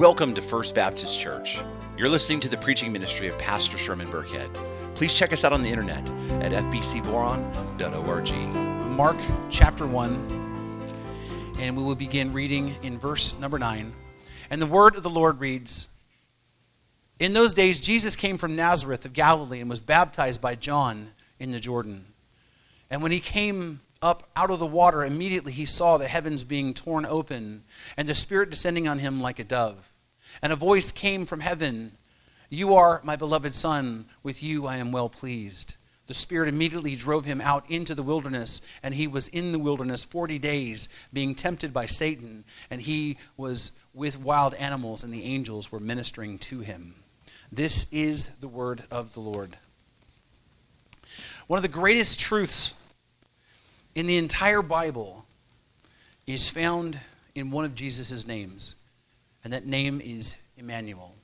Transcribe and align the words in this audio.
Welcome 0.00 0.32
to 0.36 0.40
First 0.40 0.74
Baptist 0.74 1.20
Church. 1.20 1.60
You're 1.98 2.08
listening 2.08 2.40
to 2.40 2.48
the 2.48 2.56
preaching 2.56 2.90
ministry 2.90 3.28
of 3.28 3.36
Pastor 3.36 3.76
Sherman 3.76 4.10
Burkhead. 4.10 4.48
Please 4.94 5.12
check 5.12 5.30
us 5.30 5.44
out 5.44 5.52
on 5.52 5.62
the 5.62 5.68
internet 5.68 6.08
at 6.42 6.52
fbcboron.org. 6.52 8.32
Mark 8.96 9.18
chapter 9.50 9.86
1, 9.86 11.54
and 11.58 11.76
we 11.76 11.82
will 11.82 11.94
begin 11.94 12.32
reading 12.32 12.76
in 12.82 12.98
verse 12.98 13.38
number 13.38 13.58
9. 13.58 13.92
And 14.48 14.62
the 14.62 14.66
word 14.66 14.96
of 14.96 15.02
the 15.02 15.10
Lord 15.10 15.38
reads 15.38 15.88
In 17.18 17.34
those 17.34 17.52
days, 17.52 17.78
Jesus 17.78 18.16
came 18.16 18.38
from 18.38 18.56
Nazareth 18.56 19.04
of 19.04 19.12
Galilee 19.12 19.60
and 19.60 19.68
was 19.68 19.80
baptized 19.80 20.40
by 20.40 20.54
John 20.54 21.10
in 21.38 21.50
the 21.50 21.60
Jordan. 21.60 22.06
And 22.88 23.02
when 23.02 23.12
he 23.12 23.20
came 23.20 23.80
up 24.00 24.30
out 24.34 24.50
of 24.50 24.58
the 24.58 24.64
water, 24.64 25.04
immediately 25.04 25.52
he 25.52 25.66
saw 25.66 25.98
the 25.98 26.08
heavens 26.08 26.42
being 26.42 26.72
torn 26.72 27.04
open 27.04 27.64
and 27.98 28.08
the 28.08 28.14
Spirit 28.14 28.48
descending 28.48 28.88
on 28.88 28.98
him 28.98 29.20
like 29.20 29.38
a 29.38 29.44
dove. 29.44 29.89
And 30.42 30.52
a 30.52 30.56
voice 30.56 30.92
came 30.92 31.26
from 31.26 31.40
heaven 31.40 31.92
You 32.48 32.74
are 32.74 33.00
my 33.04 33.16
beloved 33.16 33.54
Son, 33.54 34.06
with 34.22 34.42
you 34.42 34.66
I 34.66 34.76
am 34.76 34.92
well 34.92 35.08
pleased. 35.08 35.74
The 36.06 36.14
Spirit 36.14 36.48
immediately 36.48 36.96
drove 36.96 37.24
him 37.24 37.40
out 37.40 37.70
into 37.70 37.94
the 37.94 38.02
wilderness, 38.02 38.62
and 38.82 38.94
he 38.94 39.06
was 39.06 39.28
in 39.28 39.52
the 39.52 39.60
wilderness 39.60 40.02
forty 40.02 40.40
days, 40.40 40.88
being 41.12 41.36
tempted 41.36 41.72
by 41.72 41.86
Satan, 41.86 42.44
and 42.68 42.82
he 42.82 43.16
was 43.36 43.72
with 43.94 44.18
wild 44.18 44.54
animals, 44.54 45.04
and 45.04 45.12
the 45.12 45.22
angels 45.22 45.70
were 45.70 45.78
ministering 45.78 46.38
to 46.38 46.60
him. 46.60 46.96
This 47.52 47.86
is 47.92 48.38
the 48.38 48.48
word 48.48 48.82
of 48.90 49.14
the 49.14 49.20
Lord. 49.20 49.56
One 51.46 51.58
of 51.58 51.62
the 51.62 51.68
greatest 51.68 52.18
truths 52.18 52.74
in 53.94 54.06
the 54.06 54.18
entire 54.18 54.62
Bible 54.62 55.26
is 56.26 56.50
found 56.50 56.98
in 57.34 57.50
one 57.50 57.64
of 57.64 57.74
Jesus' 57.74 58.26
names 58.26 58.74
and 59.44 59.52
that 59.52 59.66
name 59.66 60.00
is 60.00 60.36
Emmanuel. 60.56 61.14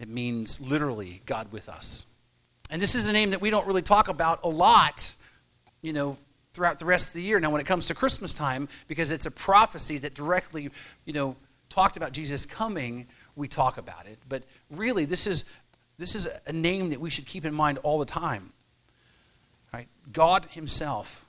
It 0.00 0.08
means 0.08 0.60
literally 0.60 1.22
God 1.26 1.52
with 1.52 1.68
us. 1.68 2.06
And 2.70 2.80
this 2.80 2.94
is 2.94 3.08
a 3.08 3.12
name 3.12 3.30
that 3.30 3.40
we 3.40 3.50
don't 3.50 3.66
really 3.66 3.82
talk 3.82 4.08
about 4.08 4.40
a 4.42 4.48
lot, 4.48 5.14
you 5.82 5.92
know, 5.92 6.16
throughout 6.52 6.78
the 6.78 6.84
rest 6.84 7.08
of 7.08 7.12
the 7.14 7.22
year. 7.22 7.38
Now, 7.40 7.50
when 7.50 7.60
it 7.60 7.66
comes 7.66 7.86
to 7.86 7.94
Christmas 7.94 8.32
time, 8.32 8.68
because 8.88 9.10
it's 9.10 9.26
a 9.26 9.30
prophecy 9.30 9.98
that 9.98 10.14
directly, 10.14 10.70
you 11.04 11.12
know, 11.12 11.36
talked 11.68 11.96
about 11.96 12.12
Jesus 12.12 12.46
coming, 12.46 13.06
we 13.36 13.48
talk 13.48 13.76
about 13.76 14.06
it. 14.06 14.18
But 14.28 14.44
really, 14.70 15.04
this 15.04 15.26
is 15.26 15.44
this 15.98 16.16
is 16.16 16.28
a 16.46 16.52
name 16.52 16.90
that 16.90 17.00
we 17.00 17.10
should 17.10 17.26
keep 17.26 17.44
in 17.44 17.54
mind 17.54 17.78
all 17.78 17.98
the 17.98 18.04
time. 18.04 18.52
Right? 19.72 19.88
God 20.12 20.46
Himself 20.50 21.26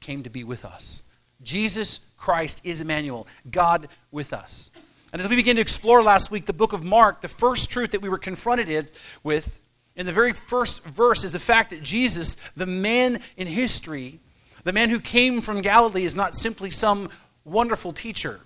came 0.00 0.22
to 0.22 0.30
be 0.30 0.44
with 0.44 0.64
us. 0.64 1.02
Jesus 1.42 2.00
Christ 2.16 2.60
is 2.64 2.80
Emmanuel, 2.80 3.26
God 3.50 3.88
with 4.10 4.32
us. 4.32 4.70
And 5.12 5.20
as 5.20 5.28
we 5.28 5.36
began 5.36 5.56
to 5.56 5.60
explore 5.60 6.02
last 6.02 6.30
week 6.30 6.46
the 6.46 6.52
book 6.52 6.72
of 6.72 6.82
Mark, 6.82 7.20
the 7.20 7.28
first 7.28 7.70
truth 7.70 7.92
that 7.92 8.02
we 8.02 8.08
were 8.08 8.18
confronted 8.18 8.90
with 9.22 9.60
in 9.96 10.06
the 10.06 10.12
very 10.12 10.32
first 10.32 10.82
verse 10.84 11.22
is 11.22 11.32
the 11.32 11.38
fact 11.38 11.70
that 11.70 11.82
Jesus, 11.82 12.36
the 12.56 12.66
man 12.66 13.20
in 13.36 13.46
history, 13.46 14.18
the 14.64 14.72
man 14.72 14.90
who 14.90 14.98
came 14.98 15.40
from 15.40 15.62
Galilee, 15.62 16.04
is 16.04 16.16
not 16.16 16.34
simply 16.34 16.70
some 16.70 17.10
wonderful 17.44 17.92
teacher, 17.92 18.40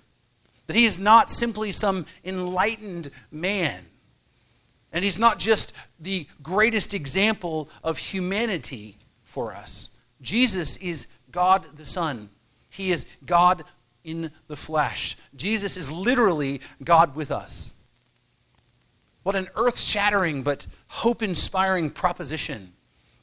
that 0.67 0.75
he 0.75 0.85
is 0.85 0.99
not 0.99 1.31
simply 1.31 1.71
some 1.71 2.05
enlightened 2.23 3.09
man. 3.31 3.85
And 4.91 5.03
he's 5.03 5.19
not 5.19 5.39
just 5.39 5.73
the 5.99 6.27
greatest 6.43 6.93
example 6.93 7.69
of 7.83 7.97
humanity 7.97 8.97
for 9.23 9.53
us. 9.53 9.89
Jesus 10.21 10.77
is 10.77 11.07
God 11.31 11.65
the 11.77 11.85
Son, 11.85 12.29
he 12.79 12.93
is 12.93 13.05
God 13.25 13.65
in 14.05 14.31
the 14.47 14.55
flesh. 14.55 15.17
Jesus 15.35 15.75
is 15.75 15.91
literally 15.91 16.61
God 16.81 17.13
with 17.13 17.29
us. 17.29 17.73
What 19.23 19.35
an 19.35 19.49
earth 19.57 19.77
shattering 19.77 20.43
but 20.43 20.65
hope 20.87 21.21
inspiring 21.21 21.89
proposition 21.89 22.71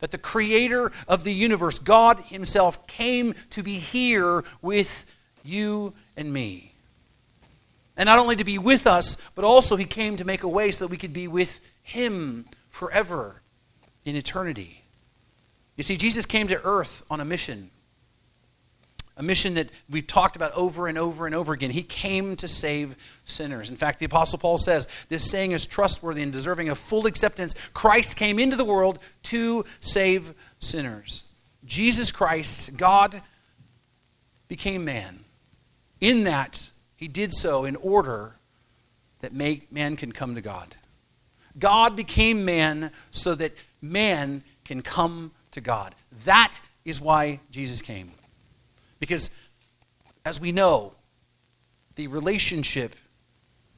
that 0.01 0.11
the 0.11 0.19
creator 0.19 0.93
of 1.09 1.25
the 1.25 1.33
universe, 1.33 1.79
God 1.79 2.21
Himself, 2.21 2.87
came 2.87 3.35
to 3.49 3.63
be 3.63 3.79
here 3.79 4.45
with 4.61 5.07
you 5.43 5.95
and 6.19 6.35
me. 6.35 6.75
And 7.97 8.07
not 8.07 8.19
only 8.19 8.37
to 8.37 8.45
be 8.45 8.59
with 8.59 8.87
us, 8.87 9.17
but 9.35 9.43
also 9.43 9.77
He 9.77 9.87
came 9.87 10.17
to 10.17 10.25
make 10.27 10.43
a 10.43 10.49
way 10.49 10.71
so 10.71 10.85
that 10.85 10.91
we 10.91 10.99
could 10.99 11.15
be 11.15 11.29
with 11.29 11.61
Him 11.83 12.45
forever 12.69 13.41
in 14.05 14.17
eternity. 14.17 14.85
You 15.77 15.83
see, 15.83 15.97
Jesus 15.97 16.27
came 16.27 16.47
to 16.49 16.63
earth 16.63 17.03
on 17.09 17.23
a 17.23 17.25
mission 17.25 17.71
a 19.17 19.23
mission 19.23 19.55
that 19.55 19.71
we've 19.89 20.07
talked 20.07 20.37
about 20.37 20.53
over 20.53 20.89
and 20.89 20.99
over 20.99 21.27
and 21.27 21.35
over 21.35 21.53
again. 21.53 21.71
He 21.71 21.83
came 21.83 22.37
to 22.37 22.47
save 22.47 22.97
sinners. 23.25 23.71
In 23.71 23.77
fact, 23.77 23.99
the 23.99 24.05
Apostle 24.07 24.39
Paul 24.39 24.59
says 24.59 24.89
this 25.09 25.29
saying 25.29 25.53
is 25.53 25.65
trustworthy 25.65 26.23
and 26.23 26.33
deserving 26.33 26.69
of 26.69 26.79
full 26.79 27.07
acceptance. 27.07 27.55
Christ 27.73 28.17
came 28.17 28.39
into 28.39 28.57
the 28.57 28.65
world 28.65 28.99
to 29.25 29.65
save 29.81 30.35
sinners. 30.61 31.25
Jesus 31.65 32.13
Christ, 32.13 32.77
God, 32.77 33.23
became 34.49 34.85
man. 34.85 35.21
In 36.01 36.25
that, 36.25 36.71
he 36.95 37.09
did 37.09 37.33
so 37.33 37.65
in 37.65 37.77
order 37.77 38.37
that 39.21 39.33
man 39.33 39.97
can 39.97 40.13
come 40.13 40.35
to 40.35 40.43
God. 40.43 40.75
God 41.59 41.97
became 41.97 42.45
man 42.45 42.91
so 43.11 43.35
that 43.35 43.53
man 43.81 44.45
can 44.65 44.83
come 44.83 45.33
to 45.53 45.63
God. 45.63 45.95
That 46.25 46.53
is 46.85 47.01
why 47.01 47.41
Jesus 47.51 47.81
came. 47.81 48.11
Because, 48.99 49.31
as 50.25 50.41
we 50.41 50.53
know, 50.53 50.93
the 51.97 52.07
relationship 52.07 52.95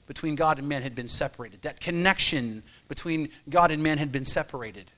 between 0.07 0.35
God 0.35 0.59
and 0.59 0.69
man 0.69 0.83
had 0.83 0.95
been 0.95 1.09
separated. 1.09 1.63
That 1.63 1.81
connection 1.81 2.63
between 2.89 3.29
God 3.49 3.71
and 3.71 3.83
man 3.83 3.99
had 3.99 4.11
been 4.11 4.25
separated. 4.25 4.91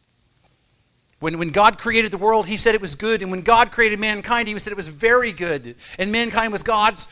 When, 1.18 1.38
when 1.38 1.50
God 1.50 1.78
created 1.78 2.12
the 2.12 2.18
world, 2.18 2.46
he 2.46 2.56
said 2.56 2.74
it 2.74 2.80
was 2.80 2.94
good. 2.94 3.20
And 3.20 3.30
when 3.30 3.42
God 3.42 3.72
created 3.72 3.98
mankind, 3.98 4.48
he 4.48 4.58
said 4.58 4.72
it 4.72 4.76
was 4.76 4.88
very 4.88 5.32
good. 5.32 5.74
And 5.98 6.10
mankind 6.10 6.52
was 6.52 6.62
God's 6.62 7.08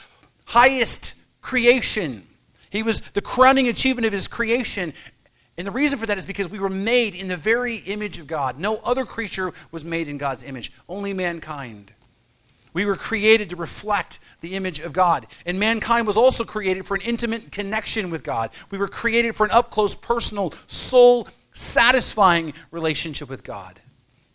highest 0.46 1.14
creation. 1.42 2.26
He 2.70 2.82
was 2.82 3.00
the 3.00 3.20
crowning 3.20 3.68
achievement 3.68 4.06
of 4.06 4.12
his 4.12 4.28
creation. 4.28 4.94
And 5.58 5.66
the 5.66 5.72
reason 5.72 5.98
for 5.98 6.06
that 6.06 6.16
is 6.16 6.24
because 6.24 6.48
we 6.48 6.58
were 6.58 6.70
made 6.70 7.14
in 7.14 7.28
the 7.28 7.36
very 7.36 7.76
image 7.76 8.18
of 8.18 8.26
God. 8.26 8.58
No 8.58 8.76
other 8.76 9.04
creature 9.04 9.52
was 9.72 9.84
made 9.84 10.08
in 10.08 10.16
God's 10.16 10.42
image, 10.42 10.72
only 10.88 11.12
mankind. 11.12 11.92
We 12.78 12.84
were 12.84 12.94
created 12.94 13.50
to 13.50 13.56
reflect 13.56 14.20
the 14.40 14.54
image 14.54 14.78
of 14.78 14.92
God. 14.92 15.26
And 15.44 15.58
mankind 15.58 16.06
was 16.06 16.16
also 16.16 16.44
created 16.44 16.86
for 16.86 16.94
an 16.94 17.00
intimate 17.00 17.50
connection 17.50 18.08
with 18.08 18.22
God. 18.22 18.50
We 18.70 18.78
were 18.78 18.86
created 18.86 19.34
for 19.34 19.44
an 19.44 19.50
up 19.50 19.72
close, 19.72 19.96
personal, 19.96 20.52
soul 20.68 21.26
satisfying 21.52 22.52
relationship 22.70 23.28
with 23.28 23.42
God. 23.42 23.80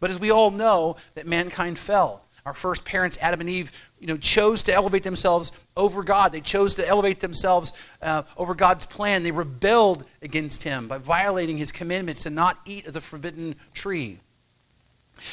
But 0.01 0.09
as 0.09 0.19
we 0.19 0.29
all 0.29 0.51
know, 0.51 0.97
that 1.15 1.25
mankind 1.25 1.79
fell. 1.79 2.25
Our 2.45 2.53
first 2.53 2.83
parents, 2.83 3.17
Adam 3.21 3.39
and 3.39 3.49
Eve, 3.49 3.71
you 3.97 4.07
know, 4.07 4.17
chose 4.17 4.61
to 4.63 4.73
elevate 4.73 5.03
themselves 5.03 5.53
over 5.77 6.03
God. 6.03 6.33
They 6.33 6.41
chose 6.41 6.73
to 6.73 6.85
elevate 6.85 7.21
themselves 7.21 7.71
uh, 8.01 8.23
over 8.35 8.53
God's 8.55 8.85
plan. 8.85 9.23
They 9.23 9.31
rebelled 9.31 10.03
against 10.21 10.63
Him 10.63 10.89
by 10.89 10.97
violating 10.97 11.55
His 11.55 11.71
commandments 11.71 12.25
and 12.25 12.35
not 12.35 12.59
eat 12.65 12.87
of 12.87 12.93
the 12.93 12.99
forbidden 12.99 13.55
tree. 13.73 14.19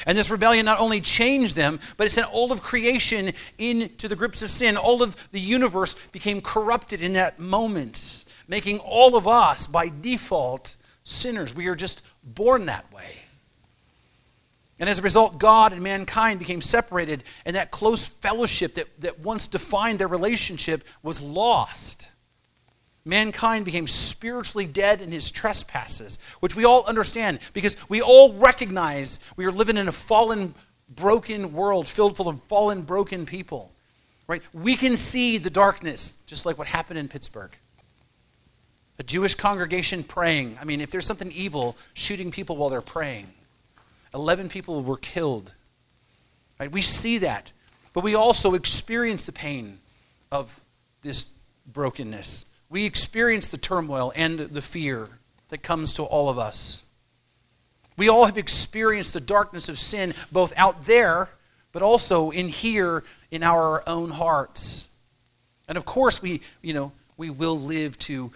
And 0.06 0.16
this 0.16 0.30
rebellion 0.30 0.64
not 0.64 0.78
only 0.78 1.00
changed 1.00 1.56
them, 1.56 1.80
but 1.96 2.06
it 2.06 2.10
sent 2.10 2.32
all 2.32 2.52
of 2.52 2.62
creation 2.62 3.32
into 3.58 4.08
the 4.08 4.16
grips 4.16 4.42
of 4.42 4.50
sin. 4.50 4.76
All 4.76 5.02
of 5.02 5.16
the 5.32 5.40
universe 5.40 5.94
became 6.12 6.40
corrupted 6.40 7.02
in 7.02 7.14
that 7.14 7.38
moment, 7.38 8.24
making 8.46 8.78
all 8.78 9.16
of 9.16 9.26
us, 9.26 9.66
by 9.66 9.90
default, 10.00 10.76
sinners. 11.04 11.54
We 11.54 11.66
are 11.66 11.74
just 11.74 12.02
born 12.22 12.66
that 12.66 12.92
way. 12.92 13.10
And 14.78 14.88
as 14.88 14.98
a 14.98 15.02
result, 15.02 15.38
God 15.38 15.72
and 15.72 15.82
mankind 15.82 16.38
became 16.38 16.62
separated, 16.62 17.22
and 17.44 17.56
that 17.56 17.70
close 17.70 18.06
fellowship 18.06 18.74
that, 18.74 18.88
that 19.00 19.20
once 19.20 19.46
defined 19.46 19.98
their 19.98 20.08
relationship 20.08 20.84
was 21.02 21.20
lost 21.20 22.09
mankind 23.04 23.64
became 23.64 23.86
spiritually 23.86 24.66
dead 24.66 25.00
in 25.00 25.10
his 25.10 25.30
trespasses, 25.30 26.18
which 26.40 26.54
we 26.54 26.64
all 26.64 26.84
understand 26.84 27.38
because 27.52 27.76
we 27.88 28.02
all 28.02 28.32
recognize 28.34 29.20
we 29.36 29.44
are 29.44 29.52
living 29.52 29.76
in 29.76 29.88
a 29.88 29.92
fallen, 29.92 30.54
broken 30.88 31.52
world 31.52 31.88
filled 31.88 32.16
full 32.16 32.28
of 32.28 32.42
fallen, 32.44 32.82
broken 32.82 33.26
people. 33.26 33.72
Right? 34.26 34.42
We 34.52 34.76
can 34.76 34.96
see 34.96 35.38
the 35.38 35.50
darkness, 35.50 36.18
just 36.26 36.46
like 36.46 36.56
what 36.56 36.68
happened 36.68 36.98
in 36.98 37.08
Pittsburgh. 37.08 37.50
A 38.98 39.02
Jewish 39.02 39.34
congregation 39.34 40.04
praying. 40.04 40.58
I 40.60 40.64
mean, 40.64 40.80
if 40.80 40.90
there's 40.90 41.06
something 41.06 41.32
evil, 41.32 41.76
shooting 41.94 42.30
people 42.30 42.56
while 42.56 42.68
they're 42.68 42.80
praying. 42.80 43.28
11 44.14 44.48
people 44.48 44.82
were 44.82 44.98
killed. 44.98 45.54
Right? 46.60 46.70
We 46.70 46.82
see 46.82 47.18
that. 47.18 47.52
But 47.92 48.04
we 48.04 48.14
also 48.14 48.54
experience 48.54 49.24
the 49.24 49.32
pain 49.32 49.80
of 50.30 50.60
this 51.02 51.28
brokenness 51.66 52.44
we 52.70 52.86
experience 52.86 53.48
the 53.48 53.58
turmoil 53.58 54.12
and 54.14 54.38
the 54.38 54.62
fear 54.62 55.08
that 55.48 55.62
comes 55.62 55.92
to 55.94 56.04
all 56.04 56.30
of 56.30 56.38
us. 56.38 56.84
We 57.96 58.08
all 58.08 58.24
have 58.24 58.38
experienced 58.38 59.12
the 59.12 59.20
darkness 59.20 59.68
of 59.68 59.78
sin, 59.78 60.14
both 60.32 60.54
out 60.56 60.86
there, 60.86 61.28
but 61.72 61.82
also 61.82 62.30
in 62.30 62.48
here 62.48 63.02
in 63.30 63.42
our 63.42 63.86
own 63.88 64.10
hearts. 64.10 64.88
And 65.68 65.76
of 65.76 65.84
course, 65.84 66.22
we, 66.22 66.40
you 66.62 66.72
know, 66.72 66.92
we 67.16 67.28
will 67.28 67.58
live 67.58 67.98
to, 68.00 68.32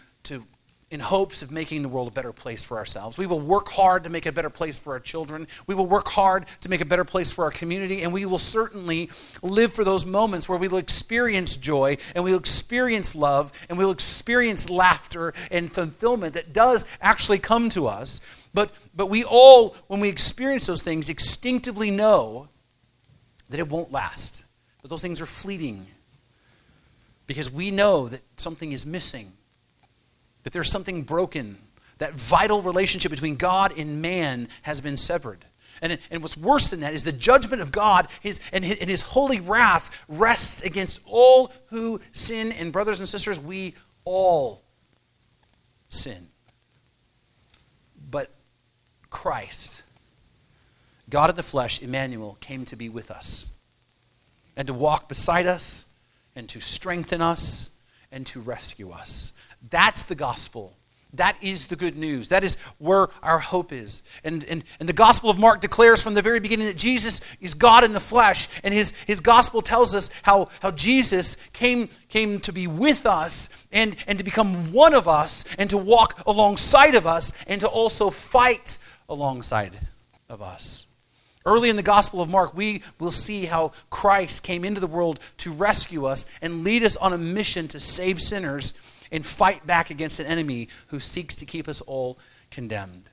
in 0.90 1.00
hopes 1.00 1.42
of 1.42 1.50
making 1.50 1.82
the 1.82 1.88
world 1.88 2.08
a 2.08 2.10
better 2.10 2.32
place 2.32 2.62
for 2.62 2.76
ourselves. 2.76 3.18
We 3.18 3.26
will 3.26 3.40
work 3.40 3.70
hard 3.70 4.04
to 4.04 4.10
make 4.10 4.26
a 4.26 4.32
better 4.32 4.50
place 4.50 4.78
for 4.78 4.92
our 4.92 5.00
children. 5.00 5.48
We 5.66 5.74
will 5.74 5.86
work 5.86 6.08
hard 6.08 6.46
to 6.60 6.68
make 6.68 6.80
a 6.80 6.84
better 6.84 7.04
place 7.04 7.32
for 7.32 7.44
our 7.44 7.50
community. 7.50 8.02
And 8.02 8.12
we 8.12 8.26
will 8.26 8.38
certainly 8.38 9.10
live 9.42 9.72
for 9.72 9.82
those 9.82 10.04
moments 10.04 10.48
where 10.48 10.58
we 10.58 10.68
will 10.68 10.78
experience 10.78 11.56
joy 11.56 11.96
and 12.14 12.22
we 12.22 12.32
will 12.32 12.38
experience 12.38 13.14
love 13.14 13.52
and 13.68 13.78
we 13.78 13.84
will 13.84 13.92
experience 13.92 14.70
laughter 14.70 15.32
and 15.50 15.72
fulfillment 15.72 16.34
that 16.34 16.52
does 16.52 16.86
actually 17.00 17.38
come 17.38 17.70
to 17.70 17.86
us. 17.86 18.20
But, 18.52 18.70
but 18.94 19.06
we 19.06 19.24
all, 19.24 19.76
when 19.88 20.00
we 20.00 20.08
experience 20.08 20.66
those 20.66 20.82
things, 20.82 21.08
instinctively 21.08 21.90
know 21.90 22.48
that 23.48 23.58
it 23.58 23.68
won't 23.68 23.90
last, 23.90 24.44
that 24.82 24.88
those 24.88 25.02
things 25.02 25.20
are 25.20 25.26
fleeting. 25.26 25.86
Because 27.26 27.50
we 27.50 27.70
know 27.70 28.08
that 28.08 28.20
something 28.36 28.70
is 28.72 28.84
missing 28.84 29.32
that 30.44 30.52
there's 30.52 30.70
something 30.70 31.02
broken. 31.02 31.58
That 31.98 32.14
vital 32.14 32.62
relationship 32.62 33.10
between 33.10 33.36
God 33.36 33.76
and 33.76 34.00
man 34.00 34.48
has 34.62 34.80
been 34.80 34.96
severed. 34.96 35.44
And, 35.82 35.98
and 36.10 36.22
what's 36.22 36.36
worse 36.36 36.68
than 36.68 36.80
that 36.80 36.94
is 36.94 37.04
the 37.04 37.12
judgment 37.12 37.60
of 37.60 37.72
God 37.72 38.08
his, 38.20 38.40
and, 38.52 38.64
his, 38.64 38.78
and 38.78 38.88
his 38.88 39.02
holy 39.02 39.40
wrath 39.40 40.04
rests 40.08 40.62
against 40.62 41.00
all 41.04 41.52
who 41.66 42.00
sin. 42.12 42.52
And, 42.52 42.72
brothers 42.72 43.00
and 43.00 43.08
sisters, 43.08 43.40
we 43.40 43.74
all 44.04 44.62
sin. 45.88 46.28
But 48.10 48.30
Christ, 49.10 49.82
God 51.10 51.30
in 51.30 51.36
the 51.36 51.42
flesh, 51.42 51.82
Emmanuel, 51.82 52.38
came 52.40 52.64
to 52.66 52.76
be 52.76 52.88
with 52.88 53.10
us 53.10 53.48
and 54.56 54.66
to 54.68 54.74
walk 54.74 55.08
beside 55.08 55.46
us 55.46 55.86
and 56.36 56.48
to 56.48 56.60
strengthen 56.60 57.20
us 57.20 57.70
and 58.10 58.26
to 58.28 58.40
rescue 58.40 58.90
us. 58.90 59.32
That's 59.70 60.04
the 60.04 60.14
gospel. 60.14 60.74
That 61.14 61.36
is 61.40 61.66
the 61.66 61.76
good 61.76 61.96
news. 61.96 62.28
That 62.28 62.42
is 62.42 62.56
where 62.78 63.08
our 63.22 63.38
hope 63.38 63.72
is. 63.72 64.02
And, 64.24 64.42
and, 64.44 64.64
and 64.80 64.88
the 64.88 64.92
Gospel 64.92 65.30
of 65.30 65.38
Mark 65.38 65.60
declares 65.60 66.02
from 66.02 66.14
the 66.14 66.22
very 66.22 66.40
beginning 66.40 66.66
that 66.66 66.76
Jesus 66.76 67.20
is 67.40 67.54
God 67.54 67.84
in 67.84 67.92
the 67.92 68.00
flesh. 68.00 68.48
And 68.64 68.74
his, 68.74 68.90
his 69.06 69.20
gospel 69.20 69.62
tells 69.62 69.94
us 69.94 70.10
how, 70.22 70.48
how 70.60 70.72
Jesus 70.72 71.36
came, 71.52 71.88
came 72.08 72.40
to 72.40 72.52
be 72.52 72.66
with 72.66 73.06
us 73.06 73.48
and, 73.70 73.96
and 74.08 74.18
to 74.18 74.24
become 74.24 74.72
one 74.72 74.92
of 74.92 75.06
us 75.06 75.44
and 75.56 75.70
to 75.70 75.78
walk 75.78 76.20
alongside 76.26 76.96
of 76.96 77.06
us 77.06 77.32
and 77.46 77.60
to 77.60 77.68
also 77.68 78.10
fight 78.10 78.78
alongside 79.08 79.78
of 80.28 80.42
us. 80.42 80.86
Early 81.46 81.68
in 81.68 81.76
the 81.76 81.82
Gospel 81.82 82.22
of 82.22 82.30
Mark, 82.30 82.56
we 82.56 82.82
will 82.98 83.10
see 83.10 83.44
how 83.44 83.72
Christ 83.90 84.42
came 84.42 84.64
into 84.64 84.80
the 84.80 84.86
world 84.86 85.20
to 85.38 85.52
rescue 85.52 86.06
us 86.06 86.26
and 86.40 86.64
lead 86.64 86.82
us 86.82 86.96
on 86.96 87.12
a 87.12 87.18
mission 87.18 87.68
to 87.68 87.78
save 87.78 88.18
sinners 88.18 88.72
and 89.14 89.24
fight 89.24 89.64
back 89.64 89.90
against 89.90 90.18
an 90.18 90.26
enemy 90.26 90.68
who 90.88 90.98
seeks 90.98 91.36
to 91.36 91.46
keep 91.46 91.68
us 91.68 91.80
all 91.82 92.18
condemned. 92.50 93.08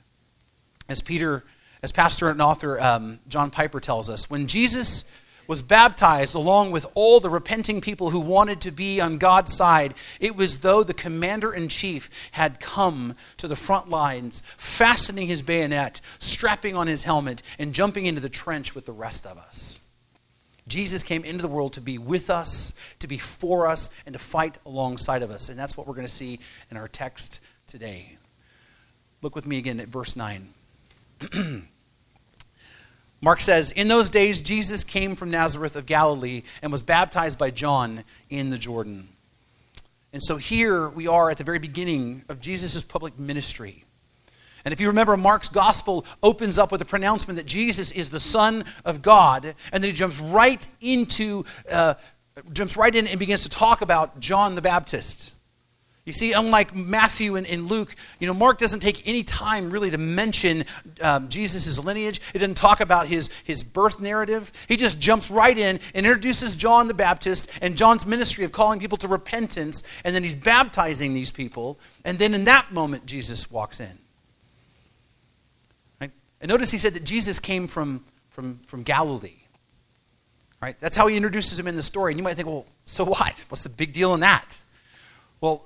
As 0.90 1.02
Peter, 1.02 1.44
as 1.84 1.92
pastor 1.92 2.30
and 2.30 2.42
author 2.42 2.82
um, 2.82 3.20
John 3.28 3.52
Piper 3.52 3.80
tells 3.80 4.10
us, 4.10 4.28
when 4.28 4.48
Jesus 4.48 5.10
was 5.46 5.62
baptized 5.62 6.34
along 6.34 6.72
with 6.72 6.88
all 6.96 7.20
the 7.20 7.30
repenting 7.30 7.82
people 7.82 8.10
who 8.10 8.20
wanted 8.20 8.62
to 8.62 8.72
be 8.72 9.00
on 9.00 9.20
God's 9.20 9.54
side, 9.54 9.94
it 10.20 10.36
was 10.36 10.60
though 10.60 10.82
the 10.82 10.94
commander 10.94 11.54
in 11.54 11.68
chief 11.68 12.10
had 12.32 12.60
come 12.60 13.14
to 13.38 13.48
the 13.48 13.56
front 13.56 13.90
lines, 13.90 14.42
fastening 14.58 15.28
his 15.28 15.44
bayonet, 15.44 16.02
strapping 16.20 16.76
on 16.76 16.88
his 16.88 17.04
helmet, 17.04 17.44
and 17.60 17.74
jumping 17.74 18.08
into 18.08 18.22
the 18.22 18.30
trench 18.30 18.74
with 18.74 18.88
the 18.88 18.92
rest 18.92 19.28
of 19.28 19.38
us. 19.38 19.81
Jesus 20.68 21.04
came 21.04 21.24
into 21.24 21.42
the 21.42 21.48
world 21.48 21.74
to 21.74 21.82
be 21.82 21.98
with 21.98 22.30
us, 22.30 22.76
to 23.00 23.08
be 23.08 23.18
for 23.18 23.68
us, 23.68 23.90
and 24.06 24.14
to 24.14 24.20
fight 24.20 24.58
alongside 24.66 25.24
of 25.24 25.32
us. 25.32 25.50
And 25.50 25.58
that's 25.58 25.76
what 25.76 25.88
we're 25.88 25.96
going 25.96 26.08
to 26.08 26.14
see 26.14 26.40
in 26.70 26.78
our 26.78 26.88
text 26.88 27.40
today. 27.68 28.18
Look 29.22 29.36
with 29.36 29.48
me 29.48 29.58
again 29.58 29.80
at 29.80 29.88
verse 29.88 30.16
9. 30.16 30.50
Mark 33.22 33.40
says, 33.40 33.72
In 33.72 33.88
those 33.88 34.10
days, 34.10 34.42
Jesus 34.42 34.84
came 34.84 35.16
from 35.16 35.30
Nazareth 35.30 35.76
of 35.76 35.86
Galilee 35.86 36.44
and 36.62 36.72
was 36.72 36.82
baptized 36.82 37.38
by 37.38 37.52
John 37.52 38.04
in 38.30 38.50
the 38.50 38.58
Jordan. 38.58 39.10
And 40.14 40.24
so 40.24 40.38
here 40.38 40.90
we 40.90 41.08
are 41.08 41.30
at 41.30 41.38
the 41.38 41.44
very 41.44 41.60
beginning 41.60 42.24
of 42.28 42.42
Jesus' 42.42 42.84
public 42.84 43.18
ministry. 43.20 43.86
And 44.66 44.74
if 44.74 44.80
you 44.80 44.88
remember, 44.88 45.18
Mark's 45.18 45.50
gospel 45.50 46.06
opens 46.22 46.60
up 46.60 46.72
with 46.72 46.82
a 46.82 46.86
pronouncement 46.86 47.38
that 47.38 47.46
Jesus 47.46 47.92
is 47.92 48.10
the 48.10 48.20
Son 48.20 48.66
of 48.86 49.02
God, 49.02 49.56
and 49.72 49.84
then 49.84 49.90
he 49.90 49.96
jumps 49.96 50.20
right 50.20 50.68
into, 50.80 51.46
uh, 51.70 51.96
jumps 52.54 52.78
right 52.78 52.94
in 52.94 53.08
and 53.08 53.20
begins 53.20 53.44
to 53.44 53.50
talk 53.50 53.82
about 53.82 54.20
John 54.20 54.56
the 54.56 54.62
Baptist. 54.62 55.34
You 56.04 56.14
see, 56.14 56.34
unlike 56.34 56.76
Matthew 56.76 57.36
and, 57.36 57.46
and 57.46 57.68
Luke, 57.68 57.96
you 58.20 58.26
know, 58.26 58.34
Mark 58.34 58.58
doesn't 58.58 58.80
take 58.80 59.08
any 59.08 59.24
time 59.24 59.70
really 59.70 59.92
to 59.92 60.00
mention 60.00 60.66
um, 61.00 61.30
Jesus' 61.30 61.78
lineage. 61.84 62.20
It 62.34 62.40
doesn't 62.40 62.56
talk 62.56 62.80
about 62.80 63.06
his, 63.06 63.30
his 63.44 63.62
birth 63.62 64.02
narrative. 64.02 64.52
He 64.68 64.78
just 64.78 65.00
jumps 65.00 65.30
right 65.30 65.56
in 65.56 65.80
and 65.94 66.06
introduces 66.06 66.56
John 66.56 66.88
the 66.88 66.96
Baptist 66.96 67.52
and 67.62 67.78
John's 67.78 68.08
ministry 68.08 68.44
of 68.46 68.52
calling 68.52 68.80
people 68.80 68.98
to 68.98 69.08
repentance, 69.08 69.84
and 70.04 70.16
then 70.16 70.24
he's 70.24 70.34
baptizing 70.34 71.14
these 71.14 71.32
people. 71.32 71.80
And 72.04 72.18
then 72.18 72.34
in 72.34 72.46
that 72.46 72.74
moment, 72.74 73.06
Jesus 73.06 73.52
walks 73.52 73.80
in. 73.80 74.01
And 76.42 76.50
notice 76.50 76.72
he 76.72 76.80
said 76.80 76.96
that 76.96 77.06
Jesus 77.06 77.40
came 77.40 77.68
from, 77.68 78.04
from, 78.30 78.60
from 78.66 78.82
Galilee. 78.82 79.38
Right? 80.60 80.76
That's 80.80 80.98
how 80.98 81.08
he 81.08 81.16
introduces 81.16 81.60
him 81.60 81.68
in 81.68 81.76
the 81.76 81.84
story. 81.84 82.12
And 82.12 82.20
you 82.20 82.24
might 82.24 82.36
think, 82.36 82.48
well, 82.48 82.66
so 82.84 83.06
what? 83.06 83.46
What's 83.50 83.64
the 83.64 83.70
big 83.70 83.94
deal 83.94 84.14
in 84.14 84.20
that? 84.20 84.58
Well, 85.40 85.66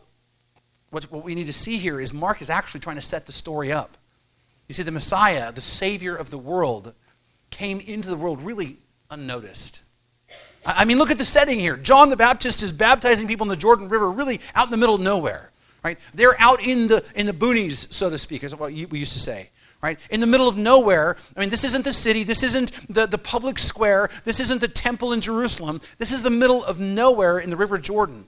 what, 0.89 1.11
what 1.11 1.23
we 1.23 1.33
need 1.33 1.47
to 1.47 1.53
see 1.53 1.77
here 1.77 1.99
is 1.99 2.13
Mark 2.13 2.41
is 2.41 2.49
actually 2.49 2.81
trying 2.81 2.97
to 2.97 3.01
set 3.01 3.25
the 3.25 3.31
story 3.31 3.71
up. 3.71 3.97
You 4.67 4.73
see, 4.73 4.83
the 4.83 4.91
Messiah, 4.91 5.51
the 5.51 5.61
Savior 5.61 6.15
of 6.15 6.29
the 6.29 6.37
world, 6.37 6.93
came 7.51 7.79
into 7.79 8.09
the 8.09 8.15
world 8.15 8.41
really 8.41 8.77
unnoticed. 9.09 9.81
I 10.65 10.83
mean, 10.85 10.97
look 10.97 11.11
at 11.11 11.17
the 11.17 11.25
setting 11.25 11.59
here. 11.59 11.77
John 11.77 12.09
the 12.09 12.17
Baptist 12.17 12.63
is 12.63 12.71
baptizing 12.71 13.27
people 13.27 13.45
in 13.45 13.49
the 13.49 13.55
Jordan 13.55 13.87
River, 13.87 14.09
really 14.09 14.41
out 14.55 14.67
in 14.67 14.71
the 14.71 14.77
middle 14.77 14.95
of 14.95 15.01
nowhere. 15.01 15.51
Right? 15.83 15.99
They're 16.15 16.39
out 16.41 16.63
in 16.65 16.87
the 16.87 17.03
in 17.13 17.27
the 17.27 17.33
boonies, 17.33 17.93
so 17.93 18.09
to 18.09 18.17
speak, 18.17 18.43
is 18.43 18.55
what 18.55 18.71
we 18.71 18.97
used 18.97 19.13
to 19.13 19.19
say 19.19 19.51
right? 19.81 19.99
In 20.09 20.19
the 20.19 20.27
middle 20.27 20.47
of 20.47 20.57
nowhere. 20.57 21.17
I 21.35 21.39
mean, 21.39 21.49
this 21.49 21.63
isn't 21.63 21.85
the 21.85 21.93
city. 21.93 22.23
This 22.23 22.43
isn't 22.43 22.71
the, 22.89 23.05
the 23.05 23.17
public 23.17 23.59
square. 23.59 24.09
This 24.23 24.39
isn't 24.39 24.61
the 24.61 24.67
temple 24.67 25.13
in 25.13 25.21
Jerusalem. 25.21 25.81
This 25.97 26.11
is 26.11 26.23
the 26.23 26.29
middle 26.29 26.63
of 26.65 26.79
nowhere 26.79 27.37
in 27.37 27.49
the 27.49 27.57
River 27.57 27.77
Jordan. 27.77 28.25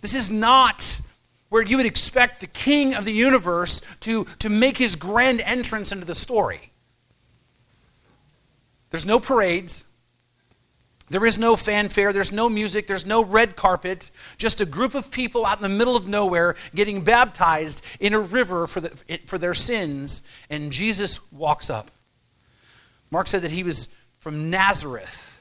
This 0.00 0.14
is 0.14 0.30
not 0.30 1.00
where 1.48 1.62
you 1.62 1.76
would 1.76 1.86
expect 1.86 2.40
the 2.40 2.46
king 2.46 2.94
of 2.94 3.04
the 3.04 3.12
universe 3.12 3.80
to, 4.00 4.24
to 4.40 4.48
make 4.48 4.78
his 4.78 4.96
grand 4.96 5.40
entrance 5.40 5.92
into 5.92 6.04
the 6.04 6.14
story. 6.14 6.72
There's 8.90 9.06
no 9.06 9.20
parades. 9.20 9.84
There 11.08 11.24
is 11.24 11.38
no 11.38 11.54
fanfare, 11.54 12.12
there's 12.12 12.32
no 12.32 12.48
music, 12.48 12.88
there's 12.88 13.06
no 13.06 13.22
red 13.22 13.54
carpet, 13.54 14.10
just 14.38 14.60
a 14.60 14.66
group 14.66 14.94
of 14.94 15.10
people 15.10 15.46
out 15.46 15.58
in 15.58 15.62
the 15.62 15.68
middle 15.68 15.96
of 15.96 16.08
nowhere 16.08 16.56
getting 16.74 17.02
baptized 17.02 17.82
in 18.00 18.12
a 18.12 18.18
river 18.18 18.66
for, 18.66 18.80
the, 18.80 18.88
for 19.26 19.38
their 19.38 19.54
sins, 19.54 20.22
and 20.50 20.72
Jesus 20.72 21.20
walks 21.30 21.70
up. 21.70 21.92
Mark 23.10 23.28
said 23.28 23.42
that 23.42 23.52
he 23.52 23.62
was 23.62 23.88
from 24.18 24.50
Nazareth 24.50 25.40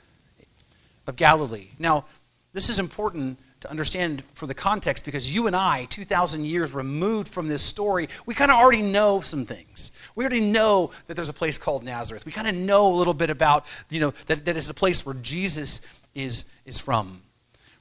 of 1.08 1.16
Galilee. 1.16 1.70
Now, 1.80 2.06
this 2.54 2.70
is 2.70 2.80
important 2.80 3.40
to 3.66 3.72
understand 3.72 4.24
for 4.34 4.48
the 4.48 4.54
context 4.54 5.06
because 5.06 5.34
you 5.34 5.48
and 5.48 5.56
I, 5.56 5.86
2,000 5.86 6.46
years 6.46 6.74
removed 6.74 7.28
from 7.28 7.48
this 7.48 7.62
story, 7.62 8.10
we 8.26 8.34
kind 8.34 8.52
of 8.52 8.58
already 8.58 8.82
know 8.82 9.20
some 9.20 9.46
things. 9.46 9.92
We 10.16 10.24
already 10.24 10.42
know 10.42 10.92
that 11.08 11.16
there's 11.16 11.30
a 11.30 11.34
place 11.34 11.58
called 11.58 11.84
Nazareth. 11.84 12.26
We 12.26 12.32
kind 12.32 12.48
of 12.48 12.56
know 12.56 12.88
a 12.88 12.96
little 12.96 13.14
bit 13.14 13.30
about, 13.30 13.66
you 13.90 14.00
know, 14.00 14.14
that, 14.28 14.46
that 14.46 14.56
is 14.56 14.70
a 14.70 14.74
place 14.74 15.06
where 15.06 15.16
Jesus 15.16 15.82
is, 16.14 16.46
is 16.66 16.80
from, 16.80 17.22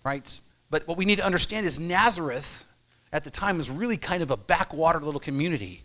right? 0.02 0.40
But 0.70 0.88
what 0.88 0.96
we 0.96 1.04
need 1.04 1.16
to 1.16 1.24
understand 1.24 1.66
is 1.66 1.78
Nazareth 1.78 2.64
at 3.12 3.22
the 3.22 3.30
time 3.30 3.56
was 3.56 3.70
really 3.70 3.96
kind 3.96 4.24
of 4.24 4.32
a 4.32 4.36
backwater 4.36 4.98
little 4.98 5.20
community. 5.20 5.84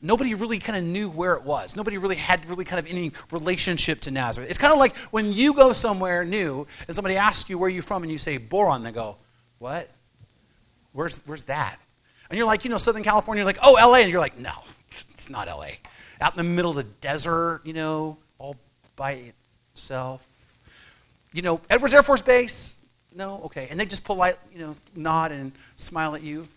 Nobody 0.00 0.34
really 0.34 0.60
kind 0.60 0.78
of 0.78 0.84
knew 0.84 1.10
where 1.10 1.34
it 1.34 1.42
was. 1.42 1.74
Nobody 1.74 1.98
really 1.98 2.14
had 2.14 2.48
really 2.48 2.64
kind 2.64 2.78
of 2.78 2.88
any 2.88 3.10
relationship 3.32 4.00
to 4.02 4.12
Nazareth. 4.12 4.48
It's 4.48 4.58
kind 4.58 4.72
of 4.72 4.78
like 4.78 4.96
when 5.10 5.32
you 5.32 5.52
go 5.52 5.72
somewhere 5.72 6.24
new 6.24 6.68
and 6.86 6.94
somebody 6.94 7.16
asks 7.16 7.50
you 7.50 7.58
where 7.58 7.68
you're 7.68 7.82
from 7.82 8.04
and 8.04 8.12
you 8.12 8.18
say 8.18 8.36
Boron, 8.36 8.84
they 8.84 8.92
go, 8.92 9.16
What? 9.60 9.88
Where's, 10.92 11.20
where's 11.26 11.44
that? 11.44 11.78
And 12.28 12.36
you're 12.36 12.46
like, 12.46 12.64
you 12.64 12.70
know, 12.70 12.78
Southern 12.78 13.04
California, 13.04 13.40
you're 13.40 13.46
like, 13.46 13.58
oh, 13.62 13.74
LA. 13.74 13.98
And 13.98 14.10
you're 14.10 14.20
like, 14.20 14.38
no, 14.38 14.52
it's 15.12 15.30
not 15.30 15.46
LA. 15.46 15.72
Out 16.20 16.32
in 16.32 16.38
the 16.38 16.44
middle 16.44 16.70
of 16.70 16.76
the 16.76 16.84
desert, 16.84 17.60
you 17.64 17.72
know, 17.72 18.16
all 18.38 18.56
by 18.96 19.32
itself. 19.74 20.26
You 21.32 21.42
know, 21.42 21.60
Edwards 21.68 21.94
Air 21.94 22.02
Force 22.02 22.22
Base? 22.22 22.74
No? 23.14 23.42
Okay. 23.44 23.68
And 23.70 23.78
they 23.78 23.84
just 23.84 24.04
polite, 24.04 24.36
you 24.52 24.60
know, 24.60 24.74
nod 24.96 25.30
and 25.30 25.52
smile 25.76 26.14
at 26.14 26.22
you. 26.22 26.48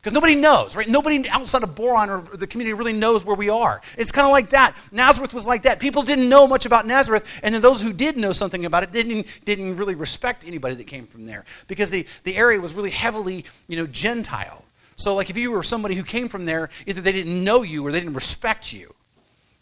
Because 0.00 0.14
nobody 0.14 0.34
knows, 0.34 0.74
right? 0.74 0.88
Nobody 0.88 1.28
outside 1.28 1.62
of 1.62 1.74
Boron 1.74 2.08
or 2.08 2.22
the 2.22 2.46
community 2.46 2.72
really 2.72 2.94
knows 2.94 3.22
where 3.22 3.36
we 3.36 3.50
are. 3.50 3.82
It's 3.98 4.10
kind 4.10 4.26
of 4.26 4.32
like 4.32 4.50
that. 4.50 4.74
Nazareth 4.90 5.34
was 5.34 5.46
like 5.46 5.62
that. 5.62 5.78
People 5.78 6.02
didn't 6.02 6.26
know 6.26 6.46
much 6.46 6.64
about 6.64 6.86
Nazareth, 6.86 7.26
and 7.42 7.54
then 7.54 7.60
those 7.60 7.82
who 7.82 7.92
did 7.92 8.16
know 8.16 8.32
something 8.32 8.64
about 8.64 8.82
it 8.82 8.92
didn't, 8.92 9.26
didn't 9.44 9.76
really 9.76 9.94
respect 9.94 10.42
anybody 10.46 10.74
that 10.76 10.86
came 10.86 11.06
from 11.06 11.26
there 11.26 11.44
because 11.68 11.90
the, 11.90 12.06
the 12.24 12.34
area 12.36 12.58
was 12.58 12.72
really 12.72 12.90
heavily, 12.90 13.44
you 13.68 13.76
know, 13.76 13.86
Gentile. 13.86 14.64
So, 14.96 15.14
like, 15.14 15.28
if 15.28 15.36
you 15.36 15.50
were 15.50 15.62
somebody 15.62 15.96
who 15.96 16.02
came 16.02 16.30
from 16.30 16.46
there, 16.46 16.70
either 16.86 17.02
they 17.02 17.12
didn't 17.12 17.44
know 17.44 17.62
you 17.62 17.86
or 17.86 17.92
they 17.92 18.00
didn't 18.00 18.14
respect 18.14 18.72
you, 18.72 18.94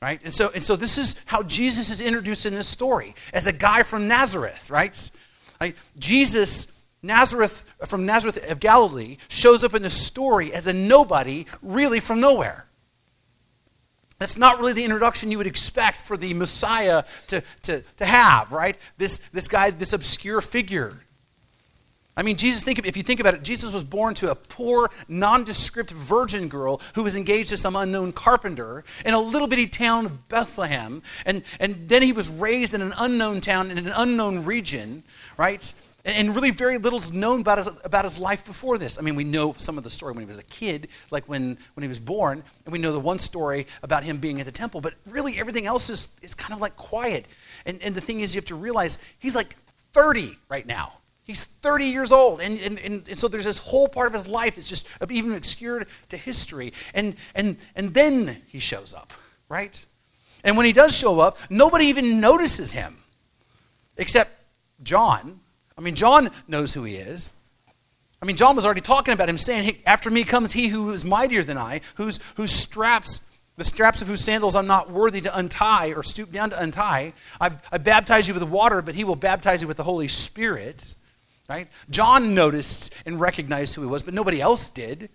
right? 0.01 0.21
And 0.23 0.33
so, 0.33 0.53
and 0.55 0.65
so 0.65 0.77
this 0.77 0.99
is 0.99 1.17
how 1.27 1.43
Jesus 1.43 1.91
is 1.91 2.01
introduced 2.01 2.47
in 2.47 2.55
this 2.55 2.69
story 2.69 3.17
as 3.33 3.49
a 3.49 3.53
guy 3.53 3.83
from 3.83 4.07
Nazareth, 4.07 4.71
right? 4.71 5.11
Like, 5.61 5.75
Jesus 5.99 6.78
Nazareth, 7.03 7.65
from 7.87 8.05
Nazareth 8.05 8.51
of 8.51 8.61
Galilee, 8.61 9.19
shows 9.29 9.63
up 9.63 9.75
in 9.75 9.83
the 9.83 9.91
story 9.91 10.53
as 10.53 10.67
a 10.67 10.73
nobody, 10.73 11.47
really 11.63 12.01
from 12.01 12.21
nowhere. 12.21 12.67
That's 14.19 14.37
not 14.37 14.59
really 14.59 14.73
the 14.73 14.85
introduction 14.85 15.31
you 15.31 15.39
would 15.39 15.47
expect 15.47 16.01
for 16.01 16.17
the 16.17 16.35
Messiah 16.35 17.05
to, 17.29 17.43
to, 17.63 17.83
to 17.99 18.05
have, 18.05 18.51
right? 18.51 18.77
This, 18.97 19.21
this 19.33 19.47
guy, 19.47 19.71
this 19.71 19.93
obscure 19.93 20.41
figure. 20.41 21.05
I 22.17 22.23
mean, 22.23 22.37
Jesus, 22.37 22.65
think 22.65 22.85
if 22.85 22.97
you 22.97 23.05
think 23.05 23.21
about 23.21 23.35
it, 23.35 23.45
Jesus 23.45 23.73
was 23.73 23.85
born 23.85 24.15
to 24.15 24.33
a 24.33 24.35
poor, 24.35 24.91
nondescript 25.07 25.93
virgin 25.93 26.49
girl 26.49 26.81
who 26.97 27.05
was 27.05 27.15
engaged 27.15 27.51
to 27.51 27.57
some 27.57 27.77
unknown 27.77 28.11
carpenter 28.11 28.83
in 29.07 29.15
a 29.15 29.21
little 29.21 29.47
bitty 29.47 29.69
town 29.69 30.05
of 30.05 30.29
Bethlehem. 30.29 31.01
And, 31.25 31.45
and 31.61 31.89
then 31.89 32.03
he 32.03 32.11
was 32.13 32.29
raised 32.29 32.75
in 32.75 32.83
an 32.83 32.93
unknown 32.99 33.41
town 33.41 33.71
in 33.71 33.79
an 33.79 33.93
unknown 33.95 34.45
region, 34.45 35.05
right? 35.37 35.73
And 36.09 36.35
really, 36.35 36.51
very 36.51 36.79
little 36.79 36.99
is 36.99 37.13
known 37.13 37.43
about 37.43 37.59
his, 37.59 37.69
about 37.85 38.05
his 38.05 38.19
life 38.19 38.47
before 38.47 38.79
this. 38.79 38.99
I 38.99 39.03
mean, 39.03 39.15
we 39.15 39.25
know 39.25 39.55
some 39.59 39.77
of 39.77 39.85
the 39.85 39.91
story 39.91 40.15
when 40.15 40.23
he 40.23 40.27
was 40.27 40.39
a 40.39 40.43
kid, 40.43 40.89
like 41.11 41.29
when, 41.29 41.59
when 41.75 41.83
he 41.83 41.89
was 41.89 41.99
born, 41.99 42.43
and 42.65 42.73
we 42.73 42.79
know 42.79 42.93
the 42.93 42.99
one 43.01 43.19
story 43.19 43.67
about 43.83 44.05
him 44.05 44.17
being 44.17 44.41
at 44.41 44.47
the 44.47 44.53
temple, 44.53 44.81
but 44.81 44.95
really 45.07 45.39
everything 45.39 45.67
else 45.67 45.91
is, 45.91 46.17
is 46.23 46.33
kind 46.33 46.55
of 46.55 46.63
like 46.63 46.77
quiet. 46.77 47.27
And, 47.67 47.83
and 47.83 47.95
the 47.95 48.01
thing 48.01 48.21
is, 48.21 48.35
you 48.35 48.39
have 48.39 48.47
to 48.47 48.55
realize 48.55 48.99
he's 49.19 49.35
like 49.35 49.55
30 49.93 50.39
right 50.49 50.67
now. 50.67 50.95
He's 51.25 51.45
30 51.45 51.85
years 51.85 52.11
old. 52.11 52.41
And, 52.41 52.59
and, 52.59 52.79
and, 52.81 53.07
and 53.07 53.19
so 53.19 53.29
there's 53.29 53.45
this 53.45 53.59
whole 53.59 53.87
part 53.87 54.07
of 54.07 54.15
his 54.15 54.27
life 54.27 54.55
that's 54.55 54.69
just 54.69 54.89
even 55.11 55.35
obscured 55.35 55.89
to 56.09 56.17
history. 56.17 56.73
And, 56.95 57.17
and, 57.35 57.59
and 57.77 57.93
then 57.93 58.41
he 58.47 58.61
shows 58.61 58.95
up, 58.95 59.13
right? 59.51 59.85
And 60.43 60.57
when 60.57 60.65
he 60.65 60.73
does 60.73 60.97
show 60.97 61.21
up, 61.21 61.37
nobody 61.51 61.85
even 61.87 62.19
notices 62.19 62.73
him 62.73 62.97
except 63.99 64.33
John 64.83 65.41
I 65.79 65.81
mean, 65.81 65.95
John 65.95 66.31
knows 66.49 66.75
who 66.75 66.83
he 66.83 66.97
is. 66.97 67.33
I 68.21 68.27
mean, 68.27 68.37
John 68.37 68.57
was 68.57 68.67
already 68.67 68.81
talking 68.81 69.15
about 69.15 69.29
him, 69.29 69.39
saying, 69.39 69.63
hey, 69.63 69.81
After 69.87 70.11
me 70.11 70.25
comes 70.25 70.53
he 70.53 70.69
who 70.69 70.91
is 70.91 71.05
mightier 71.05 71.45
than 71.45 71.57
I, 71.57 71.83
whose, 71.95 72.19
whose 72.35 72.51
straps, 72.51 73.25
the 73.57 73.63
straps 73.63 74.03
of 74.03 74.09
whose 74.09 74.21
sandals 74.21 74.57
I'm 74.57 74.67
not 74.67 74.91
worthy 74.91 75.21
to 75.21 75.39
untie 75.39 75.93
or 75.93 76.03
stoop 76.03 76.33
down 76.33 76.51
to 76.51 76.61
untie. 76.61 77.13
I, 77.41 77.53
I 77.71 77.79
baptize 77.79 78.27
you 78.27 78.35
with 78.35 78.43
water, 78.43 78.83
but 78.83 78.97
he 78.97 79.05
will 79.05 79.17
baptize 79.17 79.63
you 79.63 79.69
with 79.69 79.77
the 79.77 79.85
Holy 79.85 80.09
Spirit. 80.09 80.97
Right? 81.49 81.69
John 81.91 82.35
noticed 82.35 82.93
and 83.07 83.21
recognized 83.21 83.77
who 83.77 83.83
he 83.83 83.89
was, 83.89 84.03
but 84.03 84.15
nobody 84.15 84.41
else 84.41 84.69
did. 84.69 85.09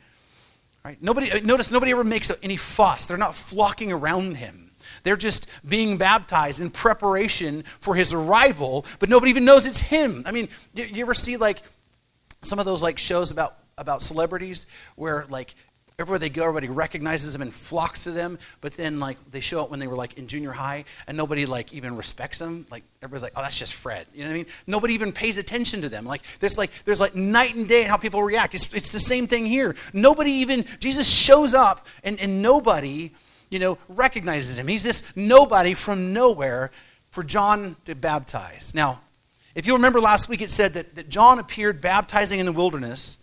Right? 0.85 0.97
Nobody, 1.01 1.31
uh, 1.31 1.39
notice 1.41 1.71
nobody 1.71 1.91
ever 1.91 2.03
makes 2.03 2.31
any 2.41 2.57
fuss. 2.57 3.05
They're 3.05 3.17
not 3.17 3.35
flocking 3.35 3.91
around 3.91 4.37
him. 4.37 4.71
They're 5.03 5.17
just 5.17 5.47
being 5.67 5.97
baptized 5.97 6.61
in 6.61 6.69
preparation 6.69 7.63
for 7.79 7.95
his 7.95 8.13
arrival, 8.13 8.85
but 8.99 9.09
nobody 9.09 9.29
even 9.29 9.45
knows 9.45 9.65
it's 9.65 9.81
him. 9.81 10.23
I 10.25 10.31
mean, 10.31 10.49
you, 10.73 10.85
you 10.85 11.03
ever 11.03 11.13
see 11.13 11.37
like 11.37 11.61
some 12.41 12.59
of 12.59 12.65
those 12.65 12.81
like 12.81 12.97
shows 12.97 13.31
about 13.31 13.57
about 13.77 14.01
celebrities 14.01 14.65
where 14.95 15.25
like 15.29 15.55
everywhere 15.99 16.19
they 16.19 16.29
go, 16.29 16.43
everybody 16.43 16.69
recognizes 16.69 17.33
them 17.33 17.41
and 17.41 17.53
flocks 17.53 18.03
to 18.03 18.11
them. 18.11 18.39
But 18.61 18.75
then, 18.75 18.99
like, 18.99 19.17
they 19.31 19.39
show 19.39 19.61
up 19.61 19.69
when 19.69 19.79
they 19.79 19.87
were 19.87 19.95
like 19.95 20.17
in 20.17 20.27
junior 20.27 20.51
high, 20.51 20.85
and 21.07 21.17
nobody 21.17 21.45
like 21.45 21.73
even 21.73 21.95
respects 21.97 22.39
them. 22.39 22.65
Like, 22.71 22.83
everybody's 23.01 23.23
like, 23.23 23.33
"Oh, 23.35 23.41
that's 23.41 23.57
just 23.57 23.73
Fred." 23.73 24.07
You 24.13 24.23
know 24.23 24.29
what 24.29 24.33
I 24.33 24.37
mean? 24.37 24.45
Nobody 24.67 24.93
even 24.93 25.11
pays 25.11 25.37
attention 25.37 25.81
to 25.81 25.89
them. 25.89 26.05
Like, 26.05 26.21
there's 26.39 26.57
like 26.57 26.71
there's 26.85 27.01
like 27.01 27.15
night 27.15 27.55
and 27.55 27.67
day 27.67 27.83
in 27.83 27.89
how 27.89 27.97
people 27.97 28.23
react. 28.23 28.55
It's 28.55 28.73
it's 28.73 28.89
the 28.89 28.99
same 28.99 29.27
thing 29.27 29.45
here. 29.45 29.75
Nobody 29.93 30.31
even 30.31 30.65
Jesus 30.79 31.09
shows 31.09 31.53
up, 31.53 31.87
and 32.03 32.19
and 32.19 32.41
nobody 32.41 33.11
you 33.53 33.59
know, 33.59 33.77
recognizes 33.87 34.57
him. 34.57 34.67
He's 34.67 34.81
this 34.81 35.03
nobody 35.15 35.75
from 35.75 36.11
nowhere 36.11 36.71
for 37.11 37.23
John 37.23 37.75
to 37.85 37.93
baptize. 37.93 38.73
Now, 38.73 39.01
if 39.53 39.67
you 39.67 39.73
remember 39.73 40.01
last 40.01 40.27
week, 40.27 40.41
it 40.41 40.49
said 40.49 40.73
that, 40.73 40.95
that 40.95 41.07
John 41.07 41.37
appeared 41.37 41.79
baptizing 41.79 42.39
in 42.39 42.47
the 42.47 42.51
wilderness, 42.51 43.19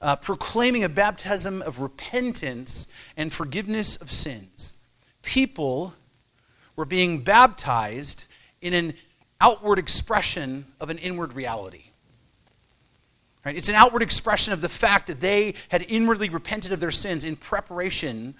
uh, 0.00 0.14
proclaiming 0.14 0.84
a 0.84 0.88
baptism 0.88 1.60
of 1.60 1.80
repentance 1.80 2.86
and 3.16 3.32
forgiveness 3.32 3.96
of 3.96 4.12
sins. 4.12 4.74
People 5.22 5.94
were 6.76 6.84
being 6.84 7.22
baptized 7.22 8.26
in 8.60 8.74
an 8.74 8.94
outward 9.40 9.80
expression 9.80 10.66
of 10.80 10.88
an 10.88 10.98
inward 10.98 11.32
reality. 11.32 11.86
Right? 13.44 13.56
It's 13.56 13.68
an 13.68 13.74
outward 13.74 14.02
expression 14.02 14.52
of 14.52 14.60
the 14.60 14.68
fact 14.68 15.08
that 15.08 15.20
they 15.20 15.54
had 15.70 15.84
inwardly 15.88 16.28
repented 16.28 16.72
of 16.72 16.78
their 16.78 16.92
sins 16.92 17.24
in 17.24 17.34
preparation 17.34 18.36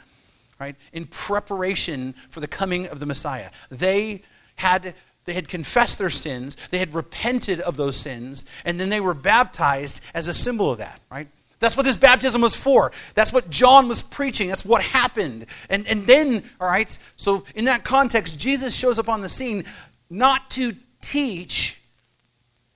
right, 0.58 0.76
in 0.92 1.06
preparation 1.06 2.14
for 2.30 2.40
the 2.40 2.48
coming 2.48 2.86
of 2.86 3.00
the 3.00 3.06
Messiah. 3.06 3.50
They 3.70 4.22
had, 4.56 4.94
they 5.24 5.34
had 5.34 5.48
confessed 5.48 5.98
their 5.98 6.10
sins, 6.10 6.56
they 6.70 6.78
had 6.78 6.94
repented 6.94 7.60
of 7.60 7.76
those 7.76 7.96
sins, 7.96 8.44
and 8.64 8.78
then 8.78 8.88
they 8.88 9.00
were 9.00 9.14
baptized 9.14 10.00
as 10.14 10.28
a 10.28 10.34
symbol 10.34 10.70
of 10.70 10.78
that, 10.78 11.00
right? 11.10 11.28
That's 11.60 11.76
what 11.76 11.86
this 11.86 11.96
baptism 11.96 12.42
was 12.42 12.54
for. 12.54 12.92
That's 13.14 13.32
what 13.32 13.48
John 13.48 13.88
was 13.88 14.02
preaching. 14.02 14.48
That's 14.48 14.64
what 14.64 14.82
happened. 14.82 15.46
And, 15.70 15.86
and 15.88 16.06
then, 16.06 16.44
all 16.60 16.68
right, 16.68 16.96
so 17.16 17.44
in 17.54 17.64
that 17.64 17.84
context, 17.84 18.38
Jesus 18.38 18.76
shows 18.76 18.98
up 18.98 19.08
on 19.08 19.22
the 19.22 19.28
scene 19.28 19.64
not 20.10 20.50
to 20.52 20.74
teach, 21.00 21.80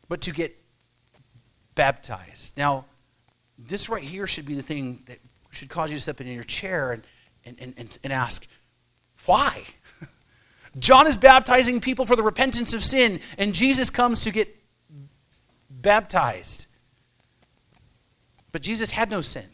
but 0.08 0.23
to 0.23 0.32
get 0.32 0.56
baptized. 1.75 2.56
Now, 2.56 2.87
this 3.58 3.88
right 3.88 4.02
here 4.02 4.26
should 4.26 4.47
be 4.47 4.54
the 4.54 4.62
thing 4.62 5.02
that 5.06 5.18
should 5.50 5.68
cause 5.68 5.90
you 5.90 5.97
to 5.97 6.00
step 6.00 6.20
in 6.20 6.26
your 6.28 6.44
chair 6.44 6.92
and, 6.92 7.02
and, 7.58 7.74
and, 7.76 7.98
and 8.02 8.12
ask, 8.12 8.46
why? 9.26 9.64
John 10.78 11.06
is 11.06 11.16
baptizing 11.16 11.80
people 11.80 12.04
for 12.04 12.16
the 12.16 12.22
repentance 12.22 12.74
of 12.74 12.82
sin, 12.82 13.20
and 13.36 13.54
Jesus 13.54 13.90
comes 13.90 14.22
to 14.22 14.30
get 14.30 14.54
baptized. 15.70 16.66
But 18.52 18.62
Jesus 18.62 18.90
had 18.90 19.10
no 19.10 19.20
sin. 19.20 19.46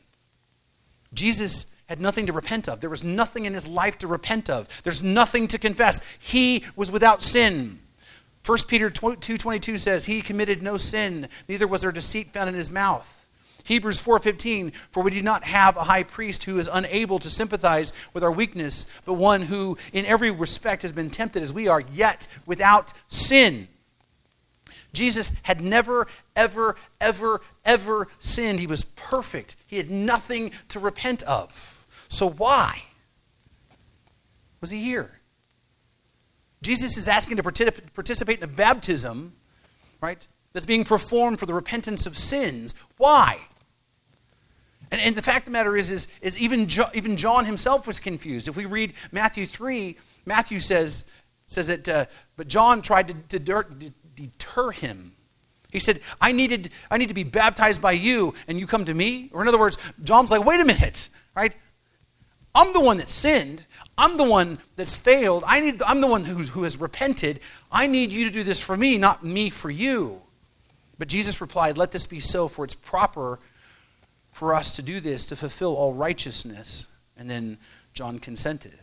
Jesus 1.13 1.67
had 1.87 2.01
nothing 2.01 2.27
to 2.27 2.33
repent 2.33 2.69
of. 2.69 2.81
There 2.81 2.91
was 2.91 3.05
nothing 3.05 3.45
in 3.45 3.53
his 3.53 3.67
life 3.67 3.99
to 3.99 4.07
repent 4.07 4.49
of. 4.49 4.69
There's 4.85 5.03
nothing 5.03 5.49
to 5.49 5.59
confess. 5.59 6.01
He 6.19 6.65
was 6.77 6.91
without 6.91 7.23
sin. 7.23 7.81
1 8.45 8.69
Peter 8.69 8.91
2:22 8.91 9.79
says, 9.79 10.05
"He 10.05 10.23
committed 10.23 10.63
no 10.63 10.77
sin, 10.77 11.29
neither 11.49 11.67
was 11.67 11.83
there 11.83 11.93
deceit 11.93 12.33
found 12.33 12.49
in 12.49 12.55
his 12.55 12.71
mouth." 12.71 13.24
Hebrews 13.65 14.01
4:15 14.01 14.73
For 14.91 15.03
we 15.03 15.11
do 15.11 15.23
not 15.23 15.45
have 15.45 15.77
a 15.77 15.85
high 15.85 16.03
priest 16.03 16.45
who 16.45 16.59
is 16.59 16.69
unable 16.73 17.19
to 17.19 17.31
sympathize 17.31 17.93
with 18.13 18.23
our 18.23 18.31
weakness, 18.31 18.87
but 19.05 19.15
one 19.15 19.43
who 19.43 19.77
in 19.93 20.07
every 20.07 20.31
respect 20.31 20.83
has 20.83 20.93
been 20.93 21.11
tempted 21.11 21.43
as 21.43 21.53
we 21.53 21.67
are, 21.67 21.81
yet 21.81 22.27
without 22.47 22.93
sin. 23.09 23.69
Jesus 24.93 25.33
had 25.43 25.61
never 25.61 26.07
ever 26.37 26.77
ever 27.01 27.41
ever 27.65 28.09
sinned. 28.19 28.61
He 28.61 28.67
was 28.67 28.85
perfect. 28.85 29.57
He 29.67 29.79
had 29.79 29.91
nothing 29.91 30.53
to 30.69 30.79
repent 30.79 31.23
of. 31.25 31.87
So 32.09 32.29
why 32.29 32.85
was 34.61 34.71
he 34.71 34.81
here? 34.81 35.21
Jesus 36.63 36.97
is 36.97 37.09
asking 37.09 37.37
to 37.39 37.43
participate 37.43 38.39
in 38.39 38.45
a 38.45 38.47
baptism, 38.49 39.35
right? 40.01 40.27
That's 40.53 40.65
being 40.65 40.85
performed 40.85 41.39
for 41.39 41.47
the 41.47 41.53
repentance 41.53 42.07
of 42.07 42.17
sins. 42.17 42.75
Why? 42.97 43.41
And, 44.95 45.03
and 45.03 45.17
the 45.17 45.23
fact 45.23 45.39
of 45.39 45.45
the 45.47 45.51
matter 45.51 45.77
is, 45.77 45.91
is, 45.91 46.07
is 46.21 46.39
even, 46.39 46.69
jo- 46.69 46.89
even 46.95 47.17
John 47.17 47.47
himself 47.47 47.85
was 47.85 47.99
confused. 47.99 48.47
If 48.47 48.57
we 48.57 48.65
read 48.65 48.93
Matthew 49.11 49.45
3, 49.45 49.97
Matthew 50.25 50.61
says, 50.61 51.11
says 51.47 51.67
that, 51.67 51.89
uh, 51.89 52.07
but 52.37 52.47
John 52.47 52.81
tried 52.81 53.09
to, 53.09 53.15
deter, 53.15 53.67
deter 54.15 54.71
him. 54.71 55.17
He 55.73 55.81
said, 55.81 56.01
I, 56.21 56.31
needed, 56.31 56.71
I 56.93 56.99
need 56.99 57.09
to 57.09 57.15
be 57.15 57.25
baptized 57.25 57.83
by 57.83 57.91
you, 57.91 58.35
and 58.47 58.57
you 58.57 58.69
come 58.69 58.85
to 58.85 58.95
me? 58.95 59.31
Or 59.33 59.43
in 59.43 59.49
other 59.49 59.59
words, 59.59 59.79
John's 60.05 60.31
like, 60.31 60.45
wait 60.45 60.61
a 60.61 60.65
minute, 60.65 61.09
right? 61.35 61.57
I'm 62.55 62.73
the 62.73 62.79
one 62.79 62.99
that 62.99 63.11
sinned. 63.11 63.67
I'm 63.99 64.17
the 64.17 64.23
one 64.23 64.59
that's 64.77 64.97
failed. 64.97 65.43
I 65.45 65.59
need, 65.59 65.83
I'm 65.83 66.03
the 66.03 66.07
one 66.07 66.25
who's, 66.25 66.51
who 66.51 66.63
has 66.63 66.81
repented. 66.81 67.41
I 67.73 67.89
need 67.89 68.13
you 68.13 68.27
to 68.27 68.31
do 68.31 68.45
this 68.45 68.63
for 68.63 68.77
me, 68.77 68.97
not 68.97 69.25
me 69.25 69.51
for 69.51 69.71
you. 69.71 70.23
But 71.01 71.09
Jesus 71.09 71.41
replied, 71.41 71.77
Let 71.77 71.91
this 71.91 72.07
be 72.07 72.21
so, 72.21 72.47
for 72.47 72.65
it's 72.65 72.77
proper 72.77 73.41
for 74.35 74.53
us 74.53 74.73
to 74.73 74.83
do 74.83 74.99
this 74.99 75.25
to 75.27 75.37
fulfill 75.37 75.77
all 75.77 75.95
righteousness. 75.95 76.89
And 77.17 77.31
then 77.31 77.57
John 77.95 78.19
consented. 78.19 78.79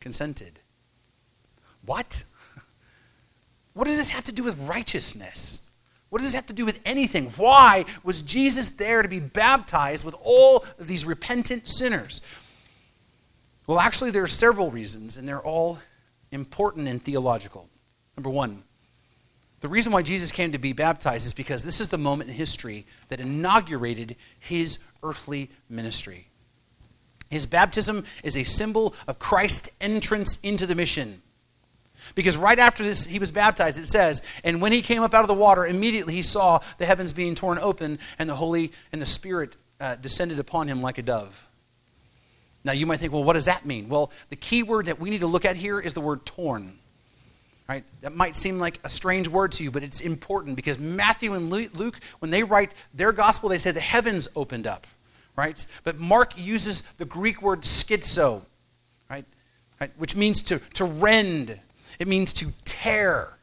Consented. 0.00 0.60
What? 1.84 2.24
What 3.74 3.86
does 3.86 3.96
this 3.96 4.10
have 4.10 4.24
to 4.24 4.32
do 4.32 4.42
with 4.42 4.58
righteousness? 4.58 5.62
What 6.10 6.18
does 6.18 6.26
this 6.26 6.34
have 6.34 6.48
to 6.48 6.52
do 6.52 6.64
with 6.64 6.80
anything? 6.84 7.26
Why 7.36 7.84
was 8.02 8.22
Jesus 8.22 8.70
there 8.70 9.02
to 9.02 9.08
be 9.08 9.20
baptized 9.20 10.04
with 10.04 10.16
all 10.20 10.64
of 10.80 10.88
these 10.88 11.04
repentant 11.04 11.68
sinners? 11.68 12.20
Well, 13.68 13.78
actually, 13.78 14.10
there 14.10 14.24
are 14.24 14.26
several 14.26 14.72
reasons, 14.72 15.16
and 15.16 15.28
they're 15.28 15.40
all 15.40 15.78
important 16.32 16.88
and 16.88 17.00
theological. 17.00 17.68
Number 18.16 18.30
one, 18.30 18.64
the 19.60 19.68
reason 19.68 19.92
why 19.92 20.02
Jesus 20.02 20.30
came 20.30 20.52
to 20.52 20.58
be 20.58 20.72
baptized 20.72 21.26
is 21.26 21.34
because 21.34 21.64
this 21.64 21.80
is 21.80 21.88
the 21.88 21.98
moment 21.98 22.30
in 22.30 22.36
history 22.36 22.86
that 23.08 23.20
inaugurated 23.20 24.16
his 24.38 24.78
earthly 25.02 25.50
ministry. 25.68 26.28
His 27.28 27.46
baptism 27.46 28.04
is 28.22 28.36
a 28.36 28.44
symbol 28.44 28.94
of 29.06 29.18
Christ's 29.18 29.70
entrance 29.80 30.38
into 30.42 30.66
the 30.66 30.74
mission. 30.74 31.22
Because 32.14 32.38
right 32.38 32.58
after 32.58 32.82
this, 32.82 33.06
he 33.06 33.18
was 33.18 33.30
baptized, 33.30 33.78
it 33.78 33.86
says, 33.86 34.22
and 34.42 34.62
when 34.62 34.72
he 34.72 34.80
came 34.80 35.02
up 35.02 35.12
out 35.12 35.22
of 35.22 35.28
the 35.28 35.34
water, 35.34 35.66
immediately 35.66 36.14
he 36.14 36.22
saw 36.22 36.60
the 36.78 36.86
heavens 36.86 37.12
being 37.12 37.34
torn 37.34 37.58
open 37.58 37.98
and 38.18 38.30
the 38.30 38.36
Holy 38.36 38.72
and 38.92 39.02
the 39.02 39.06
Spirit 39.06 39.56
uh, 39.80 39.96
descended 39.96 40.38
upon 40.38 40.68
him 40.68 40.80
like 40.80 40.98
a 40.98 41.02
dove. 41.02 41.46
Now 42.64 42.72
you 42.72 42.86
might 42.86 42.98
think, 43.00 43.12
well, 43.12 43.24
what 43.24 43.34
does 43.34 43.44
that 43.44 43.66
mean? 43.66 43.88
Well, 43.88 44.10
the 44.30 44.36
key 44.36 44.62
word 44.62 44.86
that 44.86 44.98
we 44.98 45.10
need 45.10 45.20
to 45.20 45.26
look 45.26 45.44
at 45.44 45.56
here 45.56 45.78
is 45.80 45.94
the 45.94 46.00
word 46.00 46.24
torn. 46.24 46.78
Right? 47.68 47.84
That 48.00 48.14
might 48.14 48.34
seem 48.34 48.58
like 48.58 48.80
a 48.82 48.88
strange 48.88 49.28
word 49.28 49.52
to 49.52 49.64
you, 49.64 49.70
but 49.70 49.82
it's 49.82 50.00
important 50.00 50.56
because 50.56 50.78
Matthew 50.78 51.34
and 51.34 51.50
Luke, 51.50 52.00
when 52.18 52.30
they 52.30 52.42
write 52.42 52.72
their 52.94 53.12
gospel, 53.12 53.50
they 53.50 53.58
say 53.58 53.72
the 53.72 53.80
heavens 53.80 54.26
opened 54.34 54.66
up. 54.66 54.86
Right? 55.36 55.64
But 55.84 55.98
Mark 55.98 56.38
uses 56.38 56.82
the 56.96 57.04
Greek 57.04 57.42
word 57.42 57.60
schizo, 57.60 58.42
right? 59.08 59.24
right? 59.80 59.90
Which 59.98 60.16
means 60.16 60.42
to, 60.42 60.60
to 60.74 60.84
rend, 60.84 61.60
it 61.98 62.08
means 62.08 62.32
to 62.34 62.52
tear. 62.64 63.34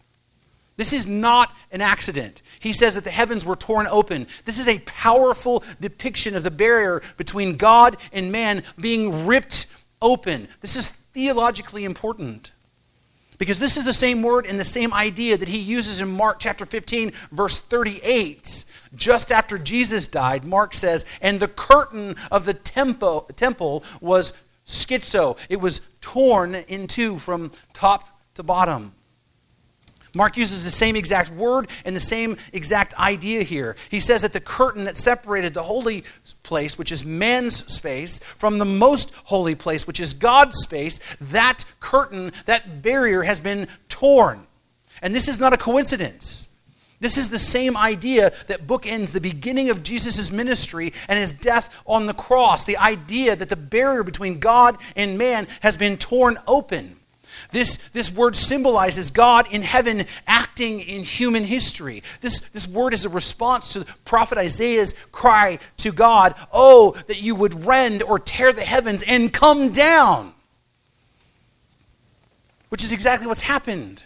This 0.76 0.92
is 0.92 1.08
not 1.08 1.56
an 1.72 1.82
accident. 1.82 2.42
He 2.60 2.74
says 2.74 2.96
that 2.96 3.04
the 3.06 3.12
heavens 3.12 3.46
were 3.46 3.56
torn 3.56 3.88
open. 3.88 4.28
This 4.44 4.60
is 4.60 4.68
a 4.68 4.80
powerful 4.80 5.64
depiction 5.80 6.36
of 6.36 6.44
the 6.44 6.52
barrier 6.52 7.02
between 7.16 7.56
God 7.56 7.96
and 8.12 8.32
man 8.32 8.64
being 8.78 9.26
ripped 9.26 9.68
open. 10.02 10.50
This 10.60 10.76
is 10.76 10.88
theologically 10.88 11.86
important. 11.86 12.52
Because 13.38 13.60
this 13.60 13.78
is 13.78 13.84
the 13.84 13.94
same 13.94 14.22
word 14.22 14.46
and 14.46 14.60
the 14.60 14.66
same 14.66 14.94
idea 14.94 15.38
that 15.38 15.48
he 15.48 15.58
uses 15.58 16.02
in 16.02 16.10
Mark 16.10 16.40
chapter 16.40 16.66
15, 16.66 17.12
verse 17.32 17.58
38. 17.58 18.66
Just 18.96 19.32
after 19.32 19.58
Jesus 19.58 20.08
died, 20.08 20.46
Mark 20.46 20.74
says, 20.74 21.06
and 21.22 21.40
the 21.40 21.48
curtain 21.48 22.16
of 22.32 22.46
the 22.46 22.54
temple, 22.54 23.22
temple 23.36 23.84
was 24.00 24.34
schizo. 24.66 25.38
It 25.50 25.58
was 25.58 25.82
torn 26.02 26.56
in 26.56 26.88
two 26.88 27.20
from 27.20 27.52
top 27.74 28.22
to 28.36 28.44
bottom. 28.44 28.94
Mark 30.16 30.38
uses 30.38 30.64
the 30.64 30.72
same 30.72 30.96
exact 30.96 31.32
word 31.32 31.68
and 31.84 31.96
the 31.96 32.00
same 32.00 32.38
exact 32.54 32.94
idea 32.96 33.44
here. 33.44 33.76
He 33.90 34.00
says 34.00 34.22
that 34.22 34.34
the 34.34 34.40
curtain 34.40 34.86
that 34.86 34.98
separated 34.98 35.54
the 35.54 35.64
holy 35.64 36.04
place, 36.42 36.78
which 36.78 36.92
is 36.92 37.06
man's 37.06 37.66
space, 37.72 38.20
from 38.20 38.58
the 38.58 38.66
most 38.66 39.14
holy 39.26 39.56
place, 39.56 39.86
which 39.86 40.00
is 40.00 40.14
God's 40.14 40.58
space, 40.58 41.00
that 41.20 41.66
curtain, 41.80 42.32
that 42.46 42.82
barrier 42.82 43.24
has 43.24 43.42
been 43.42 43.68
torn. 43.90 44.48
And 45.02 45.14
this 45.14 45.28
is 45.28 45.40
not 45.40 45.54
a 45.54 45.58
coincidence. 45.58 46.50
This 47.02 47.18
is 47.18 47.30
the 47.30 47.40
same 47.40 47.76
idea 47.76 48.32
that 48.48 48.66
bookends 48.66 49.12
the 49.12 49.20
beginning 49.20 49.70
of 49.70 49.84
Jesus' 49.84 50.32
ministry 50.32 50.94
and 51.10 51.20
his 51.20 51.34
death 51.34 51.82
on 51.86 52.06
the 52.06 52.14
cross. 52.14 52.64
The 52.64 52.78
idea 52.78 53.36
that 53.36 53.50
the 53.50 53.58
barrier 53.58 54.04
between 54.04 54.40
God 54.40 54.78
and 54.96 55.18
man 55.18 55.48
has 55.60 55.76
been 55.76 55.98
torn 55.98 56.38
open. 56.48 56.96
This, 57.52 57.78
this 57.94 58.14
word 58.14 58.36
symbolizes 58.36 59.12
God 59.12 59.52
in 59.52 59.62
heaven 59.62 60.06
acting 60.28 60.80
in 60.82 61.04
human 61.04 61.44
history. 61.44 62.04
This, 62.22 62.42
this 62.42 62.68
word 62.68 62.94
is 62.94 63.06
a 63.06 63.10
response 63.10 63.74
to 63.74 63.86
prophet 64.04 64.38
Isaiah's 64.38 64.94
cry 65.12 65.60
to 65.78 65.92
God, 65.92 66.36
Oh, 66.52 66.92
that 67.08 67.22
you 67.22 67.36
would 67.36 67.66
rend 67.66 68.04
or 68.04 68.20
tear 68.20 68.54
the 68.54 68.62
heavens 68.62 69.04
and 69.04 69.32
come 69.32 69.72
down. 69.72 70.34
Which 72.70 72.84
is 72.84 72.92
exactly 72.92 73.28
what's 73.28 73.42
happened. 73.42 74.04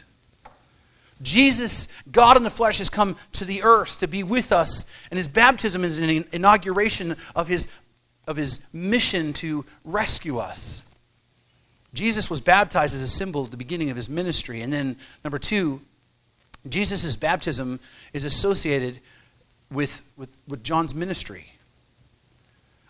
Jesus, 1.21 1.87
God 2.11 2.37
in 2.37 2.43
the 2.43 2.49
flesh, 2.49 2.77
has 2.77 2.89
come 2.89 3.17
to 3.33 3.45
the 3.45 3.63
earth 3.63 3.99
to 3.99 4.07
be 4.07 4.23
with 4.23 4.51
us, 4.51 4.89
and 5.11 5.17
his 5.17 5.27
baptism 5.27 5.83
is 5.83 5.97
an 5.97 6.25
inauguration 6.31 7.17
of 7.35 7.47
his, 7.47 7.71
of 8.25 8.37
his 8.37 8.65
mission 8.71 9.33
to 9.33 9.65
rescue 9.83 10.37
us. 10.37 10.85
Jesus 11.93 12.29
was 12.29 12.41
baptized 12.41 12.95
as 12.95 13.01
a 13.01 13.07
symbol 13.07 13.45
at 13.45 13.51
the 13.51 13.57
beginning 13.57 13.89
of 13.89 13.95
his 13.95 14.09
ministry. 14.09 14.61
And 14.61 14.71
then, 14.71 14.95
number 15.23 15.39
two, 15.39 15.81
Jesus' 16.67 17.15
baptism 17.15 17.79
is 18.13 18.25
associated 18.25 18.99
with, 19.71 20.05
with, 20.17 20.41
with 20.47 20.63
John's 20.63 20.93
ministry. 20.93 21.53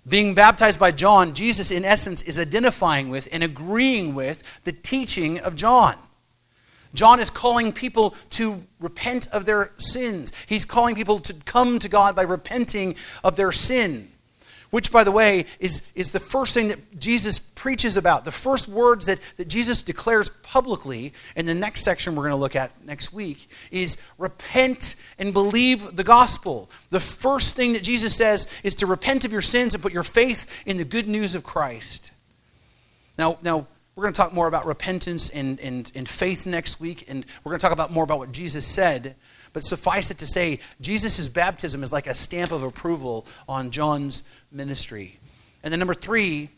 Being 0.07 0.33
baptized 0.33 0.79
by 0.79 0.91
John, 0.91 1.33
Jesus, 1.33 1.71
in 1.71 1.85
essence, 1.85 2.21
is 2.23 2.39
identifying 2.39 3.09
with 3.09 3.27
and 3.31 3.43
agreeing 3.43 4.15
with 4.15 4.43
the 4.63 4.71
teaching 4.71 5.39
of 5.39 5.55
John. 5.55 5.95
John 6.93 7.19
is 7.19 7.29
calling 7.29 7.71
people 7.71 8.15
to 8.31 8.63
repent 8.79 9.27
of 9.27 9.45
their 9.45 9.71
sins. 9.77 10.31
He's 10.47 10.65
calling 10.65 10.95
people 10.95 11.19
to 11.19 11.33
come 11.45 11.77
to 11.79 11.88
God 11.88 12.15
by 12.15 12.23
repenting 12.23 12.95
of 13.23 13.35
their 13.35 13.51
sin 13.51 14.09
which, 14.69 14.91
by 14.91 15.03
the 15.03 15.12
way, 15.12 15.45
is, 15.60 15.88
is 15.95 16.12
the 16.12 16.19
first 16.19 16.53
thing 16.53 16.67
that 16.67 16.99
Jesus 16.99 17.39
preaches 17.39 17.97
about. 17.97 18.25
The 18.25 18.32
first 18.32 18.67
words 18.67 19.05
that, 19.08 19.19
that 19.38 19.47
Jesus 19.47 19.82
declares 19.82 20.29
publicly 20.29 21.13
in 21.36 21.45
the 21.45 21.53
next 21.53 21.84
section 21.84 22.15
we're 22.15 22.23
going 22.23 22.32
to 22.32 22.38
look 22.38 22.55
at 22.55 22.71
next 22.86 23.12
week 23.12 23.49
is 23.71 23.97
repent 24.17 24.95
and 25.17 25.34
believe 25.34 25.95
the 25.95 26.03
gospel. 26.03 26.69
The 26.89 26.99
first 26.99 27.55
thing 27.55 27.73
that 27.73 27.84
Jesus 27.84 28.15
says 28.15 28.47
is 28.63 28.75
to 28.75 28.86
repent 28.86 29.25
of 29.25 29.32
your 29.32 29.41
sins 29.41 29.73
and 29.73 29.82
put 29.82 29.93
your 29.93 30.03
faith 30.03 30.45
in 30.65 30.77
the 30.77 30.86
good 30.86 31.08
news 31.08 31.36
of 31.36 31.43
Christ. 31.43 32.12
Now, 33.17 33.38
now 33.41 33.67
we're 33.95 34.03
going 34.03 34.13
to 34.13 34.17
talk 34.17 34.34
more 34.34 34.47
about 34.47 34.65
repentance 34.65 35.29
and, 35.29 35.60
and, 35.60 35.91
and 35.93 36.08
faith 36.08 36.45
next 36.45 36.79
week, 36.79 37.03
and 37.10 37.25
we're 37.43 37.49
going 37.49 37.60
to 37.60 37.63
talk 37.63 37.73
about 37.73 37.91
more 37.91 38.03
about 38.03 38.19
what 38.19 38.32
Jesus 38.32 38.65
said. 38.65 39.15
But 39.53 39.63
suffice 39.63 40.12
it 40.12 40.17
to 40.19 40.27
say, 40.27 40.59
Jesus' 40.79 41.27
baptism 41.27 41.83
is 41.83 41.91
like 41.91 42.07
a 42.07 42.13
stamp 42.13 42.51
of 42.51 42.63
approval 42.63 43.25
on 43.47 43.71
John's 43.71 44.23
ministry. 44.51 45.17
And 45.63 45.71
then, 45.71 45.79
number 45.79 45.93
three, 45.93 46.49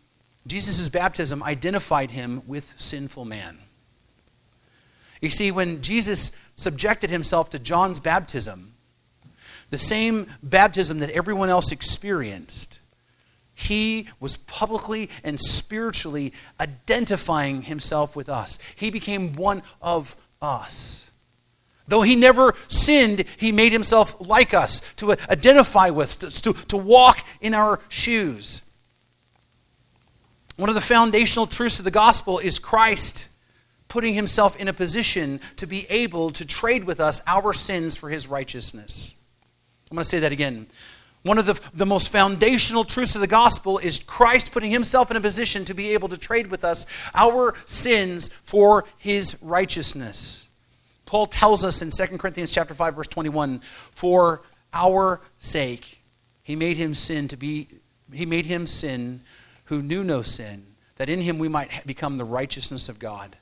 Jesus' 0.48 0.90
baptism 0.90 1.44
identified 1.44 2.12
him 2.12 2.42
with 2.48 2.74
sinful 2.78 3.26
man. 3.26 3.60
You 5.22 5.30
see, 5.30 5.52
when 5.52 5.82
Jesus 5.82 6.36
subjected 6.56 7.10
himself 7.10 7.50
to 7.52 7.60
John's 7.60 8.00
baptism, 8.00 8.74
the 9.70 9.78
same 9.78 10.28
baptism 10.44 11.00
that 11.00 11.12
everyone 11.12 11.50
else 11.50 11.72
experienced, 11.72 12.80
he 13.54 14.10
was 14.20 14.38
publicly 14.38 15.10
and 15.24 15.40
spiritually 15.40 16.34
identifying 16.60 17.62
himself 17.64 18.16
with 18.16 18.28
us. 18.28 18.58
He 18.76 18.90
became 18.90 19.36
one 19.36 19.62
of 19.82 20.16
us. 20.42 21.11
Though 21.88 22.02
he 22.02 22.16
never 22.16 22.54
sinned, 22.68 23.26
he 23.38 23.52
made 23.52 23.72
himself 23.72 24.16
like 24.20 24.54
us, 24.54 24.82
to 24.98 25.12
identify 25.30 25.90
with, 25.90 26.20
to, 26.20 26.54
to 26.54 26.78
walk 26.78 27.26
in 27.42 27.54
our 27.54 27.80
shoes. 27.90 28.64
One 30.56 30.70
of 30.70 30.76
the 30.76 30.82
foundational 30.82 31.48
truths 31.48 31.80
of 31.80 31.86
the 31.86 31.92
gospel 31.92 32.40
is 32.40 32.60
Christ 32.60 33.28
putting 33.88 34.14
himself 34.14 34.56
in 34.58 34.68
a 34.68 34.74
position 34.74 35.42
to 35.58 35.66
be 35.66 35.86
able 35.90 36.30
to 36.30 36.46
trade 36.46 36.86
with 36.86 37.00
us 37.00 37.22
our 37.28 37.52
sins 37.52 37.98
for 37.98 38.10
his 38.10 38.28
righteousness. 38.28 39.16
I'm 39.90 39.96
going 39.96 40.04
to 40.04 40.10
say 40.10 40.20
that 40.20 40.32
again. 40.32 40.68
One 41.24 41.38
of 41.38 41.46
the, 41.46 41.60
the 41.74 41.86
most 41.86 42.12
foundational 42.12 42.84
truths 42.84 43.16
of 43.16 43.22
the 43.22 43.28
gospel 43.28 43.78
is 43.78 44.00
Christ 44.00 44.54
putting 44.54 44.72
himself 44.72 45.12
in 45.12 45.18
a 45.18 45.22
position 45.22 45.66
to 45.66 45.74
be 45.74 45.94
able 45.94 46.10
to 46.10 46.18
trade 46.18 46.48
with 46.48 46.64
us 46.64 46.86
our 47.14 47.54
sins 47.66 48.30
for 48.30 48.86
his 48.98 49.38
righteousness. 49.42 50.48
Paul 51.12 51.26
tells 51.26 51.66
us 51.66 51.82
in 51.82 51.92
2 51.92 52.18
Corinthians 52.18 52.54
chapter 52.54 52.74
5 52.74 52.96
verse 52.96 53.08
21, 53.10 53.60
for 53.92 54.44
our 54.74 55.20
sake 55.40 56.00
he 56.42 56.56
made 56.56 56.78
him 56.78 56.96
sin 56.96 57.28
to 57.28 57.36
be 57.36 57.68
he 58.14 58.26
made 58.26 58.46
him 58.46 58.66
sin 58.66 59.20
who 59.66 59.82
knew 59.82 60.06
no 60.06 60.22
sin, 60.22 60.68
that 60.96 61.10
in 61.10 61.20
him 61.20 61.38
we 61.38 61.50
might 61.50 61.86
become 61.86 62.18
the 62.18 62.24
righteousness 62.24 62.88
of 62.88 62.98
God. 62.98 63.36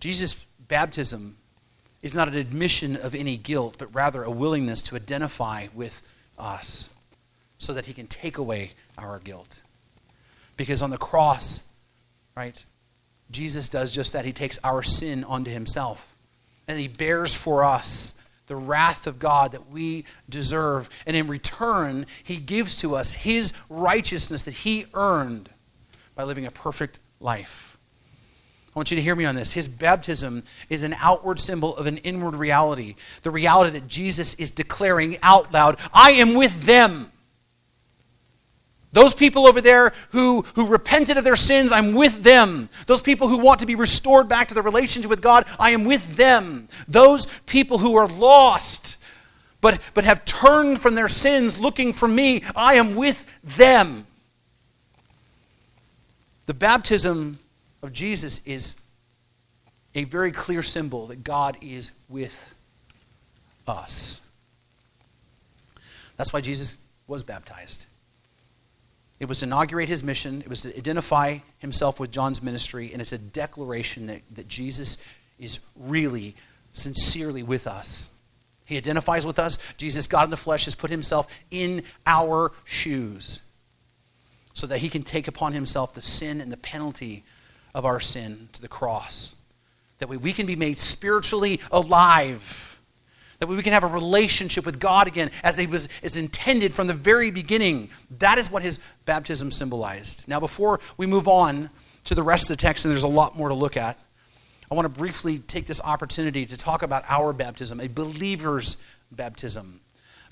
Jesus' 0.00 0.34
baptism 0.58 1.36
is 2.02 2.12
not 2.12 2.26
an 2.26 2.34
admission 2.34 2.96
of 2.96 3.14
any 3.14 3.36
guilt, 3.36 3.76
but 3.78 3.94
rather 3.94 4.24
a 4.24 4.32
willingness 4.32 4.82
to 4.82 4.96
identify 4.96 5.68
with 5.72 6.02
us 6.36 6.90
so 7.58 7.72
that 7.72 7.86
he 7.86 7.92
can 7.92 8.08
take 8.08 8.36
away 8.36 8.72
our 8.98 9.20
guilt. 9.20 9.60
Because 10.56 10.82
on 10.82 10.90
the 10.90 10.98
cross, 10.98 11.68
right, 12.36 12.64
Jesus 13.30 13.68
does 13.68 13.92
just 13.92 14.12
that. 14.12 14.24
He 14.24 14.32
takes 14.32 14.58
our 14.64 14.82
sin 14.82 15.24
onto 15.24 15.50
himself. 15.50 16.16
And 16.66 16.78
he 16.78 16.88
bears 16.88 17.34
for 17.34 17.64
us 17.64 18.14
the 18.46 18.56
wrath 18.56 19.06
of 19.06 19.18
God 19.18 19.52
that 19.52 19.70
we 19.70 20.04
deserve. 20.28 20.90
And 21.06 21.16
in 21.16 21.26
return, 21.26 22.06
he 22.22 22.36
gives 22.36 22.76
to 22.76 22.96
us 22.96 23.14
his 23.14 23.52
righteousness 23.68 24.42
that 24.42 24.54
he 24.54 24.86
earned 24.94 25.50
by 26.14 26.24
living 26.24 26.46
a 26.46 26.50
perfect 26.50 26.98
life. 27.20 27.78
I 28.74 28.78
want 28.78 28.90
you 28.90 28.96
to 28.96 29.02
hear 29.02 29.16
me 29.16 29.24
on 29.24 29.34
this. 29.34 29.52
His 29.52 29.66
baptism 29.66 30.44
is 30.68 30.84
an 30.84 30.94
outward 31.00 31.40
symbol 31.40 31.76
of 31.76 31.86
an 31.86 31.98
inward 31.98 32.34
reality. 32.34 32.94
The 33.22 33.30
reality 33.30 33.78
that 33.78 33.88
Jesus 33.88 34.34
is 34.34 34.52
declaring 34.52 35.18
out 35.22 35.52
loud, 35.52 35.76
I 35.92 36.12
am 36.12 36.34
with 36.34 36.64
them. 36.64 37.10
Those 38.92 39.14
people 39.14 39.46
over 39.46 39.60
there 39.60 39.92
who, 40.10 40.42
who 40.56 40.66
repented 40.66 41.16
of 41.16 41.24
their 41.24 41.36
sins, 41.36 41.70
I'm 41.70 41.94
with 41.94 42.24
them. 42.24 42.68
Those 42.86 43.00
people 43.00 43.28
who 43.28 43.38
want 43.38 43.60
to 43.60 43.66
be 43.66 43.76
restored 43.76 44.28
back 44.28 44.48
to 44.48 44.54
the 44.54 44.62
relationship 44.62 45.08
with 45.08 45.22
God, 45.22 45.46
I 45.58 45.70
am 45.70 45.84
with 45.84 46.16
them. 46.16 46.68
Those 46.88 47.26
people 47.46 47.78
who 47.78 47.96
are 47.96 48.08
lost, 48.08 48.96
but, 49.60 49.80
but 49.94 50.04
have 50.04 50.24
turned 50.24 50.80
from 50.80 50.96
their 50.96 51.08
sins 51.08 51.58
looking 51.58 51.92
for 51.92 52.08
me, 52.08 52.42
I 52.56 52.74
am 52.74 52.96
with 52.96 53.24
them. 53.44 54.06
The 56.46 56.54
baptism 56.54 57.38
of 57.82 57.92
Jesus 57.92 58.44
is 58.44 58.74
a 59.94 60.02
very 60.02 60.32
clear 60.32 60.62
symbol 60.62 61.06
that 61.06 61.22
God 61.22 61.56
is 61.60 61.92
with 62.08 62.54
us. 63.68 64.20
That's 66.16 66.32
why 66.32 66.40
Jesus 66.40 66.78
was 67.06 67.22
baptized. 67.22 67.86
It 69.20 69.28
was 69.28 69.40
to 69.40 69.46
inaugurate 69.46 69.88
his 69.88 70.02
mission, 70.02 70.40
it 70.40 70.48
was 70.48 70.62
to 70.62 70.76
identify 70.76 71.38
himself 71.58 72.00
with 72.00 72.10
John's 72.10 72.42
ministry, 72.42 72.90
and 72.92 73.00
it's 73.00 73.12
a 73.12 73.18
declaration 73.18 74.06
that, 74.06 74.22
that 74.34 74.48
Jesus 74.48 74.98
is 75.38 75.60
really, 75.78 76.34
sincerely 76.72 77.42
with 77.42 77.66
us. 77.66 78.10
He 78.64 78.76
identifies 78.76 79.26
with 79.26 79.38
us. 79.38 79.58
Jesus, 79.76 80.06
God 80.06 80.24
in 80.24 80.30
the 80.30 80.36
flesh, 80.36 80.64
has 80.64 80.74
put 80.74 80.90
himself 80.90 81.26
in 81.50 81.82
our 82.06 82.52
shoes 82.64 83.42
so 84.54 84.66
that 84.68 84.78
he 84.78 84.88
can 84.88 85.02
take 85.02 85.26
upon 85.26 85.52
himself 85.52 85.92
the 85.92 86.02
sin 86.02 86.40
and 86.40 86.52
the 86.52 86.56
penalty 86.56 87.24
of 87.74 87.84
our 87.84 88.00
sin 88.00 88.48
to 88.52 88.62
the 88.62 88.68
cross. 88.68 89.34
That 89.98 90.08
way 90.08 90.16
we 90.16 90.32
can 90.32 90.46
be 90.46 90.56
made 90.56 90.78
spiritually 90.78 91.60
alive. 91.72 92.80
That 93.38 93.48
way 93.48 93.56
we 93.56 93.62
can 93.62 93.72
have 93.72 93.84
a 93.84 93.88
relationship 93.88 94.66
with 94.66 94.78
God 94.78 95.08
again 95.08 95.30
as 95.42 95.58
it 95.58 95.70
was 95.70 95.88
is 96.02 96.16
intended 96.16 96.74
from 96.74 96.86
the 96.86 96.94
very 96.94 97.30
beginning. 97.30 97.90
That 98.18 98.38
is 98.38 98.50
what 98.50 98.62
his 98.62 98.78
baptism 99.10 99.50
symbolized. 99.50 100.28
Now, 100.28 100.38
before 100.38 100.78
we 100.96 101.04
move 101.04 101.26
on 101.26 101.68
to 102.04 102.14
the 102.14 102.22
rest 102.22 102.44
of 102.44 102.56
the 102.56 102.62
text, 102.62 102.84
and 102.84 102.92
there's 102.92 103.02
a 103.02 103.08
lot 103.08 103.36
more 103.36 103.48
to 103.48 103.56
look 103.56 103.76
at, 103.76 103.98
I 104.70 104.76
want 104.76 104.86
to 104.86 105.00
briefly 105.00 105.40
take 105.40 105.66
this 105.66 105.80
opportunity 105.80 106.46
to 106.46 106.56
talk 106.56 106.84
about 106.84 107.02
our 107.08 107.32
baptism, 107.32 107.80
a 107.80 107.88
believer's 107.88 108.76
baptism. 109.10 109.80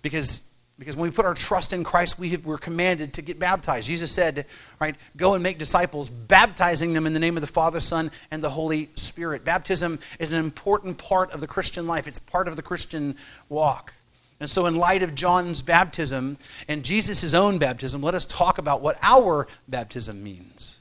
Because 0.01 0.43
because 0.79 0.97
when 0.97 1.11
we 1.11 1.13
put 1.13 1.25
our 1.25 1.35
trust 1.35 1.73
in 1.73 1.83
Christ, 1.83 2.21
we 2.21 2.29
have, 2.29 2.47
we're 2.47 2.57
commanded 2.57 3.15
to 3.15 3.23
get 3.23 3.41
baptized. 3.41 3.89
Jesus 3.89 4.13
said, 4.13 4.47
right, 4.79 4.95
go 5.17 5.35
and 5.35 5.43
make 5.43 5.59
disciples, 5.59 6.09
baptizing 6.09 6.93
them 6.93 7.05
in 7.05 7.15
the 7.15 7.19
name 7.19 7.37
of 7.37 7.41
the 7.41 7.49
Father, 7.49 7.81
Son, 7.81 8.13
and 8.31 8.45
the 8.45 8.51
Holy 8.51 8.91
Spirit. 8.95 9.45
Baptism 9.45 9.99
is 10.21 10.33
an 10.33 10.39
important 10.39 10.97
part 10.99 11.33
of 11.33 11.41
the 11.41 11.49
Christian 11.49 11.89
life, 11.89 12.07
it's 12.07 12.21
part 12.21 12.47
of 12.47 12.55
the 12.55 12.63
Christian 12.63 13.17
walk. 13.49 13.93
And 14.41 14.49
so, 14.49 14.67
in 14.67 14.77
light 14.77 15.03
of 15.03 15.15
John's 15.15 15.63
baptism 15.63 16.39
and 16.69 16.85
Jesus' 16.85 17.35
own 17.35 17.59
baptism, 17.59 18.03
let 18.03 18.15
us 18.15 18.25
talk 18.25 18.59
about 18.59 18.81
what 18.81 18.97
our 19.03 19.49
baptism 19.67 20.23
means. 20.23 20.81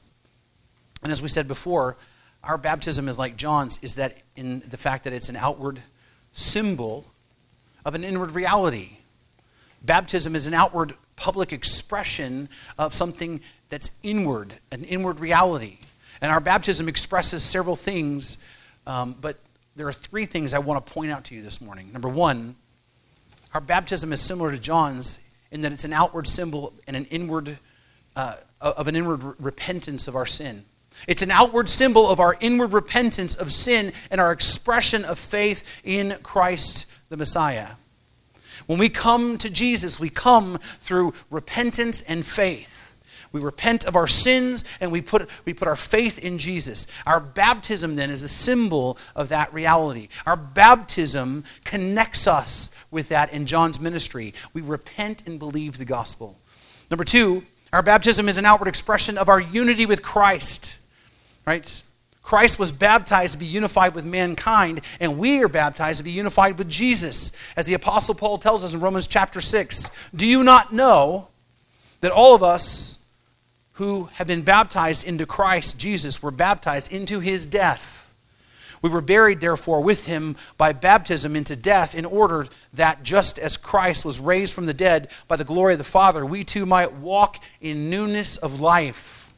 And 1.02 1.10
as 1.10 1.20
we 1.20 1.28
said 1.28 1.48
before, 1.48 1.96
our 2.44 2.56
baptism 2.56 3.08
is 3.08 3.18
like 3.18 3.36
John's, 3.36 3.78
is 3.82 3.94
that 3.94 4.18
in 4.36 4.62
the 4.68 4.76
fact 4.76 5.04
that 5.04 5.12
it's 5.12 5.28
an 5.28 5.36
outward 5.36 5.82
symbol 6.32 7.06
of 7.84 7.94
an 7.94 8.04
inward 8.04 8.32
reality. 8.32 8.98
Baptism 9.82 10.36
is 10.36 10.46
an 10.46 10.54
outward 10.54 10.94
public 11.16 11.52
expression 11.52 12.48
of 12.78 12.94
something 12.94 13.40
that's 13.70 13.90
inward, 14.02 14.54
an 14.70 14.84
inward 14.84 15.20
reality. 15.20 15.78
And 16.20 16.32
our 16.32 16.40
baptism 16.40 16.88
expresses 16.88 17.42
several 17.42 17.76
things, 17.76 18.38
um, 18.86 19.16
but 19.20 19.36
there 19.76 19.88
are 19.88 19.92
three 19.92 20.26
things 20.26 20.54
I 20.54 20.58
want 20.58 20.84
to 20.84 20.92
point 20.92 21.10
out 21.10 21.24
to 21.24 21.34
you 21.34 21.42
this 21.42 21.60
morning. 21.60 21.92
Number 21.92 22.08
one, 22.08 22.56
our 23.54 23.60
baptism 23.60 24.12
is 24.12 24.20
similar 24.20 24.50
to 24.50 24.58
John's 24.58 25.20
in 25.50 25.62
that 25.62 25.72
it's 25.72 25.84
an 25.84 25.92
outward 25.92 26.26
symbol 26.26 26.72
and 26.86 26.96
an 26.96 27.06
inward 27.06 27.58
uh, 28.16 28.36
of 28.60 28.88
an 28.88 28.96
inward 28.96 29.34
repentance 29.38 30.08
of 30.08 30.16
our 30.16 30.26
sin. 30.26 30.64
It's 31.06 31.22
an 31.22 31.30
outward 31.30 31.68
symbol 31.68 32.08
of 32.08 32.18
our 32.18 32.36
inward 32.40 32.72
repentance 32.72 33.34
of 33.36 33.52
sin 33.52 33.92
and 34.10 34.20
our 34.20 34.32
expression 34.32 35.04
of 35.04 35.18
faith 35.18 35.64
in 35.84 36.18
Christ 36.22 36.86
the 37.08 37.16
Messiah. 37.16 37.70
When 38.66 38.78
we 38.78 38.88
come 38.88 39.38
to 39.38 39.48
Jesus, 39.48 40.00
we 40.00 40.10
come 40.10 40.58
through 40.80 41.14
repentance 41.30 42.02
and 42.02 42.26
faith. 42.26 42.77
We 43.32 43.40
repent 43.40 43.84
of 43.84 43.96
our 43.96 44.06
sins 44.06 44.64
and 44.80 44.90
we 44.90 45.00
put, 45.00 45.28
we 45.44 45.54
put 45.54 45.68
our 45.68 45.76
faith 45.76 46.18
in 46.18 46.38
Jesus. 46.38 46.86
Our 47.06 47.20
baptism 47.20 47.96
then 47.96 48.10
is 48.10 48.22
a 48.22 48.28
symbol 48.28 48.98
of 49.14 49.28
that 49.28 49.52
reality. 49.52 50.08
Our 50.26 50.36
baptism 50.36 51.44
connects 51.64 52.26
us 52.26 52.70
with 52.90 53.08
that 53.10 53.32
in 53.32 53.46
John's 53.46 53.80
ministry. 53.80 54.34
We 54.52 54.62
repent 54.62 55.26
and 55.26 55.38
believe 55.38 55.78
the 55.78 55.84
gospel. 55.84 56.38
Number 56.90 57.04
two, 57.04 57.44
our 57.72 57.82
baptism 57.82 58.28
is 58.28 58.38
an 58.38 58.46
outward 58.46 58.68
expression 58.68 59.18
of 59.18 59.28
our 59.28 59.40
unity 59.40 59.84
with 59.84 60.02
Christ. 60.02 60.76
Right? 61.46 61.82
Christ 62.22 62.58
was 62.58 62.72
baptized 62.72 63.32
to 63.32 63.38
be 63.38 63.46
unified 63.46 63.94
with 63.94 64.04
mankind, 64.04 64.82
and 65.00 65.16
we 65.16 65.42
are 65.42 65.48
baptized 65.48 65.96
to 65.96 66.04
be 66.04 66.10
unified 66.10 66.58
with 66.58 66.68
Jesus. 66.68 67.32
As 67.56 67.64
the 67.64 67.72
Apostle 67.72 68.14
Paul 68.14 68.36
tells 68.36 68.62
us 68.62 68.74
in 68.74 68.80
Romans 68.80 69.06
chapter 69.06 69.40
6 69.40 69.90
Do 70.14 70.26
you 70.26 70.42
not 70.42 70.70
know 70.70 71.28
that 72.00 72.12
all 72.12 72.34
of 72.34 72.42
us 72.42 72.97
who 73.78 74.10
have 74.14 74.26
been 74.26 74.42
baptized 74.42 75.06
into 75.06 75.24
Christ 75.24 75.78
Jesus 75.78 76.20
were 76.20 76.32
baptized 76.32 76.92
into 76.92 77.20
his 77.20 77.46
death? 77.46 78.12
We 78.82 78.90
were 78.90 79.00
buried, 79.00 79.40
therefore, 79.40 79.82
with 79.82 80.06
him 80.06 80.36
by 80.56 80.72
baptism 80.72 81.36
into 81.36 81.54
death, 81.54 81.94
in 81.94 82.04
order 82.04 82.48
that 82.74 83.04
just 83.04 83.38
as 83.38 83.56
Christ 83.56 84.04
was 84.04 84.18
raised 84.18 84.52
from 84.52 84.66
the 84.66 84.74
dead 84.74 85.08
by 85.28 85.36
the 85.36 85.44
glory 85.44 85.74
of 85.74 85.78
the 85.78 85.84
Father, 85.84 86.26
we 86.26 86.42
too 86.42 86.66
might 86.66 86.92
walk 86.92 87.38
in 87.60 87.88
newness 87.88 88.36
of 88.36 88.60
life. 88.60 89.32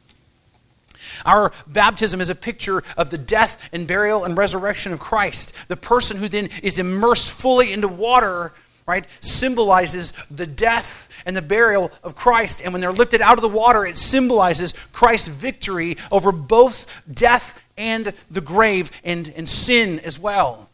Our 1.23 1.51
baptism 1.67 2.19
is 2.19 2.31
a 2.31 2.35
picture 2.35 2.83
of 2.97 3.11
the 3.11 3.19
death 3.19 3.69
and 3.71 3.87
burial 3.87 4.23
and 4.23 4.35
resurrection 4.35 4.91
of 4.91 4.99
Christ. 4.99 5.53
The 5.67 5.77
person 5.77 6.17
who 6.17 6.27
then 6.27 6.49
is 6.63 6.79
immersed 6.79 7.29
fully 7.29 7.71
into 7.71 7.87
water, 7.87 8.53
right, 8.87 9.05
symbolizes 9.19 10.13
the 10.31 10.47
death 10.47 11.07
and 11.25 11.35
the 11.35 11.41
burial 11.41 11.91
of 12.03 12.15
Christ. 12.15 12.61
And 12.63 12.73
when 12.73 12.81
they're 12.81 12.91
lifted 12.91 13.21
out 13.21 13.37
of 13.37 13.41
the 13.41 13.49
water, 13.49 13.85
it 13.85 13.97
symbolizes 13.97 14.73
Christ's 14.91 15.27
victory 15.27 15.97
over 16.11 16.31
both 16.31 17.03
death 17.11 17.61
and 17.77 18.13
the 18.29 18.41
grave 18.41 18.91
and, 19.03 19.31
and 19.35 19.47
sin 19.47 19.99
as 19.99 20.19
well. 20.19 20.69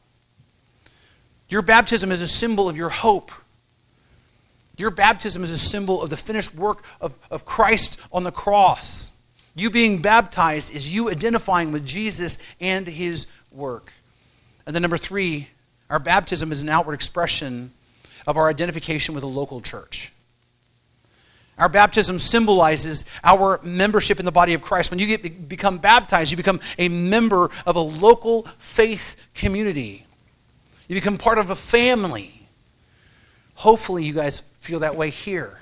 Your 1.49 1.61
baptism 1.61 2.11
is 2.11 2.21
a 2.21 2.27
symbol 2.27 2.67
of 2.67 2.75
your 2.75 2.89
hope. 2.89 3.31
Your 4.77 4.91
baptism 4.91 5.43
is 5.43 5.51
a 5.51 5.57
symbol 5.57 6.01
of 6.03 6.09
the 6.09 6.17
finished 6.17 6.53
work 6.53 6.83
of, 7.01 7.13
of 7.31 7.45
Christ 7.45 7.99
on 8.11 8.23
the 8.23 8.31
cross. 8.31 9.11
You 9.55 9.69
being 9.71 10.01
baptized 10.01 10.73
is 10.73 10.93
you 10.93 11.09
identifying 11.09 11.71
with 11.71 11.85
Jesus 11.85 12.37
and 12.61 12.85
his 12.85 13.25
work. 13.51 13.91
And 14.67 14.75
then, 14.75 14.83
number 14.83 14.97
three, 14.97 15.47
our 15.89 15.99
baptism 15.99 16.51
is 16.51 16.61
an 16.61 16.69
outward 16.69 16.93
expression 16.93 17.71
of 18.27 18.37
our 18.37 18.49
identification 18.49 19.15
with 19.15 19.23
a 19.23 19.27
local 19.27 19.61
church. 19.61 20.11
Our 21.57 21.69
baptism 21.69 22.19
symbolizes 22.19 23.05
our 23.23 23.59
membership 23.63 24.19
in 24.19 24.25
the 24.25 24.31
body 24.31 24.53
of 24.53 24.61
Christ. 24.61 24.91
When 24.91 24.99
you 24.99 25.17
get, 25.17 25.49
become 25.49 25.79
baptized, 25.79 26.29
you 26.29 26.37
become 26.37 26.59
a 26.77 26.87
member 26.87 27.49
of 27.65 27.75
a 27.75 27.81
local 27.81 28.43
faith 28.59 29.15
community. 29.33 30.05
You 30.87 30.95
become 30.95 31.17
part 31.17 31.39
of 31.39 31.49
a 31.49 31.55
family. 31.55 32.47
Hopefully, 33.55 34.03
you 34.03 34.13
guys 34.13 34.41
feel 34.59 34.79
that 34.79 34.95
way 34.95 35.09
here. 35.09 35.59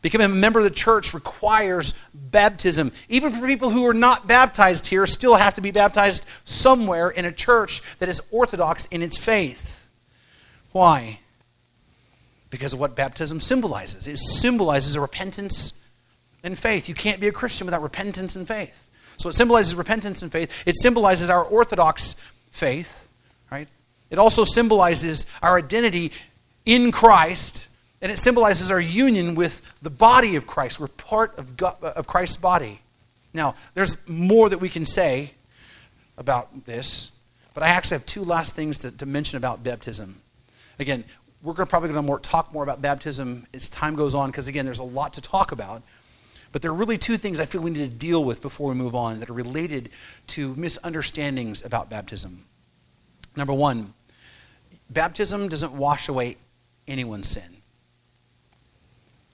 Becoming 0.00 0.26
a 0.26 0.34
member 0.34 0.60
of 0.60 0.64
the 0.64 0.70
church 0.70 1.12
requires 1.12 1.92
baptism. 2.14 2.92
Even 3.08 3.32
for 3.32 3.46
people 3.46 3.70
who 3.70 3.86
are 3.86 3.94
not 3.94 4.26
baptized 4.26 4.86
here, 4.86 5.04
still 5.04 5.34
have 5.34 5.54
to 5.54 5.60
be 5.60 5.70
baptized 5.70 6.26
somewhere 6.44 7.10
in 7.10 7.24
a 7.24 7.32
church 7.32 7.82
that 7.98 8.08
is 8.08 8.22
orthodox 8.30 8.86
in 8.86 9.02
its 9.02 9.18
faith. 9.18 9.86
Why? 10.72 11.20
Because 12.50 12.72
of 12.72 12.78
what 12.78 12.94
baptism 12.94 13.40
symbolizes. 13.40 14.06
It 14.06 14.18
symbolizes 14.18 14.96
a 14.96 15.00
repentance 15.00 15.80
and 16.42 16.56
faith. 16.56 16.88
You 16.88 16.94
can't 16.94 17.20
be 17.20 17.28
a 17.28 17.32
Christian 17.32 17.66
without 17.66 17.82
repentance 17.82 18.36
and 18.36 18.46
faith. 18.46 18.88
So 19.16 19.28
it 19.28 19.34
symbolizes 19.34 19.74
repentance 19.74 20.22
and 20.22 20.30
faith. 20.30 20.52
It 20.66 20.76
symbolizes 20.76 21.30
our 21.30 21.42
orthodox 21.42 22.14
faith, 22.50 23.08
right? 23.50 23.68
It 24.10 24.18
also 24.18 24.44
symbolizes 24.44 25.26
our 25.42 25.58
identity 25.58 26.12
in 26.64 26.92
Christ 26.92 27.68
and 28.02 28.12
it 28.12 28.18
symbolizes 28.18 28.70
our 28.70 28.80
union 28.80 29.34
with 29.34 29.62
the 29.80 29.90
body 29.90 30.36
of 30.36 30.46
Christ. 30.46 30.78
We're 30.78 30.88
part 30.88 31.36
of, 31.38 31.56
God, 31.56 31.82
of 31.82 32.06
Christ's 32.06 32.36
body. 32.36 32.80
Now, 33.32 33.54
there's 33.74 34.06
more 34.08 34.48
that 34.48 34.58
we 34.58 34.68
can 34.68 34.84
say 34.84 35.32
about 36.18 36.66
this, 36.66 37.10
but 37.54 37.62
I 37.62 37.68
actually 37.68 37.96
have 37.96 38.06
two 38.06 38.22
last 38.22 38.54
things 38.54 38.78
to, 38.78 38.90
to 38.90 39.06
mention 39.06 39.38
about 39.38 39.64
baptism. 39.64 40.16
Again, 40.78 41.04
we're 41.46 41.52
gonna, 41.52 41.66
probably 41.66 41.90
going 41.90 42.04
to 42.04 42.28
talk 42.28 42.52
more 42.52 42.64
about 42.64 42.82
baptism 42.82 43.46
as 43.54 43.68
time 43.68 43.94
goes 43.94 44.16
on, 44.16 44.30
because 44.30 44.48
again, 44.48 44.64
there's 44.64 44.80
a 44.80 44.84
lot 44.84 45.12
to 45.12 45.20
talk 45.20 45.52
about. 45.52 45.80
But 46.50 46.60
there 46.60 46.72
are 46.72 46.74
really 46.74 46.98
two 46.98 47.16
things 47.16 47.38
I 47.38 47.44
feel 47.44 47.60
we 47.60 47.70
need 47.70 47.88
to 47.88 47.96
deal 47.96 48.24
with 48.24 48.42
before 48.42 48.70
we 48.70 48.74
move 48.74 48.96
on 48.96 49.20
that 49.20 49.30
are 49.30 49.34
related 49.34 49.90
to 50.28 50.56
misunderstandings 50.56 51.64
about 51.64 51.88
baptism. 51.88 52.44
Number 53.36 53.52
one, 53.52 53.94
baptism 54.90 55.48
doesn't 55.48 55.72
wash 55.72 56.08
away 56.08 56.36
anyone's 56.88 57.28
sin. 57.28 57.58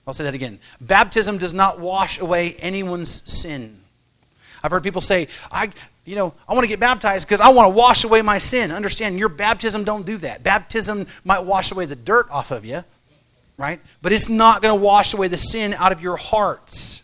I'll 0.05 0.13
say 0.13 0.25
that 0.25 0.35
again. 0.35 0.59
Baptism 0.79 1.39
does 1.39 1.53
not 1.53 1.79
wash 1.79 2.19
away 2.19 2.53
anyone's 2.59 3.09
sin. 3.31 3.79
I've 4.63 4.71
heard 4.71 4.83
people 4.83 5.01
say, 5.01 5.27
I, 5.51 5.71
you 6.05 6.15
know, 6.15 6.33
I 6.47 6.53
want 6.53 6.63
to 6.63 6.69
get 6.69 6.79
baptized 6.79 7.27
because 7.27 7.41
I 7.41 7.49
want 7.49 7.65
to 7.65 7.77
wash 7.77 8.05
away 8.05 8.21
my 8.21 8.37
sin. 8.37 8.71
Understand, 8.71 9.19
your 9.19 9.29
baptism 9.29 9.83
don't 9.83 10.05
do 10.05 10.17
that. 10.17 10.41
Baptism 10.41 11.07
might 11.25 11.39
wash 11.39 11.71
away 11.71 11.85
the 11.85 11.97
dirt 11.97 12.29
off 12.31 12.49
of 12.51 12.65
you, 12.65 12.83
right? 13.57 13.81
But 14.01 14.13
it's 14.13 14.29
not 14.29 14.61
going 14.61 14.77
to 14.77 14.81
wash 14.81 15.13
away 15.13 15.27
the 15.27 15.37
sin 15.37 15.73
out 15.73 15.91
of 15.91 16.01
your 16.01 16.15
hearts. 16.15 17.03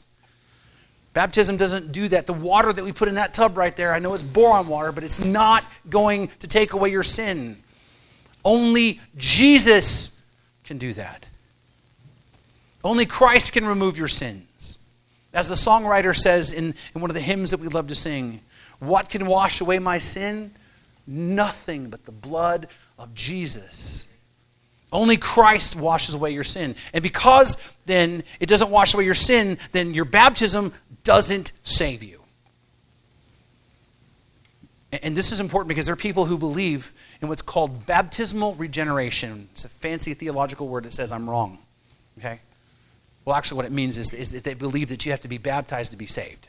Baptism 1.14 1.58
doesn't 1.58 1.92
do 1.92 2.08
that. 2.08 2.28
The 2.28 2.34
water 2.34 2.72
that 2.72 2.86
we 2.86 2.94
put 2.94 3.10
in 3.10 3.16
that 3.16 3.34
tub 3.34 3.58
right 3.58 3.76
there, 3.76 3.94
I 3.94 4.00
know 4.00 4.14
it's 4.14 4.24
boron 4.24 4.68
water, 4.68 4.92
but 4.94 5.04
it's 5.04 5.24
not 5.24 5.66
going 5.90 6.30
to 6.40 6.48
take 6.48 6.72
away 6.72 6.92
your 6.92 7.04
sin. 7.04 7.58
Only 8.46 9.02
Jesus 9.18 10.22
can 10.64 10.78
do 10.78 10.94
that. 10.94 11.26
Only 12.84 13.06
Christ 13.06 13.52
can 13.52 13.66
remove 13.66 13.98
your 13.98 14.08
sins. 14.08 14.49
As 15.34 15.48
the 15.48 15.56
songwriter 15.56 16.16
says 16.16 16.52
in, 16.52 16.74
in 16.96 17.02
one 17.02 17.10
of 17.10 17.14
the 17.14 17.22
hymns 17.22 17.52
that 17.52 17.60
we 17.60 17.68
love 17.68 17.88
to 17.88 17.96
sing, 17.96 18.42
what 18.80 19.10
can 19.10 19.26
wash 19.26 19.62
away 19.62 19.80
my 19.80 20.00
sin? 20.00 20.52
Nothing 21.06 21.90
but 21.90 22.06
the 22.06 22.12
blood 22.12 22.68
of 22.98 23.14
Jesus. 23.14 24.08
Only 24.92 25.18
Christ 25.18 25.76
washes 25.76 26.16
away 26.16 26.32
your 26.32 26.44
sin. 26.44 26.76
And 26.94 27.04
because 27.04 27.62
then 27.86 28.24
it 28.40 28.48
doesn't 28.48 28.72
wash 28.72 28.94
away 28.94 29.06
your 29.06 29.14
sin, 29.14 29.60
then 29.72 29.94
your 29.94 30.06
baptism 30.06 30.74
doesn't 31.04 31.52
save 31.64 32.02
you. 32.02 32.20
And 34.92 35.16
this 35.16 35.32
is 35.32 35.40
important 35.40 35.70
because 35.70 35.86
there 35.86 35.94
are 35.94 35.98
people 35.98 36.26
who 36.26 36.38
believe 36.38 36.92
in 37.22 37.28
what's 37.28 37.44
called 37.44 37.86
baptismal 37.86 38.56
regeneration. 38.56 39.50
It's 39.52 39.66
a 39.66 39.70
fancy 39.70 40.16
theological 40.16 40.68
word 40.68 40.86
that 40.86 40.94
says 40.94 41.12
I'm 41.12 41.30
wrong. 41.30 41.60
Okay? 42.18 42.40
Well, 43.26 43.36
actually, 43.36 43.58
what 43.58 43.66
it 43.66 43.72
means 43.72 43.98
is, 43.98 44.14
is 44.14 44.32
that 44.32 44.44
they 44.44 44.54
believe 44.54 44.90
that 44.90 45.06
you 45.06 45.12
have 45.12 45.22
to 45.22 45.28
be 45.28 45.38
baptized 45.38 45.92
to 45.92 45.98
be 45.98 46.08
saved. 46.08 46.48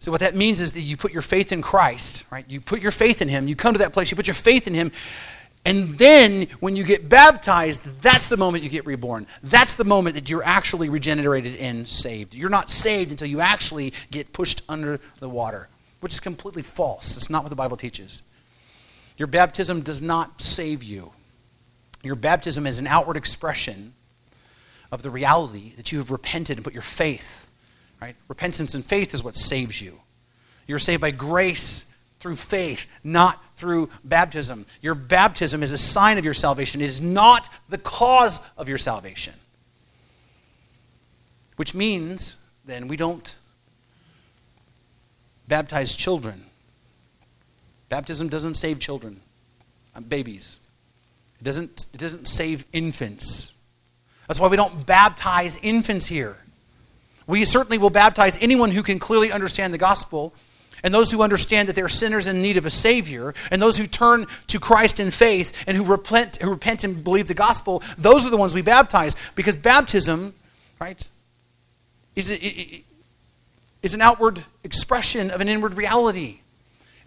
So, 0.00 0.12
what 0.12 0.20
that 0.20 0.34
means 0.34 0.60
is 0.60 0.72
that 0.72 0.80
you 0.80 0.96
put 0.96 1.12
your 1.12 1.22
faith 1.22 1.50
in 1.50 1.62
Christ, 1.62 2.24
right? 2.30 2.44
You 2.48 2.60
put 2.60 2.82
your 2.82 2.92
faith 2.92 3.22
in 3.22 3.28
Him. 3.28 3.48
You 3.48 3.56
come 3.56 3.72
to 3.72 3.78
that 3.78 3.92
place, 3.92 4.10
you 4.10 4.16
put 4.16 4.26
your 4.26 4.34
faith 4.34 4.66
in 4.66 4.74
Him. 4.74 4.92
And 5.66 5.96
then, 5.96 6.46
when 6.60 6.76
you 6.76 6.84
get 6.84 7.08
baptized, 7.08 8.02
that's 8.02 8.28
the 8.28 8.36
moment 8.36 8.64
you 8.64 8.70
get 8.70 8.84
reborn. 8.84 9.26
That's 9.42 9.72
the 9.72 9.84
moment 9.84 10.14
that 10.14 10.28
you're 10.28 10.44
actually 10.44 10.90
regenerated 10.90 11.56
and 11.56 11.88
saved. 11.88 12.34
You're 12.34 12.50
not 12.50 12.70
saved 12.70 13.10
until 13.10 13.28
you 13.28 13.40
actually 13.40 13.94
get 14.10 14.34
pushed 14.34 14.62
under 14.68 15.00
the 15.20 15.28
water, 15.28 15.68
which 16.00 16.12
is 16.12 16.20
completely 16.20 16.62
false. 16.62 17.14
That's 17.14 17.30
not 17.30 17.42
what 17.44 17.48
the 17.48 17.56
Bible 17.56 17.78
teaches. 17.78 18.22
Your 19.16 19.26
baptism 19.26 19.80
does 19.80 20.02
not 20.02 20.42
save 20.42 20.82
you. 20.82 21.12
Your 22.02 22.16
baptism 22.16 22.66
is 22.66 22.78
an 22.78 22.86
outward 22.86 23.16
expression 23.16 23.94
of 24.94 25.02
the 25.02 25.10
reality 25.10 25.72
that 25.76 25.90
you 25.90 25.98
have 25.98 26.12
repented 26.12 26.56
and 26.56 26.64
put 26.64 26.72
your 26.72 26.80
faith, 26.80 27.48
right? 28.00 28.14
Repentance 28.28 28.74
and 28.74 28.86
faith 28.86 29.12
is 29.12 29.24
what 29.24 29.36
saves 29.36 29.82
you. 29.82 29.98
You're 30.68 30.78
saved 30.78 31.00
by 31.00 31.10
grace 31.10 31.92
through 32.20 32.36
faith, 32.36 32.86
not 33.02 33.42
through 33.54 33.90
baptism. 34.04 34.66
Your 34.80 34.94
baptism 34.94 35.64
is 35.64 35.72
a 35.72 35.76
sign 35.76 36.16
of 36.16 36.24
your 36.24 36.32
salvation, 36.32 36.80
it 36.80 36.86
is 36.86 37.00
not 37.00 37.48
the 37.68 37.76
cause 37.76 38.40
of 38.56 38.68
your 38.68 38.78
salvation. 38.78 39.34
Which 41.56 41.74
means, 41.74 42.36
then, 42.64 42.86
we 42.86 42.96
don't 42.96 43.34
baptize 45.48 45.96
children. 45.96 46.44
Baptism 47.88 48.28
doesn't 48.28 48.54
save 48.54 48.78
children, 48.78 49.20
uh, 49.94 50.00
babies. 50.00 50.60
It 51.40 51.44
doesn't, 51.44 51.86
it 51.92 51.98
doesn't 51.98 52.28
save 52.28 52.64
infants. 52.72 53.53
That's 54.26 54.40
why 54.40 54.48
we 54.48 54.56
don't 54.56 54.86
baptize 54.86 55.58
infants 55.62 56.06
here. 56.06 56.36
We 57.26 57.44
certainly 57.44 57.78
will 57.78 57.90
baptize 57.90 58.38
anyone 58.40 58.70
who 58.70 58.82
can 58.82 58.98
clearly 58.98 59.32
understand 59.32 59.72
the 59.72 59.78
gospel, 59.78 60.34
and 60.82 60.92
those 60.92 61.10
who 61.10 61.22
understand 61.22 61.68
that 61.68 61.76
they're 61.76 61.88
sinners 61.88 62.26
in 62.26 62.42
need 62.42 62.58
of 62.58 62.66
a 62.66 62.70
Savior, 62.70 63.34
and 63.50 63.60
those 63.60 63.78
who 63.78 63.86
turn 63.86 64.26
to 64.48 64.60
Christ 64.60 65.00
in 65.00 65.10
faith 65.10 65.52
and 65.66 65.76
who 65.76 65.84
repent, 65.84 66.36
who 66.36 66.50
repent 66.50 66.84
and 66.84 67.02
believe 67.02 67.26
the 67.26 67.34
gospel, 67.34 67.82
those 67.96 68.26
are 68.26 68.30
the 68.30 68.36
ones 68.36 68.54
we 68.54 68.62
baptize. 68.62 69.16
Because 69.34 69.56
baptism, 69.56 70.34
right, 70.78 71.08
is, 72.14 72.30
is 72.30 73.94
an 73.94 74.02
outward 74.02 74.44
expression 74.62 75.30
of 75.30 75.40
an 75.40 75.48
inward 75.48 75.74
reality. 75.74 76.40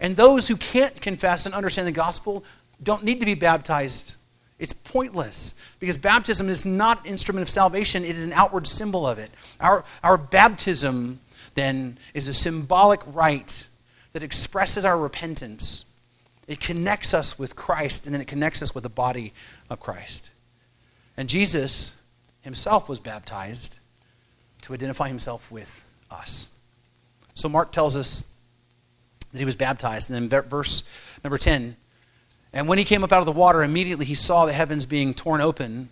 And 0.00 0.16
those 0.16 0.48
who 0.48 0.56
can't 0.56 1.00
confess 1.00 1.46
and 1.46 1.54
understand 1.54 1.86
the 1.86 1.92
gospel 1.92 2.44
don't 2.82 3.04
need 3.04 3.20
to 3.20 3.26
be 3.26 3.34
baptized 3.34 4.16
it's 4.58 4.72
pointless 4.72 5.54
because 5.78 5.96
baptism 5.96 6.48
is 6.48 6.64
not 6.64 7.00
an 7.00 7.06
instrument 7.06 7.42
of 7.42 7.48
salvation, 7.48 8.04
it 8.04 8.10
is 8.10 8.24
an 8.24 8.32
outward 8.32 8.66
symbol 8.66 9.06
of 9.06 9.18
it. 9.18 9.30
Our, 9.60 9.84
our 10.02 10.18
baptism, 10.18 11.20
then, 11.54 11.98
is 12.14 12.28
a 12.28 12.34
symbolic 12.34 13.00
rite 13.06 13.68
that 14.12 14.22
expresses 14.22 14.84
our 14.84 14.98
repentance. 14.98 15.84
It 16.46 16.60
connects 16.60 17.14
us 17.14 17.38
with 17.38 17.54
Christ, 17.54 18.06
and 18.06 18.14
then 18.14 18.20
it 18.20 18.26
connects 18.26 18.62
us 18.62 18.74
with 18.74 18.82
the 18.82 18.88
body 18.88 19.32
of 19.70 19.80
Christ. 19.80 20.30
And 21.16 21.28
Jesus 21.28 21.94
himself 22.40 22.88
was 22.88 22.98
baptized 22.98 23.78
to 24.62 24.72
identify 24.72 25.08
himself 25.08 25.52
with 25.52 25.84
us. 26.10 26.50
So 27.34 27.48
Mark 27.48 27.70
tells 27.70 27.96
us 27.96 28.26
that 29.32 29.38
he 29.38 29.44
was 29.44 29.56
baptized. 29.56 30.10
And 30.10 30.30
then 30.30 30.42
verse 30.42 30.88
number 31.22 31.38
10 31.38 31.76
and 32.52 32.68
when 32.68 32.78
he 32.78 32.84
came 32.84 33.04
up 33.04 33.12
out 33.12 33.20
of 33.20 33.26
the 33.26 33.32
water, 33.32 33.62
immediately 33.62 34.06
he 34.06 34.14
saw 34.14 34.46
the 34.46 34.52
heavens 34.52 34.86
being 34.86 35.14
torn 35.14 35.40
open 35.40 35.90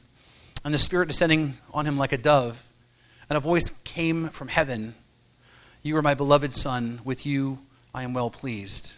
and 0.65 0.73
the 0.73 0.79
Spirit 0.79 1.07
descending 1.07 1.59
on 1.73 1.87
him 1.87 1.99
like 1.99 2.13
a 2.13 2.19
dove. 2.19 2.67
And 3.29 3.37
a 3.37 3.41
voice 3.41 3.71
came 3.85 4.29
from 4.29 4.49
heaven 4.49 4.95
You 5.83 5.97
are 5.97 6.03
my 6.03 6.15
beloved 6.15 6.55
Son. 6.55 7.01
With 7.05 7.27
you 7.27 7.59
I 7.95 8.03
am 8.03 8.13
well 8.13 8.31
pleased. 8.31 8.93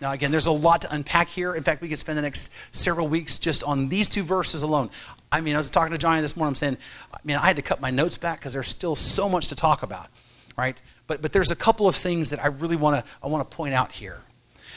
Now, 0.00 0.10
again, 0.10 0.32
there's 0.32 0.46
a 0.46 0.52
lot 0.52 0.82
to 0.82 0.92
unpack 0.92 1.28
here. 1.28 1.54
In 1.54 1.62
fact, 1.62 1.80
we 1.80 1.88
could 1.88 1.98
spend 1.98 2.18
the 2.18 2.22
next 2.22 2.50
several 2.72 3.06
weeks 3.06 3.38
just 3.38 3.62
on 3.62 3.88
these 3.88 4.08
two 4.08 4.24
verses 4.24 4.64
alone. 4.64 4.90
I 5.30 5.40
mean, 5.40 5.54
I 5.54 5.58
was 5.58 5.70
talking 5.70 5.92
to 5.92 5.98
Johnny 5.98 6.20
this 6.20 6.36
morning. 6.36 6.50
I'm 6.50 6.54
saying, 6.56 6.76
I 7.14 7.18
mean, 7.22 7.36
I 7.36 7.46
had 7.46 7.56
to 7.56 7.62
cut 7.62 7.80
my 7.80 7.90
notes 7.90 8.18
back 8.18 8.40
because 8.40 8.52
there's 8.52 8.66
still 8.66 8.96
so 8.96 9.28
much 9.28 9.46
to 9.48 9.54
talk 9.54 9.84
about, 9.84 10.08
right? 10.56 10.76
But, 11.06 11.22
but 11.22 11.32
there's 11.32 11.52
a 11.52 11.56
couple 11.56 11.86
of 11.86 11.94
things 11.94 12.30
that 12.30 12.42
I 12.42 12.48
really 12.48 12.74
want 12.74 13.04
to 13.04 13.10
I 13.22 13.28
want 13.28 13.48
to 13.48 13.56
point 13.56 13.74
out 13.74 13.92
here. 13.92 14.22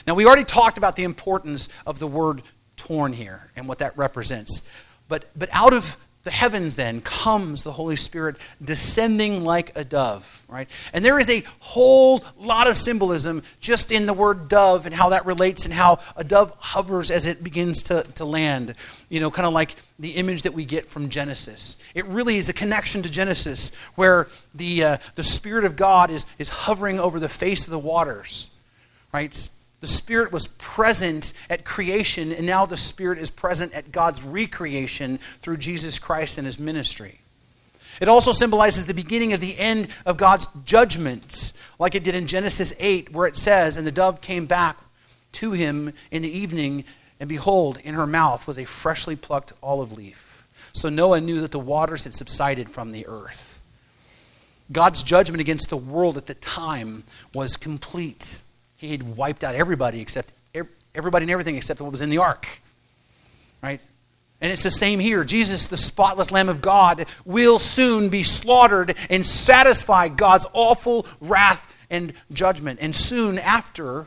Now, 0.08 0.14
we 0.14 0.26
already 0.26 0.44
talked 0.44 0.78
about 0.78 0.96
the 0.96 1.04
importance 1.04 1.70
of 1.86 2.00
the 2.00 2.08
word 2.08 2.42
torn 2.78 3.14
here 3.14 3.50
and 3.56 3.68
what 3.68 3.80
that 3.80 3.98
represents. 3.98 4.68
But, 5.08 5.26
but 5.36 5.50
out 5.52 5.74
of 5.74 5.98
the 6.26 6.32
heavens 6.32 6.76
then 6.76 7.02
comes 7.02 7.62
the 7.62 7.72
Holy 7.72 7.96
Spirit 7.96 8.36
descending 8.62 9.44
like 9.44 9.78
a 9.78 9.84
dove, 9.84 10.44
right? 10.48 10.68
And 10.92 11.06
there 11.06 11.20
is 11.20 11.30
a 11.30 11.44
whole 11.60 12.24
lot 12.38 12.68
of 12.68 12.76
symbolism 12.76 13.44
just 13.60 13.92
in 13.92 14.08
the 14.08 14.14
word 14.14 14.50
dove 14.50 14.88
and 14.88 14.96
how 14.96 15.10
that 15.10 15.26
relates 15.28 15.66
and 15.66 15.74
how 15.74 16.00
a 16.16 16.24
dove 16.24 16.52
hovers 16.58 17.12
as 17.12 17.28
it 17.28 17.44
begins 17.44 17.84
to, 17.84 18.04
to 18.16 18.26
land. 18.26 18.74
You 19.08 19.20
know, 19.20 19.30
kind 19.30 19.46
of 19.46 19.54
like 19.54 19.76
the 20.00 20.12
image 20.12 20.42
that 20.42 20.54
we 20.56 20.66
get 20.66 20.88
from 20.90 21.10
Genesis. 21.10 21.78
It 21.94 22.06
really 22.06 22.38
is 22.38 22.50
a 22.50 22.54
connection 22.54 23.04
to 23.04 23.12
Genesis 23.12 23.74
where 23.94 24.28
the, 24.56 24.84
uh, 24.84 24.98
the 25.14 25.24
Spirit 25.24 25.64
of 25.64 25.76
God 25.76 26.10
is, 26.10 26.26
is 26.40 26.50
hovering 26.50 27.00
over 27.00 27.20
the 27.20 27.30
face 27.30 27.66
of 27.66 27.72
the 27.72 27.80
waters, 27.80 28.50
right? 29.14 29.50
The 29.86 29.92
Spirit 29.92 30.32
was 30.32 30.48
present 30.48 31.32
at 31.48 31.64
creation, 31.64 32.32
and 32.32 32.48
now 32.48 32.66
the 32.66 32.76
Spirit 32.76 33.20
is 33.20 33.30
present 33.30 33.72
at 33.76 33.92
God's 33.92 34.24
recreation 34.24 35.20
through 35.42 35.58
Jesus 35.58 36.00
Christ 36.00 36.40
and 36.40 36.46
his 36.46 36.58
ministry. 36.58 37.20
It 38.02 38.08
also 38.08 38.32
symbolizes 38.32 38.88
the 38.88 38.96
beginning 38.96 39.32
of 39.32 39.42
the 39.42 39.60
end 39.60 39.90
of 40.04 40.18
God's 40.18 40.48
judgments, 40.64 41.54
like 41.78 41.94
it 41.94 42.04
did 42.04 42.16
in 42.16 42.26
Genesis 42.26 42.74
8, 42.80 43.12
where 43.12 43.28
it 43.28 43.38
says, 43.38 43.78
And 43.78 43.86
the 43.86 43.92
dove 43.92 44.22
came 44.22 44.48
back 44.48 44.76
to 45.34 45.52
him 45.52 45.94
in 46.10 46.24
the 46.24 46.36
evening, 46.36 46.84
and 47.20 47.30
behold, 47.30 47.78
in 47.84 47.94
her 47.94 48.08
mouth 48.08 48.48
was 48.48 48.58
a 48.58 48.66
freshly 48.66 49.16
plucked 49.16 49.54
olive 49.62 49.96
leaf. 49.96 50.48
So 50.74 50.90
Noah 50.90 51.22
knew 51.22 51.42
that 51.42 51.52
the 51.52 51.60
waters 51.60 52.06
had 52.06 52.16
subsided 52.16 52.72
from 52.72 52.92
the 52.92 53.06
earth. 53.06 53.60
God's 54.72 55.04
judgment 55.04 55.42
against 55.42 55.70
the 55.70 55.78
world 55.78 56.18
at 56.18 56.26
the 56.26 56.34
time 56.34 57.04
was 57.36 57.56
complete. 57.56 58.42
He 58.86 58.92
had 58.92 59.18
wiped 59.18 59.44
out 59.44 59.56
everybody 59.56 60.02
except 60.02 60.32
everybody 60.96 61.24
and 61.24 61.32
everything 61.32 61.56
except 61.56 61.82
what 61.82 61.92
was 61.92 62.02
in 62.02 62.10
the 62.10 62.18
ark. 62.18 62.48
Right? 63.62 63.80
And 64.42 64.52
it's 64.52 64.64
the 64.64 64.72
same 64.72 65.00
here. 65.00 65.24
Jesus, 65.24 65.68
the 65.68 65.78
spotless 65.78 66.32
Lamb 66.32 66.50
of 66.50 66.62
God, 66.62 67.06
will 67.26 67.60
soon 67.60 68.10
be 68.10 68.24
slaughtered 68.24 68.96
and 69.10 69.26
satisfy 69.26 70.08
God's 70.08 70.46
awful 70.54 71.06
wrath 71.20 71.74
and 71.90 72.14
judgment. 72.32 72.80
And 72.82 72.96
soon 72.96 73.40
after, 73.40 74.06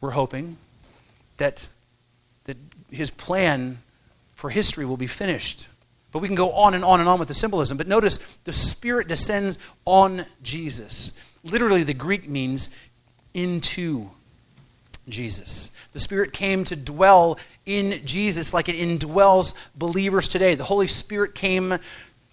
we're 0.00 0.10
hoping 0.10 0.56
that, 1.36 1.68
that 2.44 2.56
his 2.90 3.10
plan 3.10 3.78
for 4.34 4.50
history 4.50 4.84
will 4.84 4.96
be 4.96 5.06
finished. 5.06 5.68
But 6.10 6.20
we 6.20 6.28
can 6.28 6.34
go 6.34 6.52
on 6.52 6.74
and 6.74 6.84
on 6.84 7.00
and 7.00 7.08
on 7.08 7.18
with 7.18 7.28
the 7.28 7.34
symbolism. 7.34 7.76
But 7.76 7.86
notice 7.86 8.18
the 8.44 8.52
Spirit 8.52 9.08
descends 9.08 9.58
on 9.84 10.26
Jesus. 10.42 11.12
Literally, 11.44 11.82
the 11.82 11.94
Greek 11.94 12.28
means 12.28 12.70
into 13.34 14.10
Jesus. 15.08 15.70
The 15.92 15.98
Spirit 15.98 16.32
came 16.32 16.64
to 16.64 16.76
dwell 16.76 17.38
in 17.66 18.04
Jesus 18.04 18.52
like 18.54 18.68
it 18.68 18.76
indwells 18.76 19.54
believers 19.76 20.28
today. 20.28 20.54
The 20.54 20.64
Holy 20.64 20.88
Spirit 20.88 21.34
came 21.34 21.78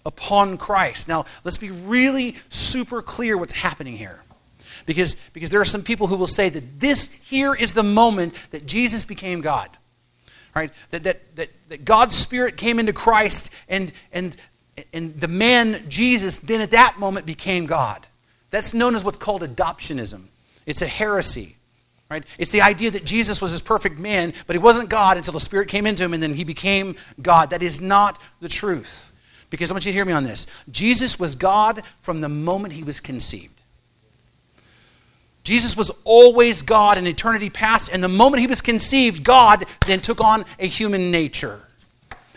upon 0.04 0.56
Christ. 0.56 1.08
Now, 1.08 1.26
let's 1.44 1.58
be 1.58 1.70
really 1.70 2.36
super 2.48 3.02
clear 3.02 3.36
what's 3.36 3.52
happening 3.52 3.96
here. 3.96 4.22
Because, 4.86 5.16
because 5.34 5.50
there 5.50 5.60
are 5.60 5.64
some 5.66 5.82
people 5.82 6.06
who 6.06 6.16
will 6.16 6.26
say 6.26 6.48
that 6.48 6.80
this 6.80 7.12
here 7.12 7.54
is 7.54 7.74
the 7.74 7.82
moment 7.82 8.34
that 8.50 8.66
Jesus 8.66 9.04
became 9.04 9.40
God. 9.40 9.68
Right? 10.54 10.70
That, 10.90 11.04
that, 11.04 11.36
that, 11.36 11.48
that 11.68 11.84
God's 11.84 12.16
Spirit 12.16 12.56
came 12.56 12.78
into 12.78 12.92
Christ 12.92 13.50
and, 13.68 13.92
and, 14.12 14.36
and 14.92 15.20
the 15.20 15.28
man 15.28 15.84
Jesus 15.88 16.38
then 16.38 16.60
at 16.60 16.72
that 16.72 16.98
moment 16.98 17.26
became 17.26 17.66
God. 17.66 18.06
That's 18.50 18.74
known 18.74 18.94
as 18.94 19.04
what's 19.04 19.16
called 19.16 19.42
adoptionism. 19.42 20.22
It's 20.70 20.82
a 20.82 20.86
heresy. 20.86 21.56
Right? 22.10 22.24
It's 22.38 22.50
the 22.50 22.62
idea 22.62 22.90
that 22.90 23.04
Jesus 23.04 23.40
was 23.40 23.52
his 23.52 23.62
perfect 23.62 23.98
man, 23.98 24.34
but 24.46 24.54
he 24.54 24.58
wasn't 24.58 24.88
God 24.88 25.16
until 25.16 25.32
the 25.32 25.38
Spirit 25.40 25.68
came 25.68 25.86
into 25.86 26.02
him 26.02 26.12
and 26.12 26.22
then 26.22 26.34
he 26.34 26.42
became 26.42 26.96
God. 27.22 27.50
That 27.50 27.62
is 27.62 27.80
not 27.80 28.20
the 28.40 28.48
truth. 28.48 29.12
Because 29.48 29.70
I 29.70 29.74
want 29.74 29.86
you 29.86 29.92
to 29.92 29.94
hear 29.94 30.04
me 30.04 30.12
on 30.12 30.24
this. 30.24 30.46
Jesus 30.70 31.20
was 31.20 31.36
God 31.36 31.82
from 32.00 32.20
the 32.20 32.28
moment 32.28 32.74
he 32.74 32.82
was 32.82 32.98
conceived. 32.98 33.60
Jesus 35.44 35.76
was 35.76 35.90
always 36.04 36.62
God 36.62 36.98
in 36.98 37.06
eternity 37.06 37.48
past, 37.48 37.90
and 37.92 38.04
the 38.04 38.08
moment 38.08 38.40
he 38.40 38.46
was 38.46 38.60
conceived, 38.60 39.24
God 39.24 39.64
then 39.86 40.00
took 40.00 40.20
on 40.20 40.44
a 40.58 40.66
human 40.66 41.10
nature. 41.10 41.60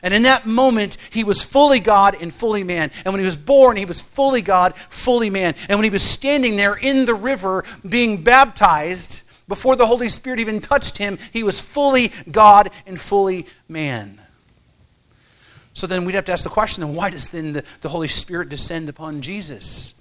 And 0.03 0.13
in 0.13 0.23
that 0.23 0.45
moment, 0.45 0.97
he 1.09 1.23
was 1.23 1.41
fully 1.41 1.79
God 1.79 2.15
and 2.21 2.33
fully 2.33 2.63
man. 2.63 2.91
And 3.05 3.13
when 3.13 3.19
he 3.19 3.25
was 3.25 3.37
born, 3.37 3.77
he 3.77 3.85
was 3.85 4.01
fully 4.01 4.41
God, 4.41 4.75
fully 4.89 5.29
man. 5.29 5.55
And 5.69 5.79
when 5.79 5.85
he 5.85 5.89
was 5.89 6.03
standing 6.03 6.57
there 6.57 6.75
in 6.75 7.05
the 7.05 7.13
river 7.15 7.63
being 7.87 8.21
baptized, 8.21 9.23
before 9.47 9.77
the 9.77 9.87
Holy 9.87 10.09
Spirit 10.09 10.39
even 10.39 10.59
touched 10.59 10.97
him, 10.97 11.17
he 11.31 11.41
was 11.41 11.61
fully 11.61 12.11
God 12.29 12.69
and 12.85 12.99
fully 12.99 13.47
man. 13.69 14.19
So 15.73 15.87
then 15.87 16.05
we'd 16.05 16.15
have 16.15 16.25
to 16.25 16.31
ask 16.31 16.43
the 16.43 16.49
question 16.49 16.83
then 16.83 16.95
why 16.95 17.09
does 17.09 17.29
then 17.29 17.53
the, 17.53 17.63
the 17.81 17.89
Holy 17.89 18.07
Spirit 18.07 18.49
descend 18.49 18.89
upon 18.89 19.21
Jesus? 19.21 19.99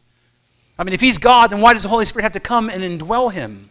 I 0.78 0.84
mean, 0.84 0.94
if 0.94 1.00
he's 1.00 1.18
God, 1.18 1.50
then 1.50 1.60
why 1.60 1.72
does 1.72 1.84
the 1.84 1.88
Holy 1.88 2.04
Spirit 2.04 2.24
have 2.24 2.32
to 2.32 2.40
come 2.40 2.68
and 2.68 2.82
indwell 2.82 3.32
him? 3.32 3.68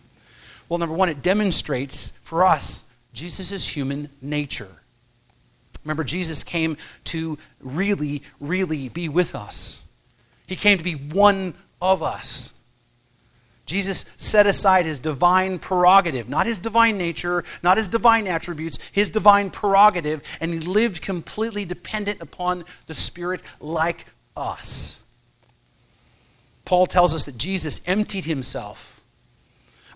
Well, 0.70 0.78
number 0.78 0.96
one, 0.96 1.10
it 1.10 1.22
demonstrates 1.22 2.12
for 2.24 2.46
us 2.46 2.90
Jesus' 3.14 3.76
human 3.76 4.10
nature. 4.22 4.81
Remember, 5.84 6.04
Jesus 6.04 6.44
came 6.44 6.78
to 7.06 7.38
really, 7.60 8.24
really 8.40 8.90
be 8.90 9.10
with 9.10 9.36
us. 9.36 9.84
He 10.48 10.56
came 10.56 10.78
to 10.78 10.84
be 10.84 10.96
one 10.96 11.54
of 11.82 12.04
us. 12.04 12.54
Jesus 13.66 14.04
set 14.18 14.46
aside 14.46 14.86
his 14.86 15.00
divine 15.00 15.58
prerogative, 15.58 16.28
not 16.28 16.46
his 16.46 16.60
divine 16.60 16.98
nature, 16.98 17.46
not 17.64 17.78
his 17.78 17.88
divine 17.88 18.28
attributes, 18.28 18.78
his 18.92 19.10
divine 19.10 19.50
prerogative, 19.50 20.22
and 20.42 20.54
he 20.54 20.60
lived 20.60 21.02
completely 21.02 21.64
dependent 21.64 22.22
upon 22.22 22.66
the 22.88 22.94
Spirit 22.94 23.42
like 23.62 24.06
us. 24.36 25.02
Paul 26.66 26.86
tells 26.86 27.16
us 27.16 27.24
that 27.24 27.38
Jesus 27.38 27.82
emptied 27.88 28.26
himself 28.26 29.00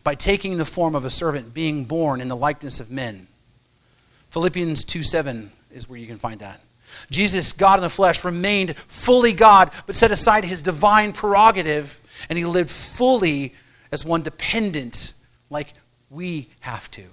by 0.06 0.16
taking 0.16 0.58
the 0.58 0.66
form 0.66 0.96
of 0.96 1.04
a 1.04 1.10
servant, 1.10 1.54
being 1.54 1.84
born 1.84 2.22
in 2.22 2.28
the 2.28 2.36
likeness 2.36 2.80
of 2.80 2.92
men. 2.92 3.28
Philippians 4.30 4.84
2 4.86 5.04
7 5.04 5.52
is 5.76 5.88
where 5.88 6.00
you 6.00 6.08
can 6.08 6.18
find 6.18 6.40
that. 6.40 6.60
Jesus, 7.12 7.52
God 7.52 7.80
in 7.80 7.84
the 7.84 7.90
flesh, 7.90 8.24
remained 8.24 8.76
fully 8.78 9.34
God, 9.34 9.70
but 9.86 9.96
set 9.96 10.12
aside 10.12 10.46
his 10.46 10.62
divine 10.62 11.14
prerogative, 11.14 12.00
and 12.30 12.38
he 12.38 12.46
lived 12.46 12.70
fully 12.70 13.54
as 13.92 14.06
one 14.06 14.22
dependent 14.22 15.14
like 15.50 15.74
we 16.10 16.48
have 16.62 16.90
to. 16.92 17.04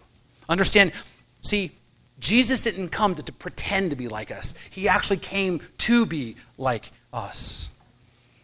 Understand, 0.48 0.92
see, 1.40 1.72
Jesus 2.18 2.62
didn't 2.62 2.90
come 2.90 3.14
to, 3.16 3.22
to 3.22 3.32
pretend 3.32 3.90
to 3.90 3.96
be 3.96 4.08
like 4.08 4.30
us, 4.30 4.54
he 4.70 4.88
actually 4.88 5.18
came 5.18 5.60
to 5.78 6.06
be 6.06 6.36
like 6.56 6.90
us. 7.12 7.68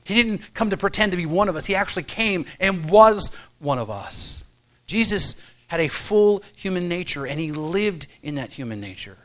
He 0.04 0.14
didn't 0.14 0.54
come 0.54 0.70
to 0.70 0.76
pretend 0.76 1.12
to 1.12 1.18
be 1.18 1.26
one 1.26 1.50
of 1.50 1.56
us. 1.56 1.66
He 1.66 1.74
actually 1.74 2.04
came 2.04 2.46
and 2.58 2.88
was 2.88 3.30
one 3.58 3.78
of 3.78 3.90
us. 3.90 4.42
Jesus 4.86 5.40
had 5.66 5.80
a 5.80 5.88
full 5.88 6.42
human 6.56 6.88
nature, 6.88 7.26
and 7.26 7.38
he 7.38 7.52
lived 7.52 8.06
in 8.22 8.36
that 8.36 8.52
human 8.52 8.80
nature. 8.80 9.18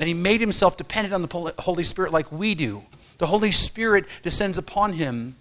And 0.00 0.08
he 0.08 0.14
made 0.14 0.40
himself 0.40 0.78
dependent 0.78 1.12
on 1.12 1.20
the 1.20 1.54
Holy 1.60 1.84
Spirit 1.84 2.10
like 2.10 2.32
we 2.32 2.54
do. 2.54 2.82
The 3.18 3.26
Holy 3.26 3.50
Spirit 3.50 4.06
descends 4.22 4.56
upon 4.56 4.94
him, 4.94 5.36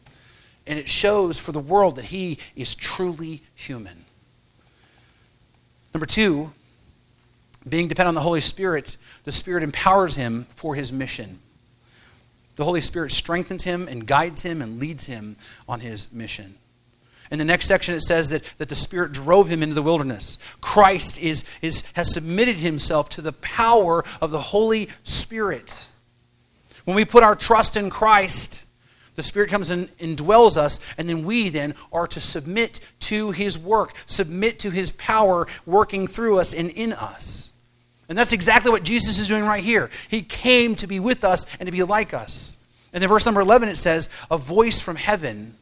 and 0.67 0.77
it 0.77 0.89
shows 0.89 1.39
for 1.39 1.53
the 1.53 1.61
world 1.61 1.95
that 1.95 2.05
he 2.05 2.37
is 2.57 2.75
truly 2.75 3.41
human. 3.55 4.03
Number 5.93 6.05
two, 6.05 6.51
being 7.67 7.87
dependent 7.87 8.09
on 8.09 8.15
the 8.15 8.21
Holy 8.21 8.41
Spirit, 8.41 8.97
the 9.23 9.31
Spirit 9.31 9.63
empowers 9.63 10.15
him 10.15 10.45
for 10.55 10.75
his 10.75 10.91
mission. 10.91 11.39
The 12.57 12.65
Holy 12.65 12.81
Spirit 12.81 13.13
strengthens 13.13 13.63
him 13.63 13.87
and 13.87 14.05
guides 14.05 14.41
him 14.41 14.61
and 14.61 14.77
leads 14.77 15.05
him 15.05 15.37
on 15.69 15.79
his 15.79 16.11
mission. 16.11 16.55
In 17.31 17.37
the 17.37 17.45
next 17.45 17.67
section, 17.67 17.93
it 17.93 18.01
says 18.01 18.29
that, 18.29 18.43
that 18.57 18.69
the 18.69 18.75
Spirit 18.75 19.11
drove 19.11 19.49
him 19.49 19.61
into 19.61 19.75
the 19.75 19.83
wilderness. 19.83 20.39
Christ 20.61 21.19
is, 21.19 21.45
is, 21.61 21.85
has 21.93 22.11
submitted 22.11 22.57
himself 22.57 23.09
to 23.09 23.21
the 23.21 23.33
power 23.33 24.03
of 24.19 24.31
the 24.31 24.41
Holy 24.41 24.89
Spirit. 25.03 25.89
When 26.85 26.95
we 26.95 27.05
put 27.05 27.23
our 27.23 27.35
trust 27.35 27.77
in 27.77 27.91
Christ, 27.91 28.65
the 29.15 29.23
Spirit 29.23 29.49
comes 29.49 29.69
and 29.69 29.95
indwells 29.97 30.57
us, 30.57 30.79
and 30.97 31.07
then 31.07 31.23
we 31.23 31.49
then 31.49 31.75
are 31.91 32.07
to 32.07 32.19
submit 32.19 32.79
to 33.01 33.31
His 33.31 33.59
work, 33.59 33.93
submit 34.05 34.59
to 34.59 34.71
His 34.71 34.91
power 34.93 35.45
working 35.65 36.07
through 36.07 36.39
us 36.39 36.53
and 36.53 36.69
in 36.69 36.93
us. 36.93 37.51
And 38.07 38.17
that's 38.17 38.33
exactly 38.33 38.71
what 38.71 38.83
Jesus 38.83 39.19
is 39.19 39.27
doing 39.27 39.43
right 39.43 39.63
here. 39.63 39.91
He 40.07 40.23
came 40.23 40.73
to 40.77 40.87
be 40.87 40.99
with 40.99 41.23
us 41.23 41.45
and 41.59 41.67
to 41.67 41.71
be 41.71 41.83
like 41.83 42.13
us. 42.13 42.57
And 42.91 43.03
then 43.03 43.09
verse 43.09 43.25
number 43.25 43.41
11 43.41 43.69
it 43.69 43.75
says, 43.75 44.09
A 44.31 44.37
voice 44.37 44.81
from 44.81 44.95
heaven, 44.95 45.55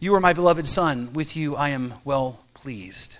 You 0.00 0.14
are 0.14 0.20
my 0.20 0.32
beloved 0.32 0.68
Son, 0.68 1.12
with 1.12 1.36
you 1.36 1.56
I 1.56 1.70
am 1.70 1.94
well 2.04 2.40
pleased. 2.54 3.18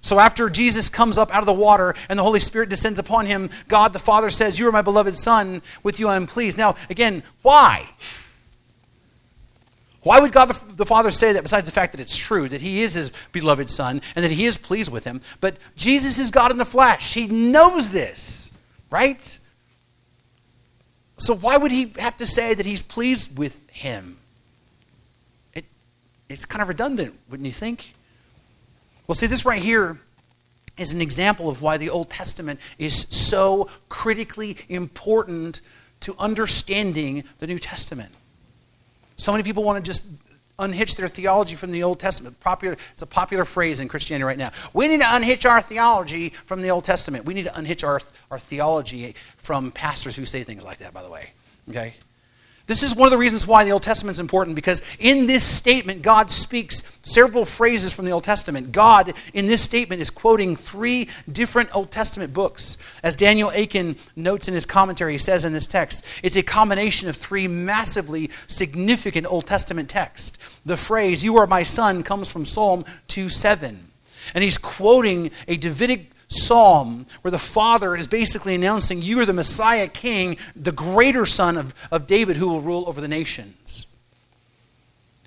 So 0.00 0.18
after 0.18 0.50
Jesus 0.50 0.88
comes 0.88 1.16
up 1.16 1.32
out 1.32 1.40
of 1.40 1.46
the 1.46 1.52
water 1.52 1.94
and 2.08 2.18
the 2.18 2.24
Holy 2.24 2.40
Spirit 2.40 2.68
descends 2.68 2.98
upon 2.98 3.26
him, 3.26 3.50
God 3.68 3.92
the 3.92 4.00
Father 4.00 4.30
says, 4.30 4.58
You 4.58 4.68
are 4.68 4.72
my 4.72 4.82
beloved 4.82 5.16
Son, 5.16 5.62
with 5.82 6.00
you 6.00 6.08
I 6.08 6.16
am 6.16 6.26
pleased. 6.26 6.58
Now, 6.58 6.74
again, 6.90 7.22
why? 7.42 7.88
Why 10.02 10.18
would 10.18 10.32
God 10.32 10.46
the, 10.46 10.74
the, 10.74 10.86
Father 10.86 11.12
say 11.12 11.32
that 11.32 11.44
besides 11.44 11.66
the 11.66 11.72
fact 11.72 11.92
that 11.92 12.00
it's 12.00 12.16
true, 12.16 12.48
that 12.48 12.60
He 12.60 12.82
is 12.82 12.94
His 12.94 13.12
beloved 13.30 13.70
Son 13.70 14.02
and 14.16 14.24
that 14.24 14.32
He 14.32 14.46
is 14.46 14.58
pleased 14.58 14.90
with 14.90 15.04
Him? 15.04 15.20
But 15.40 15.56
Jesus 15.76 16.18
is 16.18 16.32
God 16.32 16.50
in 16.50 16.58
the 16.58 16.64
flesh. 16.64 17.14
He 17.14 17.28
knows 17.28 17.90
this, 17.90 18.52
right? 18.90 19.38
So 21.18 21.36
why 21.36 21.56
would 21.56 21.70
He 21.70 21.92
have 21.98 22.16
to 22.16 22.26
say 22.26 22.54
that 22.54 22.66
He's 22.66 22.82
pleased 22.82 23.38
with 23.38 23.68
Him? 23.70 24.18
It, 26.32 26.34
it's 26.34 26.44
kind 26.44 26.62
of 26.62 26.68
redundant, 26.68 27.14
wouldn't 27.28 27.46
you 27.46 27.52
think? 27.52 27.94
Well, 29.06 29.14
see, 29.14 29.26
this 29.26 29.44
right 29.44 29.62
here 29.62 29.98
is 30.78 30.92
an 30.92 31.00
example 31.00 31.48
of 31.48 31.60
why 31.60 31.76
the 31.76 31.90
Old 31.90 32.10
Testament 32.10 32.58
is 32.78 32.94
so 32.94 33.68
critically 33.88 34.56
important 34.68 35.60
to 36.00 36.14
understanding 36.18 37.24
the 37.38 37.46
New 37.46 37.58
Testament. 37.58 38.10
So 39.16 39.32
many 39.32 39.44
people 39.44 39.62
want 39.62 39.84
to 39.84 39.88
just 39.88 40.08
unhitch 40.58 40.96
their 40.96 41.08
theology 41.08 41.56
from 41.56 41.70
the 41.70 41.82
Old 41.82 42.00
Testament. 42.00 42.40
Popular, 42.40 42.76
it's 42.92 43.02
a 43.02 43.06
popular 43.06 43.44
phrase 43.44 43.80
in 43.80 43.88
Christianity 43.88 44.24
right 44.24 44.38
now. 44.38 44.50
We 44.72 44.88
need 44.88 45.00
to 45.00 45.14
unhitch 45.14 45.44
our 45.44 45.60
theology 45.60 46.30
from 46.30 46.62
the 46.62 46.70
Old 46.70 46.84
Testament. 46.84 47.24
We 47.24 47.34
need 47.34 47.44
to 47.44 47.56
unhitch 47.56 47.84
our, 47.84 48.00
our 48.30 48.38
theology 48.38 49.14
from 49.36 49.70
pastors 49.70 50.16
who 50.16 50.24
say 50.24 50.42
things 50.42 50.64
like 50.64 50.78
that, 50.78 50.94
by 50.94 51.02
the 51.02 51.10
way. 51.10 51.30
Okay? 51.68 51.94
This 52.66 52.82
is 52.82 52.94
one 52.94 53.06
of 53.06 53.10
the 53.10 53.18
reasons 53.18 53.46
why 53.46 53.64
the 53.64 53.72
Old 53.72 53.82
Testament 53.82 54.14
is 54.14 54.20
important 54.20 54.54
because 54.54 54.82
in 54.98 55.26
this 55.26 55.44
statement, 55.44 56.02
God 56.02 56.30
speaks 56.30 56.98
several 57.02 57.44
phrases 57.44 57.94
from 57.94 58.04
the 58.04 58.12
Old 58.12 58.22
Testament. 58.22 58.70
God, 58.70 59.12
in 59.34 59.46
this 59.46 59.62
statement, 59.62 60.00
is 60.00 60.10
quoting 60.10 60.54
three 60.54 61.08
different 61.30 61.74
Old 61.74 61.90
Testament 61.90 62.32
books. 62.32 62.78
As 63.02 63.16
Daniel 63.16 63.50
Akin 63.50 63.96
notes 64.14 64.46
in 64.46 64.54
his 64.54 64.64
commentary, 64.64 65.12
he 65.12 65.18
says 65.18 65.44
in 65.44 65.52
this 65.52 65.66
text, 65.66 66.04
it's 66.22 66.36
a 66.36 66.42
combination 66.42 67.08
of 67.08 67.16
three 67.16 67.48
massively 67.48 68.30
significant 68.46 69.26
Old 69.26 69.46
Testament 69.46 69.88
texts. 69.88 70.38
The 70.64 70.76
phrase, 70.76 71.24
You 71.24 71.36
are 71.38 71.46
my 71.48 71.64
son, 71.64 72.04
comes 72.04 72.32
from 72.32 72.44
Psalm 72.44 72.84
2 73.08 73.28
7. 73.28 73.88
And 74.34 74.44
he's 74.44 74.58
quoting 74.58 75.32
a 75.48 75.56
Davidic 75.56 76.12
psalm 76.32 77.06
where 77.22 77.30
the 77.30 77.38
father 77.38 77.96
is 77.96 78.06
basically 78.06 78.54
announcing, 78.54 79.02
You 79.02 79.20
are 79.20 79.26
the 79.26 79.32
Messiah 79.32 79.88
King, 79.88 80.36
the 80.56 80.72
greater 80.72 81.26
son 81.26 81.56
of, 81.56 81.74
of 81.90 82.06
David 82.06 82.36
who 82.36 82.48
will 82.48 82.60
rule 82.60 82.84
over 82.86 83.00
the 83.00 83.08
nations. 83.08 83.86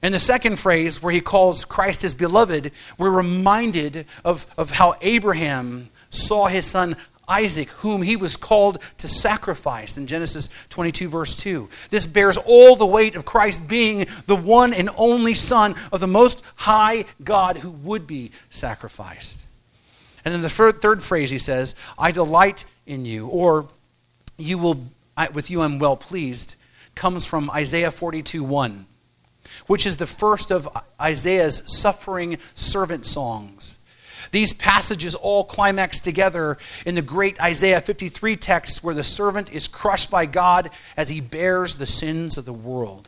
And 0.01 0.13
the 0.13 0.19
second 0.19 0.57
phrase, 0.57 1.01
where 1.01 1.13
he 1.13 1.21
calls 1.21 1.65
Christ 1.65 2.01
his 2.01 2.13
beloved, 2.13 2.71
we're 2.97 3.09
reminded 3.09 4.05
of, 4.23 4.45
of 4.57 4.71
how 4.71 4.95
Abraham 5.01 5.89
saw 6.09 6.47
his 6.47 6.65
son 6.65 6.95
Isaac, 7.27 7.69
whom 7.69 8.01
he 8.01 8.15
was 8.15 8.37
called 8.37 8.79
to 8.97 9.07
sacrifice 9.07 9.97
in 9.97 10.07
Genesis 10.07 10.49
22, 10.69 11.09
verse 11.09 11.35
2. 11.35 11.69
This 11.89 12.05
bears 12.05 12.37
all 12.37 12.75
the 12.75 12.85
weight 12.85 13.15
of 13.15 13.25
Christ 13.25 13.67
being 13.67 14.07
the 14.27 14.35
one 14.35 14.73
and 14.73 14.89
only 14.95 15.33
Son 15.33 15.75
of 15.91 15.99
the 15.99 16.07
Most 16.07 16.43
High 16.55 17.05
God 17.23 17.57
who 17.57 17.71
would 17.71 18.05
be 18.05 18.31
sacrificed. 18.49 19.44
And 20.25 20.33
in 20.33 20.41
the 20.41 20.49
third 20.49 21.03
phrase, 21.03 21.29
he 21.29 21.37
says, 21.37 21.75
I 21.97 22.11
delight 22.11 22.65
in 22.87 23.05
you, 23.05 23.27
or 23.27 23.67
you 24.37 24.57
will, 24.57 24.85
I, 25.15 25.29
with 25.29 25.51
you 25.51 25.61
I'm 25.61 25.77
well 25.77 25.95
pleased, 25.95 26.55
comes 26.95 27.25
from 27.25 27.49
Isaiah 27.51 27.91
42, 27.91 28.43
1, 28.43 28.85
which 29.67 29.85
is 29.85 29.97
the 29.97 30.07
first 30.07 30.51
of 30.51 30.67
Isaiah's 30.99 31.61
suffering 31.67 32.39
servant 32.55 33.05
songs. 33.05 33.77
These 34.31 34.53
passages 34.53 35.13
all 35.13 35.43
climax 35.43 35.99
together 35.99 36.57
in 36.85 36.95
the 36.95 37.01
great 37.01 37.39
Isaiah 37.39 37.79
53 37.79 38.35
text 38.35 38.83
where 38.83 38.95
the 38.95 39.03
servant 39.03 39.53
is 39.53 39.67
crushed 39.67 40.09
by 40.09 40.25
God 40.25 40.71
as 40.97 41.09
he 41.09 41.21
bears 41.21 41.75
the 41.75 41.85
sins 41.85 42.37
of 42.37 42.45
the 42.45 42.51
world. 42.51 43.07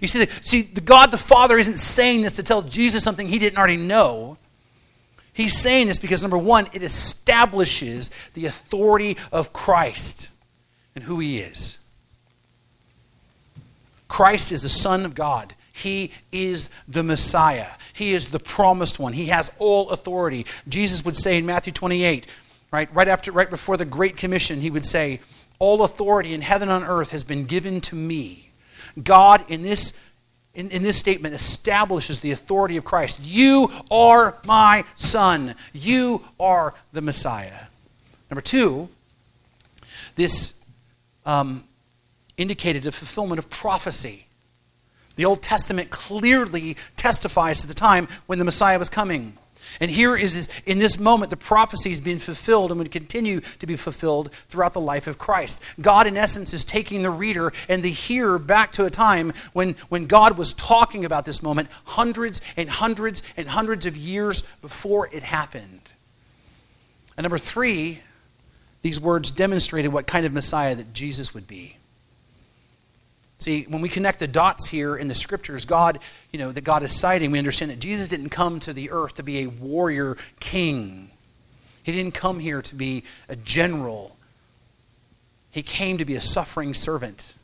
You 0.00 0.08
see, 0.08 0.24
the, 0.24 0.30
see, 0.42 0.62
the 0.62 0.80
God 0.80 1.10
the 1.10 1.18
Father 1.18 1.56
isn't 1.56 1.78
saying 1.78 2.22
this 2.22 2.34
to 2.34 2.42
tell 2.42 2.62
Jesus 2.62 3.02
something 3.02 3.28
he 3.28 3.38
didn't 3.38 3.58
already 3.58 3.78
know. 3.78 4.36
He's 5.36 5.54
saying 5.54 5.88
this 5.88 5.98
because, 5.98 6.22
number 6.22 6.38
one, 6.38 6.66
it 6.72 6.82
establishes 6.82 8.10
the 8.32 8.46
authority 8.46 9.18
of 9.30 9.52
Christ 9.52 10.30
and 10.94 11.04
who 11.04 11.18
he 11.18 11.40
is. 11.40 11.76
Christ 14.08 14.50
is 14.50 14.62
the 14.62 14.70
Son 14.70 15.04
of 15.04 15.14
God. 15.14 15.54
He 15.74 16.10
is 16.32 16.70
the 16.88 17.02
Messiah. 17.02 17.72
He 17.92 18.14
is 18.14 18.28
the 18.28 18.38
promised 18.38 18.98
one. 18.98 19.12
He 19.12 19.26
has 19.26 19.52
all 19.58 19.90
authority. 19.90 20.46
Jesus 20.68 21.04
would 21.04 21.16
say 21.16 21.36
in 21.36 21.44
Matthew 21.44 21.74
28, 21.74 22.26
right, 22.70 22.88
right 22.94 23.08
after 23.08 23.30
right 23.30 23.50
before 23.50 23.76
the 23.76 23.84
great 23.84 24.16
commission, 24.16 24.62
he 24.62 24.70
would 24.70 24.86
say, 24.86 25.20
"All 25.58 25.84
authority 25.84 26.32
in 26.32 26.40
heaven 26.40 26.70
and 26.70 26.82
on 26.82 26.88
earth 26.88 27.10
has 27.10 27.24
been 27.24 27.44
given 27.44 27.82
to 27.82 27.94
me." 27.94 28.48
God 29.02 29.44
in 29.50 29.60
this 29.60 29.98
in, 30.56 30.70
in 30.70 30.82
this 30.82 30.96
statement 30.96 31.34
establishes 31.34 32.20
the 32.20 32.32
authority 32.32 32.78
of 32.78 32.84
Christ. 32.84 33.20
You 33.22 33.70
are 33.90 34.38
my 34.46 34.84
son. 34.94 35.54
You 35.74 36.24
are 36.40 36.74
the 36.92 37.02
Messiah. 37.02 37.66
Number 38.30 38.40
two, 38.40 38.88
this 40.16 40.54
um, 41.26 41.64
indicated 42.38 42.86
a 42.86 42.92
fulfillment 42.92 43.38
of 43.38 43.50
prophecy. 43.50 44.26
The 45.16 45.26
Old 45.26 45.42
Testament 45.42 45.90
clearly 45.90 46.76
testifies 46.96 47.60
to 47.60 47.66
the 47.66 47.74
time 47.74 48.08
when 48.24 48.38
the 48.38 48.44
Messiah 48.44 48.78
was 48.78 48.88
coming. 48.88 49.34
And 49.80 49.90
here 49.90 50.16
is 50.16 50.34
this, 50.34 50.48
in 50.64 50.78
this 50.78 50.98
moment, 50.98 51.30
the 51.30 51.36
prophecy 51.36 51.92
is 51.92 52.00
being 52.00 52.18
fulfilled 52.18 52.70
and 52.70 52.78
would 52.78 52.90
continue 52.90 53.40
to 53.40 53.66
be 53.66 53.76
fulfilled 53.76 54.30
throughout 54.48 54.72
the 54.72 54.80
life 54.80 55.06
of 55.06 55.18
Christ. 55.18 55.62
God, 55.80 56.06
in 56.06 56.16
essence, 56.16 56.52
is 56.54 56.64
taking 56.64 57.02
the 57.02 57.10
reader 57.10 57.52
and 57.68 57.82
the 57.82 57.90
hearer 57.90 58.38
back 58.38 58.72
to 58.72 58.84
a 58.84 58.90
time 58.90 59.32
when, 59.52 59.74
when 59.88 60.06
God 60.06 60.38
was 60.38 60.52
talking 60.52 61.04
about 61.04 61.24
this 61.24 61.42
moment 61.42 61.68
hundreds 61.84 62.40
and 62.56 62.70
hundreds 62.70 63.22
and 63.36 63.48
hundreds 63.48 63.86
of 63.86 63.96
years 63.96 64.42
before 64.62 65.08
it 65.12 65.22
happened. 65.22 65.80
And 67.16 67.24
number 67.24 67.38
three, 67.38 68.00
these 68.82 69.00
words 69.00 69.30
demonstrated 69.30 69.92
what 69.92 70.06
kind 70.06 70.26
of 70.26 70.32
Messiah 70.32 70.74
that 70.74 70.92
Jesus 70.92 71.34
would 71.34 71.46
be. 71.46 71.76
See, 73.38 73.64
when 73.68 73.82
we 73.82 73.88
connect 73.88 74.18
the 74.18 74.26
dots 74.26 74.68
here 74.68 74.96
in 74.96 75.08
the 75.08 75.14
scriptures, 75.14 75.64
God, 75.64 75.98
you 76.32 76.38
know, 76.38 76.52
that 76.52 76.64
God 76.64 76.82
is 76.82 76.98
citing, 76.98 77.30
we 77.30 77.38
understand 77.38 77.70
that 77.70 77.80
Jesus 77.80 78.08
didn't 78.08 78.30
come 78.30 78.60
to 78.60 78.72
the 78.72 78.90
earth 78.90 79.14
to 79.14 79.22
be 79.22 79.40
a 79.40 79.46
warrior 79.46 80.16
king. 80.40 81.10
He 81.82 81.92
didn't 81.92 82.14
come 82.14 82.40
here 82.40 82.62
to 82.62 82.74
be 82.74 83.04
a 83.28 83.36
general. 83.36 84.16
He 85.50 85.62
came 85.62 85.98
to 85.98 86.04
be 86.04 86.16
a 86.16 86.20
suffering 86.20 86.74
servant. 86.74 87.34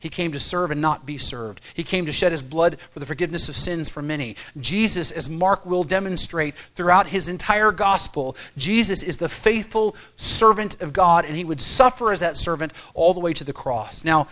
He 0.00 0.08
came 0.08 0.32
to 0.32 0.38
serve 0.38 0.70
and 0.70 0.80
not 0.80 1.06
be 1.06 1.18
served. 1.18 1.60
He 1.74 1.82
came 1.82 2.06
to 2.06 2.12
shed 2.12 2.30
his 2.30 2.42
blood 2.42 2.78
for 2.90 3.00
the 3.00 3.06
forgiveness 3.06 3.48
of 3.48 3.56
sins 3.56 3.90
for 3.90 4.02
many. 4.02 4.36
Jesus, 4.60 5.10
as 5.10 5.28
Mark 5.28 5.66
will 5.66 5.82
demonstrate 5.82 6.54
throughout 6.74 7.08
his 7.08 7.28
entire 7.28 7.72
gospel, 7.72 8.36
Jesus 8.56 9.02
is 9.02 9.16
the 9.16 9.28
faithful 9.28 9.96
servant 10.14 10.80
of 10.80 10.92
God, 10.92 11.24
and 11.24 11.36
he 11.36 11.44
would 11.44 11.60
suffer 11.60 12.12
as 12.12 12.20
that 12.20 12.36
servant 12.36 12.72
all 12.94 13.12
the 13.12 13.20
way 13.20 13.32
to 13.32 13.44
the 13.44 13.52
cross. 13.52 14.04
Now, 14.04 14.28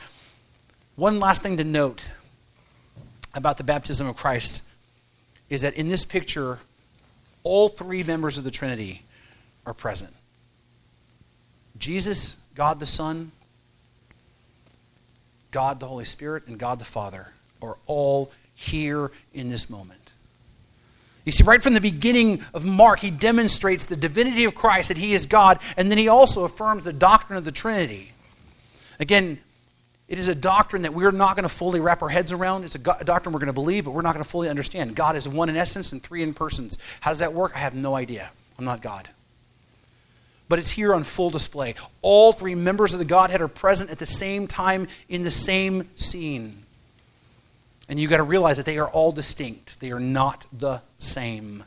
one 0.97 1.21
last 1.21 1.43
thing 1.43 1.59
to 1.59 1.65
note 1.65 2.07
about 3.35 3.59
the 3.59 3.65
baptism 3.65 4.07
of 4.07 4.17
Christ 4.17 4.63
is 5.49 5.63
that 5.63 5.75
in 5.75 5.89
this 5.89 6.05
picture, 6.05 6.59
all 7.43 7.69
three 7.69 8.03
members 8.03 8.39
of 8.39 8.45
the 8.45 8.51
Trinity 8.51 9.03
are 9.65 9.75
present 9.75 10.13
Jesus, 11.79 12.39
God 12.55 12.81
the 12.81 12.87
Son, 12.87 13.33
God 15.51 15.79
the 15.79 15.87
Holy 15.87 16.05
Spirit, 16.05 16.47
and 16.47 16.59
God 16.59 16.79
the 16.79 16.85
Father 16.85 17.29
are 17.61 17.77
all 17.87 18.33
here 18.55 19.11
in 19.35 19.51
this 19.51 19.69
moment. 19.69 20.01
You 21.27 21.33
see, 21.33 21.45
right 21.45 21.63
from 21.63 21.75
the 21.75 21.81
beginning 21.81 22.43
of 22.55 22.65
Mark, 22.65 23.01
he 23.01 23.11
demonstrates 23.11 23.85
the 23.85 23.97
divinity 23.97 24.45
of 24.45 24.55
Christ, 24.55 24.89
that 24.89 24.97
he 24.97 25.13
is 25.13 25.27
God, 25.27 25.59
and 25.77 25.91
then 25.91 25.99
he 25.99 26.09
also 26.09 26.45
affirms 26.45 26.85
the 26.85 26.93
doctrine 26.93 27.37
of 27.37 27.45
the 27.45 27.53
Trinity. 27.53 28.13
Again, 28.99 29.39
it 30.09 30.19
is 30.19 30.29
a 30.29 30.35
doctrine 30.35 30.83
that 30.83 30.95
we're 30.95 31.11
not 31.11 31.37
going 31.37 31.43
to 31.43 31.49
fully 31.49 31.81
wrap 31.81 32.01
our 32.01 32.09
heads 32.09 32.31
around. 32.31 32.65
It's 32.65 32.77
a, 32.77 32.79
go- 32.79 32.97
a 32.99 33.05
doctrine 33.05 33.33
we're 33.33 33.41
going 33.41 33.49
to 33.49 33.53
believe, 33.53 33.85
but 33.85 33.91
we're 33.91 34.03
not 34.03 34.15
going 34.15 34.25
to 34.25 34.31
fully 34.31 34.49
understand. 34.49 34.95
God 34.95 35.17
is 35.17 35.27
one 35.27 35.49
in 35.49 35.57
essence 35.57 35.91
and 35.93 36.03
three 36.03 36.23
in 36.23 36.33
persons. 36.33 36.79
How 37.01 37.11
does 37.11 37.19
that 37.19 37.33
work? 37.33 37.53
I 37.57 37.59
have 37.59 37.75
no 37.75 37.95
idea. 37.97 38.31
I'm 38.59 38.65
not 38.65 38.83
God. 38.83 39.09
But 40.49 40.61
it's 40.61 40.71
here 40.71 40.95
on 40.95 41.03
full 41.03 41.31
display. 41.31 41.75
All 42.03 42.33
three 42.33 42.55
members 42.55 42.93
of 42.93 43.01
the 43.01 43.05
Godhead 43.05 43.41
are 43.41 43.49
present 43.49 43.91
at 43.91 43.99
the 43.99 44.07
same 44.07 44.47
time 44.47 44.87
in 45.09 45.23
the 45.23 45.31
same 45.33 45.89
scene. 45.97 46.63
And 47.89 47.99
you've 47.99 48.11
got 48.11 48.19
to 48.19 48.23
realize 48.23 48.57
that 48.59 48.67
they 48.67 48.79
are 48.79 48.89
all 48.89 49.11
distinct, 49.11 49.81
they 49.81 49.91
are 49.91 50.01
not 50.01 50.47
the 50.53 50.83
same. 50.99 51.65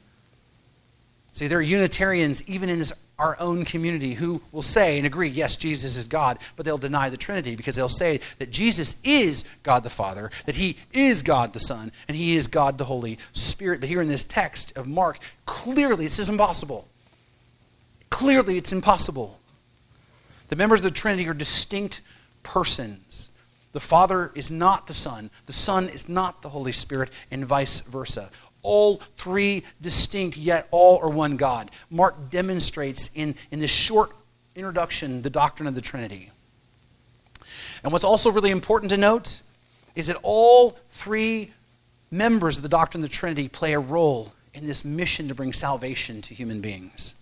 See, 1.33 1.47
there 1.47 1.59
are 1.59 1.61
Unitarians 1.61 2.47
even 2.49 2.69
in 2.69 2.79
this 2.79 2.93
our 3.19 3.35
own 3.39 3.65
community 3.65 4.13
who 4.13 4.41
will 4.51 4.61
say 4.61 4.97
and 4.97 5.05
agree, 5.05 5.27
yes, 5.27 5.57
Jesus 5.57 5.97
is 5.97 6.05
God, 6.05 6.39
but 6.55 6.65
they'll 6.65 6.77
deny 6.77 7.09
the 7.09 7.17
Trinity 7.17 7.55
because 7.55 7.75
they'll 7.75 7.87
say 7.89 8.21
that 8.39 8.49
Jesus 8.49 9.01
is 9.03 9.47
God 9.61 9.83
the 9.83 9.89
Father, 9.89 10.31
that 10.45 10.55
He 10.55 10.77
is 10.93 11.21
God 11.21 11.53
the 11.53 11.59
Son, 11.59 11.91
and 12.07 12.15
He 12.15 12.35
is 12.35 12.47
God 12.47 12.77
the 12.77 12.85
Holy 12.85 13.19
Spirit. 13.33 13.81
But 13.81 13.89
here 13.89 14.01
in 14.01 14.07
this 14.07 14.23
text 14.23 14.75
of 14.77 14.87
Mark, 14.87 15.19
clearly 15.45 16.05
this 16.05 16.19
is 16.19 16.29
impossible. 16.29 16.87
Clearly 18.09 18.57
it's 18.57 18.71
impossible. 18.71 19.39
The 20.47 20.55
members 20.55 20.79
of 20.79 20.85
the 20.85 20.91
Trinity 20.91 21.27
are 21.27 21.33
distinct 21.33 22.01
persons. 22.41 23.29
The 23.71 23.79
Father 23.79 24.31
is 24.33 24.49
not 24.49 24.87
the 24.87 24.95
Son, 24.95 25.29
the 25.45 25.53
Son 25.53 25.89
is 25.89 26.09
not 26.09 26.41
the 26.41 26.49
Holy 26.49 26.71
Spirit, 26.71 27.09
and 27.29 27.45
vice 27.45 27.81
versa 27.81 28.29
all 28.61 28.97
three 29.17 29.63
distinct, 29.81 30.37
yet 30.37 30.67
all 30.71 30.99
are 30.99 31.09
one 31.09 31.37
God. 31.37 31.71
Mark 31.89 32.29
demonstrates 32.29 33.09
in, 33.15 33.35
in 33.51 33.59
this 33.59 33.71
short 33.71 34.11
introduction 34.55 35.21
the 35.21 35.29
doctrine 35.29 35.67
of 35.67 35.75
the 35.75 35.81
Trinity. 35.81 36.31
And 37.83 37.93
what's 37.93 38.03
also 38.03 38.31
really 38.31 38.51
important 38.51 38.91
to 38.91 38.97
note 38.97 39.41
is 39.95 40.07
that 40.07 40.17
all 40.23 40.77
three 40.89 41.51
members 42.11 42.57
of 42.57 42.63
the 42.63 42.69
doctrine 42.69 43.03
of 43.03 43.09
the 43.09 43.15
Trinity 43.15 43.47
play 43.47 43.73
a 43.73 43.79
role 43.79 44.33
in 44.53 44.65
this 44.65 44.83
mission 44.83 45.27
to 45.27 45.35
bring 45.35 45.53
salvation 45.53 46.21
to 46.23 46.33
human 46.33 46.59
beings. 46.59 47.15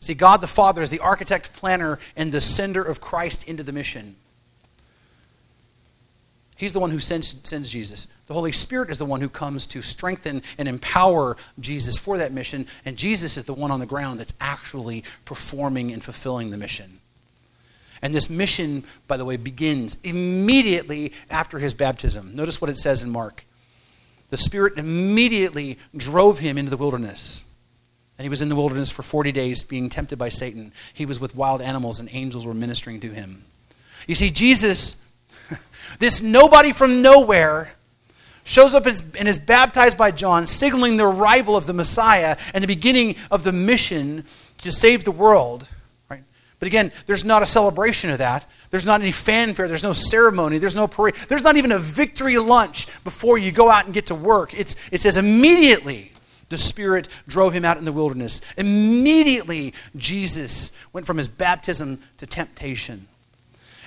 See, 0.00 0.14
God 0.14 0.40
the 0.40 0.46
Father 0.46 0.82
is 0.82 0.90
the 0.90 1.00
architect, 1.00 1.52
planner, 1.52 1.98
and 2.16 2.32
the 2.32 2.40
sender 2.40 2.82
of 2.82 3.00
Christ 3.00 3.48
into 3.48 3.62
the 3.62 3.72
mission. 3.72 4.16
He's 6.56 6.72
the 6.72 6.80
one 6.80 6.90
who 6.90 6.98
sends, 6.98 7.40
sends 7.48 7.70
Jesus. 7.70 8.08
The 8.26 8.34
Holy 8.34 8.52
Spirit 8.52 8.90
is 8.90 8.98
the 8.98 9.04
one 9.04 9.20
who 9.20 9.28
comes 9.28 9.66
to 9.66 9.82
strengthen 9.82 10.42
and 10.58 10.68
empower 10.68 11.36
Jesus 11.60 11.96
for 11.96 12.18
that 12.18 12.32
mission, 12.32 12.66
and 12.84 12.96
Jesus 12.96 13.36
is 13.36 13.44
the 13.44 13.54
one 13.54 13.70
on 13.70 13.80
the 13.80 13.86
ground 13.86 14.18
that's 14.18 14.34
actually 14.40 15.04
performing 15.24 15.92
and 15.92 16.02
fulfilling 16.02 16.50
the 16.50 16.56
mission. 16.56 16.98
And 18.02 18.14
this 18.14 18.28
mission, 18.28 18.84
by 19.06 19.16
the 19.16 19.24
way, 19.24 19.36
begins 19.36 19.98
immediately 20.02 21.12
after 21.30 21.58
his 21.58 21.72
baptism. 21.72 22.34
Notice 22.34 22.60
what 22.60 22.70
it 22.70 22.76
says 22.76 23.02
in 23.02 23.10
Mark. 23.10 23.44
The 24.30 24.36
Spirit 24.36 24.76
immediately 24.76 25.78
drove 25.96 26.40
him 26.40 26.58
into 26.58 26.70
the 26.70 26.76
wilderness. 26.76 27.44
And 28.18 28.24
he 28.24 28.28
was 28.28 28.42
in 28.42 28.48
the 28.48 28.56
wilderness 28.56 28.90
for 28.90 29.02
40 29.02 29.30
days 29.30 29.62
being 29.62 29.88
tempted 29.88 30.18
by 30.18 30.30
Satan. 30.30 30.72
He 30.92 31.06
was 31.06 31.20
with 31.20 31.36
wild 31.36 31.62
animals, 31.62 32.00
and 32.00 32.08
angels 32.12 32.44
were 32.44 32.54
ministering 32.54 32.98
to 33.00 33.10
him. 33.10 33.44
You 34.06 34.14
see, 34.14 34.30
Jesus 34.30 35.02
this 35.98 36.22
nobody 36.22 36.72
from 36.72 37.02
nowhere 37.02 37.72
shows 38.46 38.74
up 38.74 38.86
and 38.86 39.28
is 39.28 39.38
baptized 39.38 39.98
by 39.98 40.12
John, 40.12 40.46
signaling 40.46 40.96
the 40.96 41.04
arrival 41.04 41.56
of 41.56 41.66
the 41.66 41.74
Messiah 41.74 42.38
and 42.54 42.62
the 42.62 42.68
beginning 42.68 43.16
of 43.30 43.42
the 43.44 43.52
mission 43.52 44.24
to 44.62 44.72
save 44.72 45.04
the 45.04 45.10
world. 45.10 45.68
Right? 46.08 46.22
But 46.60 46.68
again, 46.68 46.92
there's 47.04 47.24
not 47.24 47.42
a 47.42 47.46
celebration 47.46 48.08
of 48.08 48.18
that. 48.18 48.48
There's 48.70 48.86
not 48.86 49.00
any 49.00 49.12
fanfare. 49.12 49.68
There's 49.68 49.82
no 49.82 49.92
ceremony. 49.92 50.58
There's 50.58 50.76
no 50.76 50.86
parade. 50.86 51.14
There's 51.28 51.42
not 51.42 51.56
even 51.56 51.72
a 51.72 51.78
victory 51.78 52.38
lunch 52.38 52.86
before 53.04 53.36
you 53.36 53.50
go 53.50 53.68
out 53.68 53.84
and 53.84 53.92
get 53.92 54.06
to 54.06 54.14
work. 54.14 54.54
It's, 54.54 54.76
it 54.90 55.00
says 55.00 55.16
immediately 55.16 56.12
the 56.48 56.58
Spirit 56.58 57.08
drove 57.26 57.52
him 57.52 57.64
out 57.64 57.78
in 57.78 57.84
the 57.84 57.92
wilderness. 57.92 58.40
Immediately, 58.56 59.74
Jesus 59.96 60.70
went 60.92 61.06
from 61.06 61.18
his 61.18 61.28
baptism 61.28 62.00
to 62.18 62.26
temptation. 62.26 63.08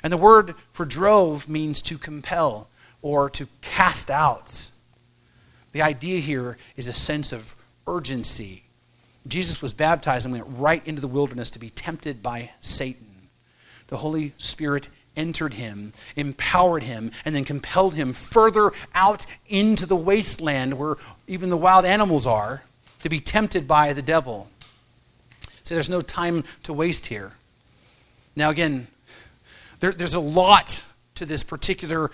And 0.03 0.11
the 0.11 0.17
word 0.17 0.55
for 0.71 0.85
drove 0.85 1.47
means 1.47 1.81
to 1.83 1.97
compel 1.97 2.67
or 3.01 3.29
to 3.31 3.47
cast 3.61 4.09
out. 4.11 4.69
The 5.71 5.81
idea 5.81 6.19
here 6.19 6.57
is 6.75 6.87
a 6.87 6.93
sense 6.93 7.31
of 7.31 7.55
urgency. 7.87 8.63
Jesus 9.27 9.61
was 9.61 9.73
baptized 9.73 10.25
and 10.25 10.33
went 10.33 10.47
right 10.47 10.85
into 10.87 11.01
the 11.01 11.07
wilderness 11.07 11.49
to 11.51 11.59
be 11.59 11.69
tempted 11.69 12.23
by 12.23 12.51
Satan. 12.61 13.29
The 13.87 13.97
Holy 13.97 14.33
Spirit 14.37 14.89
entered 15.15 15.55
him, 15.55 15.93
empowered 16.15 16.83
him, 16.83 17.11
and 17.25 17.35
then 17.35 17.43
compelled 17.43 17.95
him 17.95 18.13
further 18.13 18.71
out 18.95 19.25
into 19.47 19.85
the 19.85 19.95
wasteland 19.95 20.77
where 20.77 20.95
even 21.27 21.49
the 21.49 21.57
wild 21.57 21.85
animals 21.85 22.25
are 22.25 22.63
to 23.03 23.09
be 23.09 23.19
tempted 23.19 23.67
by 23.67 23.93
the 23.93 24.01
devil. 24.01 24.49
So 25.63 25.75
there's 25.75 25.89
no 25.89 26.01
time 26.01 26.45
to 26.63 26.73
waste 26.73 27.07
here. 27.07 27.33
Now, 28.35 28.49
again, 28.49 28.87
there, 29.79 29.91
there's 29.91 30.15
a 30.15 30.19
lot 30.19 30.85
to 31.15 31.25
this 31.25 31.43
particular 31.43 32.11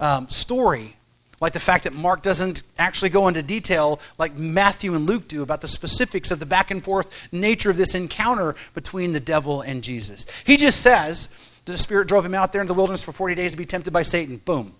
um, 0.00 0.28
story, 0.28 0.96
like 1.40 1.52
the 1.52 1.60
fact 1.60 1.84
that 1.84 1.92
Mark 1.92 2.22
doesn't 2.22 2.62
actually 2.78 3.10
go 3.10 3.28
into 3.28 3.42
detail 3.42 4.00
like 4.18 4.36
Matthew 4.36 4.94
and 4.94 5.06
Luke 5.06 5.28
do 5.28 5.42
about 5.42 5.60
the 5.60 5.68
specifics 5.68 6.30
of 6.30 6.40
the 6.40 6.46
back 6.46 6.70
and 6.70 6.82
forth 6.82 7.10
nature 7.30 7.70
of 7.70 7.76
this 7.76 7.94
encounter 7.94 8.54
between 8.74 9.12
the 9.12 9.20
devil 9.20 9.60
and 9.60 9.82
Jesus. 9.82 10.26
He 10.44 10.56
just 10.56 10.80
says 10.80 11.28
that 11.64 11.72
the 11.72 11.78
Spirit 11.78 12.08
drove 12.08 12.24
him 12.24 12.34
out 12.34 12.52
there 12.52 12.60
in 12.60 12.66
the 12.66 12.74
wilderness 12.74 13.04
for 13.04 13.12
40 13.12 13.34
days 13.34 13.52
to 13.52 13.58
be 13.58 13.66
tempted 13.66 13.92
by 13.92 14.02
Satan. 14.02 14.38
Boom. 14.38 14.74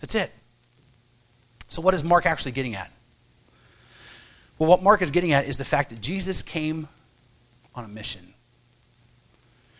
That's 0.00 0.14
it. 0.14 0.32
So, 1.68 1.82
what 1.82 1.94
is 1.94 2.04
Mark 2.04 2.26
actually 2.26 2.52
getting 2.52 2.74
at? 2.74 2.90
Well, 4.58 4.68
what 4.70 4.82
Mark 4.82 5.02
is 5.02 5.10
getting 5.10 5.32
at 5.32 5.46
is 5.46 5.56
the 5.56 5.64
fact 5.64 5.90
that 5.90 6.00
Jesus 6.00 6.42
came 6.42 6.88
on 7.74 7.84
a 7.84 7.88
mission. 7.88 8.34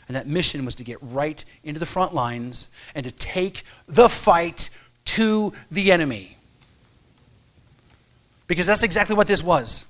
And 0.08 0.16
that 0.16 0.26
mission 0.26 0.64
was 0.64 0.74
to 0.76 0.84
get 0.84 0.98
right 1.00 1.44
into 1.64 1.80
the 1.80 1.86
front 1.86 2.14
lines 2.14 2.68
and 2.94 3.04
to 3.04 3.10
take 3.10 3.64
the 3.88 4.08
fight 4.08 4.70
to 5.06 5.52
the 5.70 5.90
enemy. 5.90 6.36
Because 8.46 8.66
that's 8.66 8.82
exactly 8.84 9.16
what 9.16 9.26
this 9.26 9.42
was. 9.42 9.86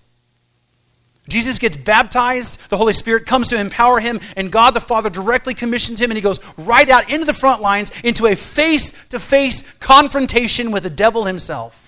Jesus 1.28 1.58
gets 1.58 1.76
baptized, 1.76 2.60
the 2.70 2.76
Holy 2.76 2.92
Spirit 2.92 3.26
comes 3.26 3.48
to 3.48 3.58
empower 3.58 3.98
him, 3.98 4.20
and 4.36 4.52
God 4.52 4.74
the 4.74 4.80
Father 4.80 5.10
directly 5.10 5.54
commissions 5.54 6.00
him, 6.00 6.10
and 6.10 6.16
he 6.16 6.22
goes 6.22 6.40
right 6.56 6.88
out 6.88 7.10
into 7.10 7.26
the 7.26 7.34
front 7.34 7.60
lines 7.60 7.90
into 8.04 8.26
a 8.26 8.36
face 8.36 8.92
to 9.08 9.18
face 9.18 9.68
confrontation 9.78 10.70
with 10.70 10.84
the 10.84 10.90
devil 10.90 11.24
himself. 11.24 11.85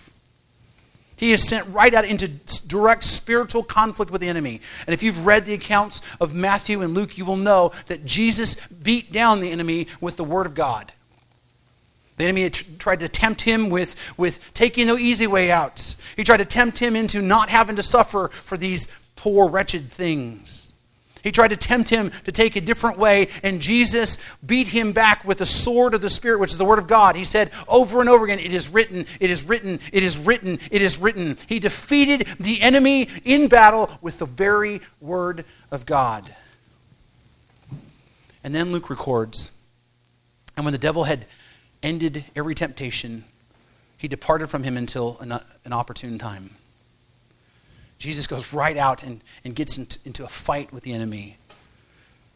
He 1.19 1.33
is 1.33 1.47
sent 1.47 1.67
right 1.69 1.93
out 1.93 2.05
into 2.05 2.29
direct 2.69 3.03
spiritual 3.03 3.65
conflict 3.65 4.13
with 4.13 4.21
the 4.21 4.29
enemy. 4.29 4.61
And 4.87 4.95
if 4.95 5.03
you've 5.03 5.27
read 5.27 5.45
the 5.45 5.55
accounts 5.55 6.01
of 6.21 6.33
Matthew 6.33 6.81
and 6.81 6.95
Luke, 6.95 7.19
you 7.19 7.25
will 7.25 7.37
know 7.37 7.73
that 7.87 8.07
Jesus 8.07 8.55
beat 8.69 9.11
down 9.11 9.41
the 9.41 9.51
enemy 9.51 9.89
with 10.01 10.17
the 10.17 10.23
Word 10.23 10.47
of 10.47 10.55
God. 10.55 10.93
The 12.19 12.25
enemy 12.25 12.49
tried 12.51 13.01
to 13.01 13.09
tempt 13.09 13.43
him 13.43 13.69
with, 13.69 13.97
with 14.17 14.53
taking 14.55 14.87
the 14.87 14.97
easy 14.97 15.27
way 15.27 15.51
out. 15.51 15.97
He 16.15 16.23
tried 16.23 16.39
to 16.39 16.45
tempt 16.45 16.79
him 16.79 16.95
into 16.95 17.21
not 17.21 17.49
having 17.49 17.77
to 17.77 17.83
suffer 17.83 18.29
for 18.29 18.57
these 18.57 18.87
poor, 19.17 19.49
wretched 19.49 19.89
things. 19.89 20.68
He 21.29 21.33
tried 21.33 21.49
to 21.49 21.59
tempt 21.59 21.91
him 21.91 22.11
to 22.25 22.33
take 22.33 22.57
a 22.57 22.61
different 22.63 22.97
way, 22.97 23.29
and 23.43 23.61
Jesus 23.61 24.17
beat 24.47 24.69
him 24.69 24.93
back 24.93 25.27
with 25.27 25.37
the 25.37 25.45
sword 25.45 25.93
of 25.93 26.01
the 26.01 26.09
Spirit, 26.09 26.41
which 26.41 26.53
is 26.53 26.57
the 26.57 26.65
Word 26.65 26.79
of 26.79 26.87
God. 26.87 27.17
He 27.17 27.25
said 27.25 27.51
over 27.69 28.01
and 28.01 28.09
over 28.09 28.25
again, 28.25 28.39
It 28.39 28.55
is 28.55 28.71
written, 28.71 29.05
it 29.21 29.29
is 29.29 29.45
written, 29.45 29.79
it 29.93 30.03
is 30.03 30.17
written, 30.17 30.59
it 30.71 30.81
is 30.81 30.97
written. 30.97 31.37
He 31.47 31.61
defeated 31.61 32.27
the 32.41 32.63
enemy 32.63 33.11
in 33.27 33.49
battle 33.49 33.91
with 34.01 34.21
the 34.21 34.25
very 34.25 34.81
Word 35.03 35.45
of 35.71 35.85
God. 35.85 36.35
And 38.43 38.55
then 38.55 38.73
Luke 38.73 38.89
records, 38.89 39.53
and 40.57 40.65
when 40.65 40.73
the 40.73 40.79
devil 40.79 41.05
had 41.05 41.27
ended 41.83 42.25
every 42.35 42.55
temptation, 42.55 43.25
he 43.99 44.09
departed 44.09 44.49
from 44.49 44.63
him 44.63 44.79
until 44.79 45.19
an, 45.21 45.39
an 45.67 45.75
opportune 45.75 46.19
time. 46.19 46.53
Jesus 47.99 48.27
goes 48.27 48.53
right 48.53 48.77
out 48.77 49.03
and, 49.03 49.21
and 49.45 49.55
gets 49.55 49.77
into, 49.77 49.99
into 50.05 50.25
a 50.25 50.29
fight 50.29 50.73
with 50.73 50.85
the 50.85 50.93
enemy. 50.93 51.37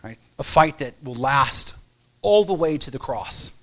Right? 0.02 0.18
A 0.38 0.44
fight 0.44 0.78
that 0.78 0.94
will 1.02 1.14
last 1.14 1.74
all 2.20 2.44
the 2.44 2.54
way 2.54 2.78
to 2.78 2.90
the 2.90 2.98
cross. 2.98 3.58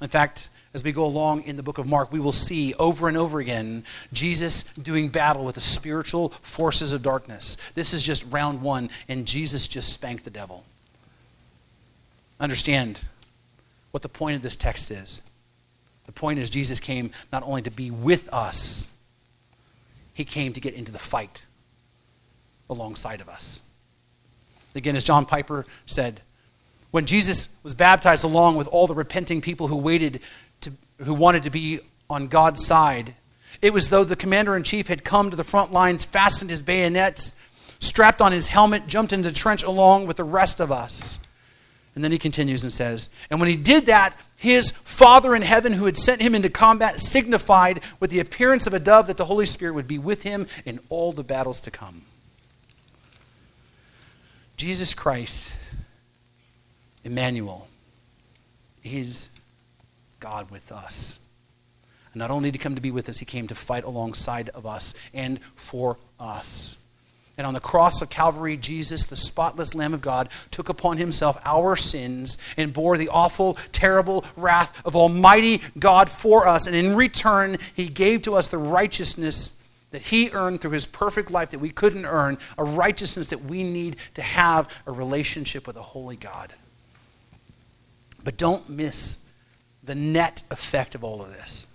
In 0.00 0.08
fact, 0.08 0.48
as 0.74 0.82
we 0.82 0.90
go 0.90 1.04
along 1.04 1.42
in 1.42 1.56
the 1.56 1.62
book 1.62 1.78
of 1.78 1.86
Mark, 1.86 2.12
we 2.12 2.18
will 2.18 2.32
see 2.32 2.74
over 2.74 3.06
and 3.06 3.16
over 3.16 3.38
again 3.38 3.84
Jesus 4.12 4.64
doing 4.74 5.08
battle 5.08 5.44
with 5.44 5.54
the 5.54 5.60
spiritual 5.60 6.30
forces 6.42 6.92
of 6.92 7.02
darkness. 7.02 7.56
This 7.76 7.94
is 7.94 8.02
just 8.02 8.24
round 8.30 8.60
one, 8.60 8.90
and 9.08 9.24
Jesus 9.24 9.68
just 9.68 9.92
spanked 9.92 10.24
the 10.24 10.30
devil. 10.30 10.64
Understand 12.40 12.98
what 13.92 14.02
the 14.02 14.08
point 14.08 14.34
of 14.34 14.42
this 14.42 14.56
text 14.56 14.90
is. 14.90 15.22
The 16.06 16.12
point 16.12 16.40
is, 16.40 16.50
Jesus 16.50 16.80
came 16.80 17.12
not 17.32 17.44
only 17.44 17.62
to 17.62 17.70
be 17.70 17.92
with 17.92 18.28
us, 18.32 18.90
he 20.14 20.24
came 20.24 20.52
to 20.52 20.60
get 20.60 20.74
into 20.74 20.92
the 20.92 20.98
fight 20.98 21.42
alongside 22.70 23.20
of 23.20 23.28
us. 23.28 23.62
Again, 24.74 24.96
as 24.96 25.04
John 25.04 25.26
Piper 25.26 25.66
said, 25.86 26.20
when 26.90 27.06
Jesus 27.06 27.54
was 27.62 27.74
baptized 27.74 28.24
along 28.24 28.56
with 28.56 28.68
all 28.68 28.86
the 28.86 28.94
repenting 28.94 29.40
people 29.40 29.68
who 29.68 29.76
waited 29.76 30.20
to, 30.60 30.72
who 31.02 31.12
wanted 31.12 31.42
to 31.42 31.50
be 31.50 31.80
on 32.08 32.28
God's 32.28 32.64
side, 32.64 33.14
it 33.60 33.72
was 33.72 33.88
though 33.88 34.04
the 34.04 34.16
commander 34.16 34.56
in 34.56 34.62
chief 34.62 34.88
had 34.88 35.04
come 35.04 35.30
to 35.30 35.36
the 35.36 35.44
front 35.44 35.72
lines, 35.72 36.04
fastened 36.04 36.50
his 36.50 36.62
bayonet, 36.62 37.32
strapped 37.78 38.20
on 38.20 38.32
his 38.32 38.48
helmet, 38.48 38.86
jumped 38.86 39.12
into 39.12 39.28
the 39.28 39.34
trench 39.34 39.62
along 39.62 40.06
with 40.06 40.16
the 40.16 40.24
rest 40.24 40.60
of 40.60 40.70
us. 40.70 41.18
And 41.94 42.02
then 42.02 42.12
he 42.12 42.18
continues 42.18 42.62
and 42.62 42.72
says, 42.72 43.08
And 43.30 43.38
when 43.38 43.48
he 43.48 43.56
did 43.56 43.86
that, 43.86 44.16
his 44.36 44.70
Father 44.72 45.34
in 45.34 45.42
heaven, 45.42 45.74
who 45.74 45.86
had 45.86 45.96
sent 45.96 46.20
him 46.20 46.34
into 46.34 46.50
combat, 46.50 47.00
signified 47.00 47.80
with 48.00 48.10
the 48.10 48.20
appearance 48.20 48.66
of 48.66 48.74
a 48.74 48.80
dove 48.80 49.06
that 49.06 49.16
the 49.16 49.26
Holy 49.26 49.46
Spirit 49.46 49.74
would 49.74 49.88
be 49.88 49.98
with 49.98 50.22
him 50.22 50.46
in 50.64 50.80
all 50.88 51.12
the 51.12 51.22
battles 51.22 51.60
to 51.60 51.70
come. 51.70 52.02
Jesus 54.56 54.92
Christ, 54.94 55.52
Emmanuel, 57.04 57.68
is 58.82 59.28
God 60.20 60.50
with 60.50 60.70
us. 60.72 61.20
And 62.12 62.20
not 62.20 62.30
only 62.30 62.50
he 62.50 62.58
come 62.58 62.74
to 62.74 62.80
be 62.80 62.90
with 62.90 63.08
us, 63.08 63.18
he 63.18 63.24
came 63.24 63.48
to 63.48 63.54
fight 63.54 63.84
alongside 63.84 64.48
of 64.50 64.66
us 64.66 64.94
and 65.12 65.40
for 65.56 65.98
us. 66.18 66.76
And 67.36 67.46
on 67.46 67.54
the 67.54 67.60
cross 67.60 68.00
of 68.00 68.10
Calvary, 68.10 68.56
Jesus, 68.56 69.04
the 69.04 69.16
spotless 69.16 69.74
Lamb 69.74 69.92
of 69.92 70.00
God, 70.00 70.28
took 70.50 70.68
upon 70.68 70.98
himself 70.98 71.40
our 71.44 71.74
sins 71.74 72.38
and 72.56 72.72
bore 72.72 72.96
the 72.96 73.08
awful, 73.08 73.54
terrible 73.72 74.24
wrath 74.36 74.80
of 74.86 74.94
Almighty 74.94 75.60
God 75.78 76.08
for 76.08 76.46
us. 76.46 76.66
And 76.66 76.76
in 76.76 76.94
return, 76.94 77.58
he 77.74 77.88
gave 77.88 78.22
to 78.22 78.36
us 78.36 78.46
the 78.46 78.58
righteousness 78.58 79.54
that 79.90 80.02
he 80.02 80.30
earned 80.30 80.60
through 80.60 80.72
his 80.72 80.86
perfect 80.86 81.30
life 81.30 81.50
that 81.50 81.58
we 81.58 81.70
couldn't 81.70 82.06
earn, 82.06 82.38
a 82.56 82.64
righteousness 82.64 83.28
that 83.28 83.44
we 83.44 83.64
need 83.64 83.96
to 84.14 84.22
have 84.22 84.72
a 84.86 84.92
relationship 84.92 85.66
with 85.66 85.76
a 85.76 85.82
holy 85.82 86.16
God. 86.16 86.52
But 88.22 88.36
don't 88.36 88.68
miss 88.68 89.24
the 89.82 89.94
net 89.94 90.42
effect 90.50 90.94
of 90.94 91.04
all 91.04 91.20
of 91.20 91.32
this. 91.32 91.68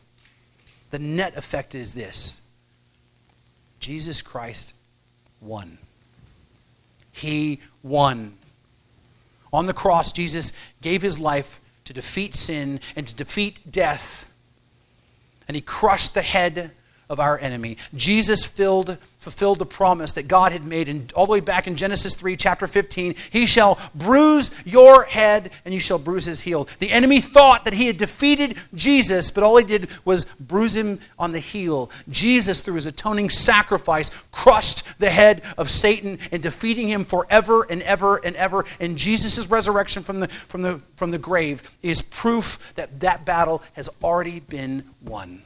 The 0.92 1.00
net 1.00 1.38
effect 1.38 1.76
is 1.76 1.94
this 1.94 2.42
Jesus 3.80 4.22
Christ 4.22 4.74
won. 5.42 5.78
He 7.12 7.60
won. 7.84 8.38
On 9.52 9.66
the 9.66 9.74
cross, 9.74 10.12
Jesus 10.12 10.54
gave 10.82 11.02
his 11.02 11.20
life 11.20 11.60
to 11.86 11.94
defeat 11.94 12.36
sin 12.36 12.80
and 12.96 13.08
to 13.08 13.16
defeat 13.16 13.72
death. 13.72 14.32
And 15.48 15.56
he 15.56 15.62
crushed 15.62 16.14
the 16.14 16.22
head 16.22 16.72
of 17.10 17.20
our 17.20 17.40
enemy. 17.40 17.78
Jesus 17.96 18.46
filled 18.46 18.98
fulfilled 19.20 19.60
the 19.60 19.66
promise 19.66 20.14
that 20.14 20.30
God 20.30 20.54
had 20.54 20.66
made 20.66 20.88
and 20.88 21.12
all 21.12 21.26
the 21.26 21.34
way 21.34 21.42
back 21.42 21.68
in 21.68 21.76
Genesis 21.76 22.16
3 22.16 22.38
chapter 22.38 22.68
15 22.68 23.16
he 23.30 23.46
shall 23.46 23.78
bruise 23.94 24.52
your 24.66 25.04
head 25.04 25.52
and 25.66 25.74
you 25.74 25.80
shall 25.80 26.00
bruise 26.00 26.26
his 26.26 26.42
heel. 26.42 26.70
The 26.80 26.92
enemy 26.92 27.20
thought 27.20 27.66
that 27.66 27.74
he 27.74 27.88
had 27.88 27.98
defeated 27.98 28.58
Jesus 28.74 29.30
but 29.30 29.44
all 29.44 29.58
he 29.58 29.66
did 29.66 29.90
was 30.06 30.24
bruise 30.40 30.74
him 30.74 31.00
on 31.20 31.34
the 31.34 31.40
heel. 31.40 31.92
Jesus 32.08 32.62
through 32.62 32.76
his 32.76 32.86
atoning 32.86 33.30
sacrifice 33.30 34.10
crushed 34.32 34.84
the 35.00 35.10
head 35.10 35.42
of 35.58 35.70
Satan 35.70 36.18
and 36.32 36.42
defeating 36.42 36.88
him 36.88 37.04
forever 37.04 37.68
and 37.70 37.82
ever 37.82 38.18
and 38.24 38.38
ever 38.38 38.64
and 38.80 38.98
Jesus' 38.98 39.50
resurrection 39.52 40.02
from 40.02 40.22
the 40.22 40.30
from 40.30 40.62
the 40.62 40.80
from 40.96 41.12
the 41.12 41.18
grave 41.18 41.62
is 41.84 42.02
proof 42.02 42.74
that 42.76 43.02
that 43.02 43.26
battle 43.26 43.64
has 43.74 43.90
already 44.02 44.40
been 44.40 44.86
won. 45.04 45.42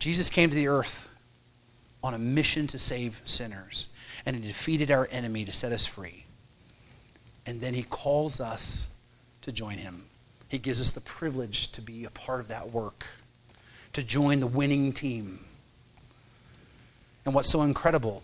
Jesus 0.00 0.28
came 0.28 0.50
to 0.50 0.56
the 0.56 0.66
earth 0.66 1.08
on 2.06 2.14
a 2.14 2.18
mission 2.18 2.66
to 2.68 2.78
save 2.78 3.20
sinners, 3.24 3.88
and 4.24 4.36
he 4.36 4.42
defeated 4.42 4.90
our 4.90 5.08
enemy 5.10 5.44
to 5.44 5.52
set 5.52 5.72
us 5.72 5.84
free. 5.84 6.24
And 7.44 7.60
then 7.60 7.74
he 7.74 7.82
calls 7.82 8.40
us 8.40 8.88
to 9.42 9.52
join 9.52 9.78
him. 9.78 10.04
He 10.48 10.58
gives 10.58 10.80
us 10.80 10.90
the 10.90 11.00
privilege 11.00 11.72
to 11.72 11.80
be 11.80 12.04
a 12.04 12.10
part 12.10 12.40
of 12.40 12.48
that 12.48 12.70
work, 12.70 13.06
to 13.92 14.02
join 14.02 14.40
the 14.40 14.46
winning 14.46 14.92
team. 14.92 15.40
and 17.24 17.34
what's 17.34 17.50
so 17.50 17.62
incredible 17.62 18.22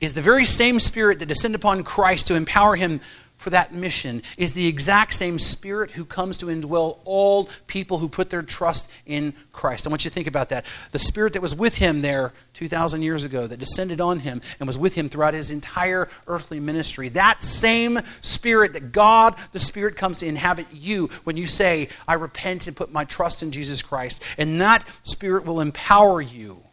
is 0.00 0.14
the 0.14 0.22
very 0.22 0.44
same 0.44 0.80
spirit 0.80 1.20
that 1.20 1.26
descended 1.26 1.60
upon 1.60 1.84
Christ 1.84 2.26
to 2.26 2.34
empower 2.34 2.74
him 2.76 3.00
for 3.38 3.50
that 3.50 3.72
mission 3.72 4.22
is 4.36 4.52
the 4.52 4.66
exact 4.66 5.14
same 5.14 5.38
spirit 5.38 5.92
who 5.92 6.04
comes 6.04 6.36
to 6.38 6.46
indwell 6.46 6.98
all 7.04 7.48
people 7.68 7.98
who 7.98 8.08
put 8.08 8.30
their 8.30 8.42
trust 8.42 8.90
in 9.06 9.32
Christ. 9.52 9.86
I 9.86 9.90
want 9.90 10.04
you 10.04 10.10
to 10.10 10.14
think 10.14 10.26
about 10.26 10.48
that. 10.50 10.66
The 10.90 10.98
spirit 10.98 11.32
that 11.32 11.40
was 11.40 11.54
with 11.54 11.78
him 11.78 12.02
there 12.02 12.32
2,000 12.54 13.02
years 13.02 13.22
ago, 13.22 13.46
that 13.46 13.60
descended 13.60 14.00
on 14.00 14.20
him 14.20 14.42
and 14.58 14.66
was 14.66 14.76
with 14.76 14.96
him 14.96 15.08
throughout 15.08 15.34
his 15.34 15.52
entire 15.52 16.08
earthly 16.26 16.58
ministry, 16.58 17.08
that 17.10 17.40
same 17.40 18.00
spirit 18.20 18.72
that 18.72 18.90
God, 18.90 19.36
the 19.52 19.60
Spirit, 19.60 19.94
comes 19.94 20.18
to 20.18 20.26
inhabit 20.26 20.66
you 20.72 21.08
when 21.22 21.36
you 21.36 21.46
say, 21.46 21.88
I 22.08 22.14
repent 22.14 22.66
and 22.66 22.76
put 22.76 22.92
my 22.92 23.04
trust 23.04 23.44
in 23.44 23.52
Jesus 23.52 23.82
Christ. 23.82 24.20
And 24.36 24.60
that 24.60 24.84
spirit 25.04 25.46
will 25.46 25.60
empower 25.60 26.20
you 26.20 26.64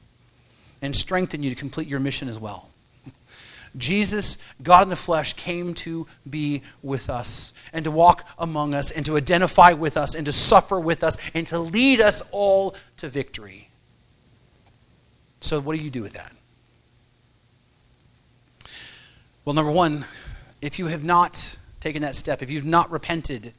and 0.82 0.95
strengthen 0.95 1.43
you 1.43 1.51
to 1.51 1.55
complete 1.55 1.88
your 1.88 1.99
mission 1.99 2.28
as 2.28 2.39
well. 2.39 2.70
Jesus, 3.78 4.38
God 4.64 4.84
in 4.84 4.90
the 4.90 4.96
flesh, 4.96 5.34
came 5.34 5.74
to 5.76 6.08
be 6.30 6.62
with 6.82 7.10
us 7.10 7.54
and 7.74 7.84
to 7.84 7.92
walk 7.92 8.26
among 8.38 8.74
us 8.74 8.92
and 8.92 9.06
to 9.06 9.18
identify 9.18 9.74
with 9.74 9.98
us 9.98 10.16
and 10.16 10.26
to 10.26 10.32
suffer 10.32 10.80
with 10.80 11.04
us 11.04 11.18
and 11.34 11.46
to 11.48 11.60
lead 11.60 12.00
us 12.00 12.22
all 12.32 12.76
to 12.98 13.10
victory. 13.10 13.70
So, 15.42 15.60
what 15.60 15.76
do 15.76 15.84
you 15.84 15.90
do 15.90 16.02
with 16.02 16.14
that? 16.14 16.32
Well, 19.44 19.54
number 19.54 19.72
one, 19.72 20.06
if 20.62 20.80
you 20.80 20.88
have 20.88 21.04
not 21.04 21.58
taken 21.82 22.02
that 22.02 22.16
step, 22.16 22.42
if 22.42 22.50
you've 22.50 22.66
not 22.66 22.90
repented 22.90 23.54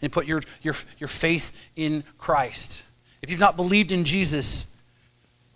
and 0.00 0.10
put 0.10 0.26
your, 0.26 0.42
your, 0.62 0.74
your 0.98 1.08
faith 1.08 1.54
in 1.74 2.04
Christ, 2.18 2.82
if 3.20 3.30
you've 3.30 3.40
not 3.40 3.56
believed 3.56 3.90
in 3.90 4.04
Jesus, 4.04 4.74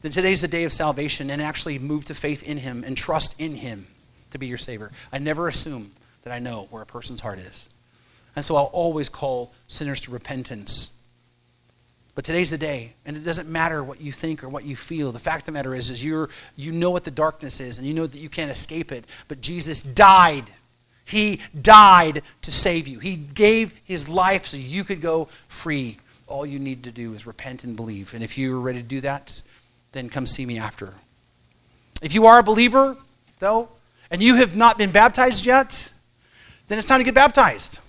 then 0.02 0.10
today's 0.10 0.40
the 0.40 0.48
day 0.48 0.64
of 0.64 0.72
salvation 0.72 1.30
and 1.30 1.40
actually 1.40 1.78
move 1.78 2.04
to 2.06 2.14
faith 2.14 2.42
in 2.42 2.58
Him 2.58 2.82
and 2.84 2.96
trust 2.96 3.40
in 3.40 3.54
Him 3.54 3.86
to 4.30 4.38
be 4.38 4.46
your 4.46 4.58
Savior. 4.58 4.90
I 5.12 5.18
never 5.18 5.48
assume 5.48 5.92
that 6.24 6.32
I 6.32 6.38
know 6.38 6.68
where 6.70 6.82
a 6.82 6.86
person's 6.86 7.20
heart 7.20 7.38
is. 7.38 7.68
And 8.36 8.44
so 8.44 8.56
I'll 8.56 8.64
always 8.64 9.08
call 9.08 9.52
sinners 9.66 10.00
to 10.02 10.10
repentance. 10.10 10.92
But 12.14 12.24
today's 12.24 12.50
the 12.50 12.58
day, 12.58 12.92
and 13.06 13.16
it 13.16 13.20
doesn't 13.20 13.48
matter 13.48 13.82
what 13.82 14.00
you 14.00 14.12
think 14.12 14.44
or 14.44 14.48
what 14.48 14.64
you 14.64 14.76
feel. 14.76 15.12
The 15.12 15.18
fact 15.18 15.42
of 15.42 15.46
the 15.46 15.52
matter 15.52 15.74
is, 15.74 15.90
is 15.90 16.04
you're, 16.04 16.28
you 16.56 16.72
know 16.72 16.90
what 16.90 17.04
the 17.04 17.10
darkness 17.10 17.60
is, 17.60 17.78
and 17.78 17.86
you 17.86 17.94
know 17.94 18.06
that 18.06 18.18
you 18.18 18.28
can't 18.28 18.50
escape 18.50 18.92
it. 18.92 19.04
But 19.28 19.40
Jesus 19.40 19.80
died. 19.80 20.44
He 21.04 21.40
died 21.60 22.22
to 22.42 22.52
save 22.52 22.86
you. 22.88 22.98
He 22.98 23.16
gave 23.16 23.72
his 23.84 24.08
life 24.08 24.46
so 24.46 24.56
you 24.56 24.84
could 24.84 25.00
go 25.00 25.28
free. 25.48 25.98
All 26.26 26.44
you 26.44 26.58
need 26.58 26.84
to 26.84 26.92
do 26.92 27.14
is 27.14 27.26
repent 27.26 27.64
and 27.64 27.74
believe. 27.74 28.12
And 28.14 28.22
if 28.22 28.36
you're 28.36 28.60
ready 28.60 28.82
to 28.82 28.86
do 28.86 29.00
that, 29.00 29.42
then 29.92 30.08
come 30.08 30.26
see 30.26 30.46
me 30.46 30.58
after. 30.58 30.94
If 32.02 32.14
you 32.14 32.26
are 32.26 32.38
a 32.38 32.42
believer, 32.42 32.96
though, 33.38 33.68
and 34.10 34.22
you 34.22 34.36
have 34.36 34.56
not 34.56 34.78
been 34.78 34.90
baptized 34.90 35.46
yet, 35.46 35.92
then 36.68 36.78
it's 36.78 36.86
time 36.86 37.00
to 37.00 37.04
get 37.04 37.14
baptized. 37.14 37.80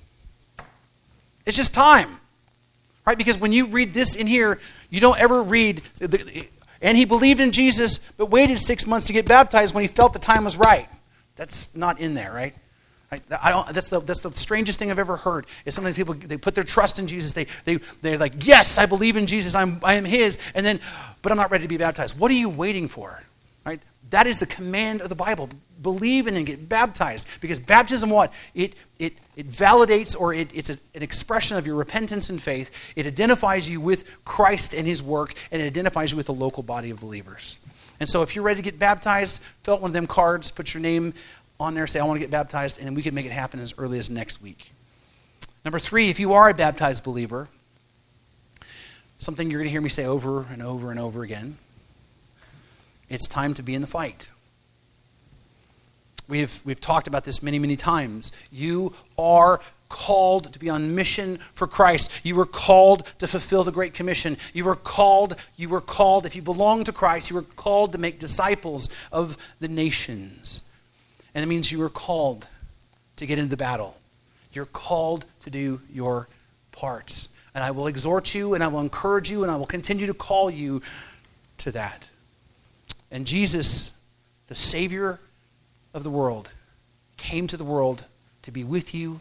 It's 1.46 1.58
just 1.58 1.74
time. 1.74 2.18
Right? 3.06 3.18
Because 3.18 3.40
when 3.40 3.52
you 3.52 3.66
read 3.66 3.94
this 3.94 4.16
in 4.16 4.28
here, 4.28 4.60
you 4.90 5.00
don't 5.00 5.20
ever 5.20 5.42
read, 5.42 5.82
and 6.82 6.98
he 6.98 7.06
believed 7.06 7.40
in 7.40 7.52
Jesus, 7.52 7.98
but 8.18 8.28
waited 8.28 8.60
six 8.60 8.86
months 8.86 9.08
to 9.08 9.14
get 9.14 9.26
baptized 9.26 9.74
when 9.74 9.82
he 9.84 9.88
felt 9.88 10.14
the 10.14 10.20
time 10.20 10.44
was 10.44 10.58
right. 10.58 10.88
That's 11.36 11.76
not 11.76 12.00
in 12.00 12.14
there, 12.14 12.32
right? 12.32 12.54
That's, 13.28 13.90
the, 13.90 14.00
that's 14.00 14.22
the 14.22 14.32
strangest 14.32 14.80
thing 14.80 14.90
I've 14.90 15.00
ever 15.00 15.18
heard. 15.18 15.46
Is 15.66 15.76
sometimes 15.76 15.96
people 15.96 16.14
they 16.14 16.38
put 16.38 16.56
their 16.56 16.64
trust 16.64 16.98
in 16.98 17.08
Jesus. 17.08 17.34
They, 17.34 17.48
they, 17.66 17.80
they're 18.02 18.18
like, 18.18 18.46
yes, 18.46 18.78
I 18.78 18.86
believe 18.86 19.18
in 19.18 19.26
Jesus. 19.26 19.54
I'm, 19.54 19.80
I 19.84 19.96
am 19.96 20.06
his. 20.06 20.38
And 20.56 20.66
then, 20.66 20.80
but 21.22 21.32
I'm 21.32 21.38
not 21.38 21.52
ready 21.52 21.66
to 21.66 21.68
be 21.68 21.78
baptized. 21.78 22.18
What 22.18 22.32
are 22.32 22.36
you 22.36 22.48
waiting 22.48 22.88
for? 22.88 23.22
Right? 23.66 23.82
That 24.12 24.28
is 24.28 24.40
the 24.40 24.46
command 24.46 25.02
of 25.02 25.10
the 25.10 25.16
Bible 25.16 25.50
believe 25.82 26.28
in 26.28 26.36
and 26.36 26.48
then 26.48 26.56
get 26.56 26.70
baptized. 26.70 27.28
Because 27.40 27.60
baptism, 27.60 28.10
what? 28.10 28.34
It, 28.54 28.76
it, 29.00 29.14
it 29.36 29.50
validates 29.50 30.20
or 30.20 30.34
it, 30.34 30.50
it's 30.54 30.70
a, 30.70 30.78
an 30.96 31.02
expression 31.02 31.58
of 31.58 31.66
your 31.66 31.76
repentance 31.76 32.30
and 32.30 32.42
faith. 32.42 32.72
It 32.96 33.06
identifies 33.06 33.70
you 33.70 33.82
with 33.82 34.24
Christ 34.26 34.74
and 34.74 34.88
his 34.88 35.02
work, 35.02 35.34
and 35.52 35.62
it 35.62 35.66
identifies 35.66 36.12
you 36.12 36.18
with 36.18 36.28
the 36.28 36.34
local 36.34 36.64
body 36.64 36.90
of 36.90 37.00
believers. 37.00 37.58
And 38.00 38.10
so 38.10 38.22
if 38.22 38.36
you're 38.36 38.46
ready 38.46 38.62
to 38.62 38.64
get 38.64 38.80
baptized, 38.80 39.42
fill 39.64 39.76
out 39.76 39.82
one 39.82 39.90
of 39.90 39.94
them 39.94 40.08
cards, 40.08 40.52
put 40.52 40.74
your 40.74 40.82
name 40.82 41.14
on 41.60 41.76
there, 41.76 41.86
say, 41.86 42.00
I 42.00 42.04
want 42.04 42.16
to 42.16 42.22
get 42.22 42.32
baptized, 42.32 42.80
and 42.82 42.96
we 42.96 43.04
can 43.04 43.14
make 43.14 43.26
it 43.26 43.32
happen 43.32 43.60
as 43.60 43.74
early 43.78 44.00
as 44.00 44.10
next 44.10 44.42
week. 44.42 44.72
Number 45.64 45.78
three, 45.78 46.10
if 46.10 46.20
you 46.20 46.34
are 46.34 46.50
a 46.50 46.54
baptized 46.54 47.04
believer, 47.04 47.48
something 49.20 49.52
you're 49.52 49.60
going 49.60 49.68
to 49.68 49.72
hear 49.72 49.82
me 49.82 49.90
say 49.90 50.06
over 50.06 50.48
and 50.52 50.64
over 50.64 50.90
and 50.90 51.00
over 51.00 51.22
again 51.22 51.58
it's 53.12 53.28
time 53.28 53.54
to 53.54 53.62
be 53.62 53.76
in 53.76 53.82
the 53.82 53.88
fight. 53.88 54.30
We've, 56.32 56.62
we've 56.64 56.80
talked 56.80 57.08
about 57.08 57.26
this 57.26 57.44
many, 57.44 57.60
many 57.60 57.76
times. 57.76 58.32
You 58.54 58.94
are 59.20 59.60
called 59.90 60.54
to 60.54 60.60
be 60.60 60.70
on 60.70 60.96
mission 60.96 61.40
for 61.52 61.68
Christ. 61.68 62.10
You 62.24 62.36
were 62.36 62.46
called 62.46 63.06
to 63.20 63.28
fulfill 63.28 63.66
the 63.66 63.72
Great 63.74 63.94
Commission. 63.94 64.38
You 64.54 64.64
were 64.64 64.78
called, 64.78 65.36
you 65.58 65.68
were 65.68 65.82
called, 65.82 66.26
if 66.26 66.34
you 66.34 66.42
belong 66.42 66.86
to 66.86 66.94
Christ, 66.94 67.30
you 67.30 67.36
were 67.36 67.42
called 67.42 67.92
to 67.92 67.98
make 67.98 68.18
disciples 68.18 68.90
of 69.12 69.36
the 69.60 69.68
nations. 69.68 70.62
And 71.36 71.44
it 71.44 71.48
means 71.48 71.70
you 71.70 71.80
were 71.80 71.90
called 71.90 72.48
to 73.18 73.26
get 73.26 73.38
into 73.38 73.50
the 73.50 73.58
battle. 73.58 73.98
You're 74.54 74.68
called 74.68 75.26
to 75.42 75.50
do 75.50 75.82
your 75.92 76.30
part. 76.72 77.28
And 77.54 77.62
I 77.62 77.72
will 77.72 77.88
exhort 77.88 78.34
you 78.34 78.54
and 78.54 78.64
I 78.64 78.70
will 78.70 78.80
encourage 78.80 79.30
you 79.30 79.44
and 79.44 79.52
I 79.52 79.58
will 79.58 79.66
continue 79.66 80.08
to 80.08 80.14
call 80.14 80.50
you 80.50 80.82
to 81.58 81.74
that. 81.74 82.06
And 83.12 83.28
Jesus, 83.28 84.00
the 84.48 84.56
Savior 84.56 85.20
of 85.94 86.04
the 86.04 86.10
world, 86.10 86.50
came 87.18 87.48
to 87.48 87.58
the 87.58 87.64
world 87.64 88.06
to 88.44 88.52
be 88.52 88.64
with 88.64 88.94
you 88.94 89.20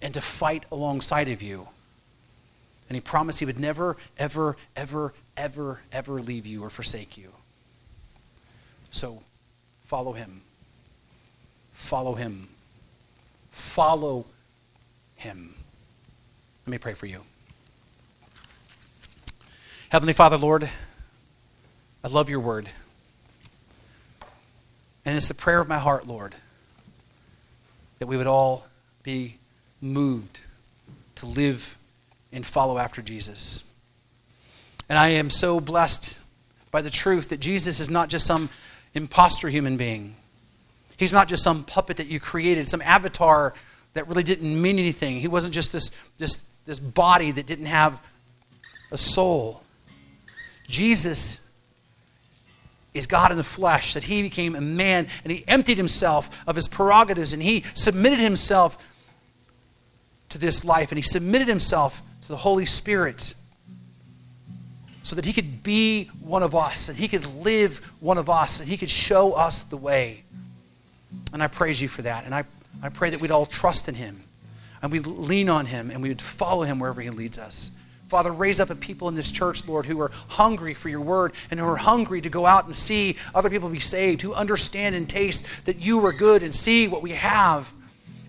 and 0.00 0.14
to 0.14 0.20
fight 0.20 0.64
alongside 0.70 1.28
of 1.28 1.42
you. 1.42 1.68
And 2.88 2.96
he 2.96 3.00
promised 3.00 3.38
he 3.38 3.44
would 3.44 3.58
never, 3.58 3.96
ever, 4.16 4.56
ever, 4.74 5.12
ever, 5.36 5.80
ever 5.92 6.20
leave 6.20 6.46
you 6.46 6.64
or 6.64 6.70
forsake 6.70 7.18
you. 7.18 7.32
So 8.90 9.22
follow 9.86 10.12
him. 10.12 10.40
Follow 11.72 12.14
him. 12.14 12.48
Follow 13.50 14.24
him. 15.16 15.54
Let 16.66 16.70
me 16.70 16.78
pray 16.78 16.94
for 16.94 17.06
you. 17.06 17.22
Heavenly 19.90 20.12
Father, 20.12 20.36
Lord, 20.36 20.68
I 22.04 22.08
love 22.08 22.28
your 22.28 22.40
word. 22.40 22.68
And 25.08 25.16
it's 25.16 25.26
the 25.26 25.32
prayer 25.32 25.58
of 25.58 25.68
my 25.68 25.78
heart, 25.78 26.06
Lord, 26.06 26.34
that 27.98 28.06
we 28.06 28.18
would 28.18 28.26
all 28.26 28.66
be 29.02 29.38
moved 29.80 30.40
to 31.14 31.24
live 31.24 31.78
and 32.30 32.44
follow 32.44 32.76
after 32.76 33.00
Jesus. 33.00 33.64
And 34.86 34.98
I 34.98 35.08
am 35.08 35.30
so 35.30 35.60
blessed 35.60 36.18
by 36.70 36.82
the 36.82 36.90
truth 36.90 37.30
that 37.30 37.40
Jesus 37.40 37.80
is 37.80 37.88
not 37.88 38.10
just 38.10 38.26
some 38.26 38.50
imposter 38.92 39.48
human 39.48 39.78
being. 39.78 40.14
He's 40.98 41.14
not 41.14 41.26
just 41.26 41.42
some 41.42 41.64
puppet 41.64 41.96
that 41.96 42.08
you 42.08 42.20
created, 42.20 42.68
some 42.68 42.82
avatar 42.82 43.54
that 43.94 44.06
really 44.08 44.22
didn't 44.22 44.60
mean 44.60 44.78
anything. 44.78 45.20
He 45.20 45.28
wasn't 45.28 45.54
just 45.54 45.72
this, 45.72 45.90
this, 46.18 46.44
this 46.66 46.78
body 46.78 47.30
that 47.30 47.46
didn't 47.46 47.64
have 47.64 47.98
a 48.92 48.98
soul. 48.98 49.62
Jesus 50.66 51.47
is 52.94 53.06
God 53.06 53.30
in 53.30 53.36
the 53.36 53.44
flesh, 53.44 53.94
that 53.94 54.04
he 54.04 54.22
became 54.22 54.54
a 54.54 54.60
man 54.60 55.08
and 55.24 55.32
he 55.32 55.44
emptied 55.46 55.76
himself 55.76 56.36
of 56.46 56.56
his 56.56 56.68
prerogatives 56.68 57.32
and 57.32 57.42
he 57.42 57.64
submitted 57.74 58.18
himself 58.18 58.78
to 60.30 60.38
this 60.38 60.64
life 60.64 60.90
and 60.90 60.98
he 60.98 61.02
submitted 61.02 61.48
himself 61.48 62.02
to 62.22 62.28
the 62.28 62.36
Holy 62.38 62.66
Spirit 62.66 63.34
so 65.02 65.16
that 65.16 65.24
he 65.24 65.32
could 65.32 65.62
be 65.62 66.04
one 66.20 66.42
of 66.42 66.54
us 66.54 66.88
and 66.88 66.98
he 66.98 67.08
could 67.08 67.26
live 67.36 67.78
one 68.00 68.18
of 68.18 68.28
us 68.28 68.60
and 68.60 68.68
he 68.68 68.76
could 68.76 68.90
show 68.90 69.32
us 69.32 69.62
the 69.62 69.76
way. 69.76 70.22
And 71.32 71.42
I 71.42 71.46
praise 71.46 71.80
you 71.80 71.88
for 71.88 72.02
that. 72.02 72.26
And 72.26 72.34
I, 72.34 72.44
I 72.82 72.90
pray 72.90 73.10
that 73.10 73.20
we'd 73.20 73.30
all 73.30 73.46
trust 73.46 73.88
in 73.88 73.94
him 73.94 74.22
and 74.82 74.92
we'd 74.92 75.06
lean 75.06 75.48
on 75.48 75.66
him 75.66 75.90
and 75.90 76.02
we 76.02 76.08
would 76.10 76.20
follow 76.20 76.64
him 76.64 76.78
wherever 76.78 77.00
he 77.00 77.10
leads 77.10 77.38
us. 77.38 77.70
Father, 78.08 78.32
raise 78.32 78.58
up 78.58 78.70
a 78.70 78.74
people 78.74 79.08
in 79.08 79.14
this 79.14 79.30
church, 79.30 79.68
Lord, 79.68 79.84
who 79.84 80.00
are 80.00 80.10
hungry 80.28 80.72
for 80.72 80.88
your 80.88 81.02
word 81.02 81.34
and 81.50 81.60
who 81.60 81.66
are 81.66 81.76
hungry 81.76 82.22
to 82.22 82.30
go 82.30 82.46
out 82.46 82.64
and 82.64 82.74
see 82.74 83.16
other 83.34 83.50
people 83.50 83.68
be 83.68 83.78
saved, 83.78 84.22
who 84.22 84.32
understand 84.32 84.94
and 84.94 85.08
taste 85.08 85.46
that 85.66 85.76
you 85.76 86.04
are 86.06 86.12
good 86.12 86.42
and 86.42 86.54
see 86.54 86.88
what 86.88 87.02
we 87.02 87.10
have, 87.10 87.72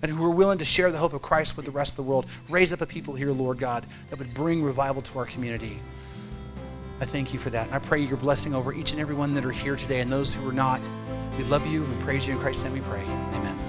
and 0.01 0.11
who 0.11 0.23
are 0.25 0.29
willing 0.29 0.57
to 0.57 0.65
share 0.65 0.91
the 0.91 0.97
hope 0.97 1.13
of 1.13 1.21
Christ 1.21 1.55
with 1.55 1.65
the 1.65 1.71
rest 1.71 1.93
of 1.93 1.97
the 1.97 2.03
world. 2.03 2.25
Raise 2.49 2.73
up 2.73 2.81
a 2.81 2.85
people 2.85 3.15
here, 3.15 3.31
Lord 3.31 3.57
God, 3.57 3.85
that 4.09 4.19
would 4.19 4.33
bring 4.33 4.63
revival 4.63 5.01
to 5.01 5.19
our 5.19 5.25
community. 5.25 5.79
I 6.99 7.05
thank 7.05 7.33
you 7.33 7.39
for 7.39 7.49
that. 7.49 7.67
And 7.67 7.75
I 7.75 7.79
pray 7.79 8.01
your 8.01 8.17
blessing 8.17 8.53
over 8.53 8.73
each 8.73 8.91
and 8.91 8.99
every 8.99 9.15
one 9.15 9.33
that 9.35 9.45
are 9.45 9.51
here 9.51 9.77
today 9.77 10.01
and 10.01 10.11
those 10.11 10.33
who 10.33 10.47
are 10.47 10.53
not. 10.53 10.81
We 11.37 11.45
love 11.45 11.65
you. 11.65 11.83
We 11.83 11.95
praise 12.01 12.27
you. 12.27 12.33
In 12.33 12.39
Christ's 12.41 12.65
name 12.65 12.73
we 12.73 12.81
pray. 12.81 13.01
Amen. 13.01 13.68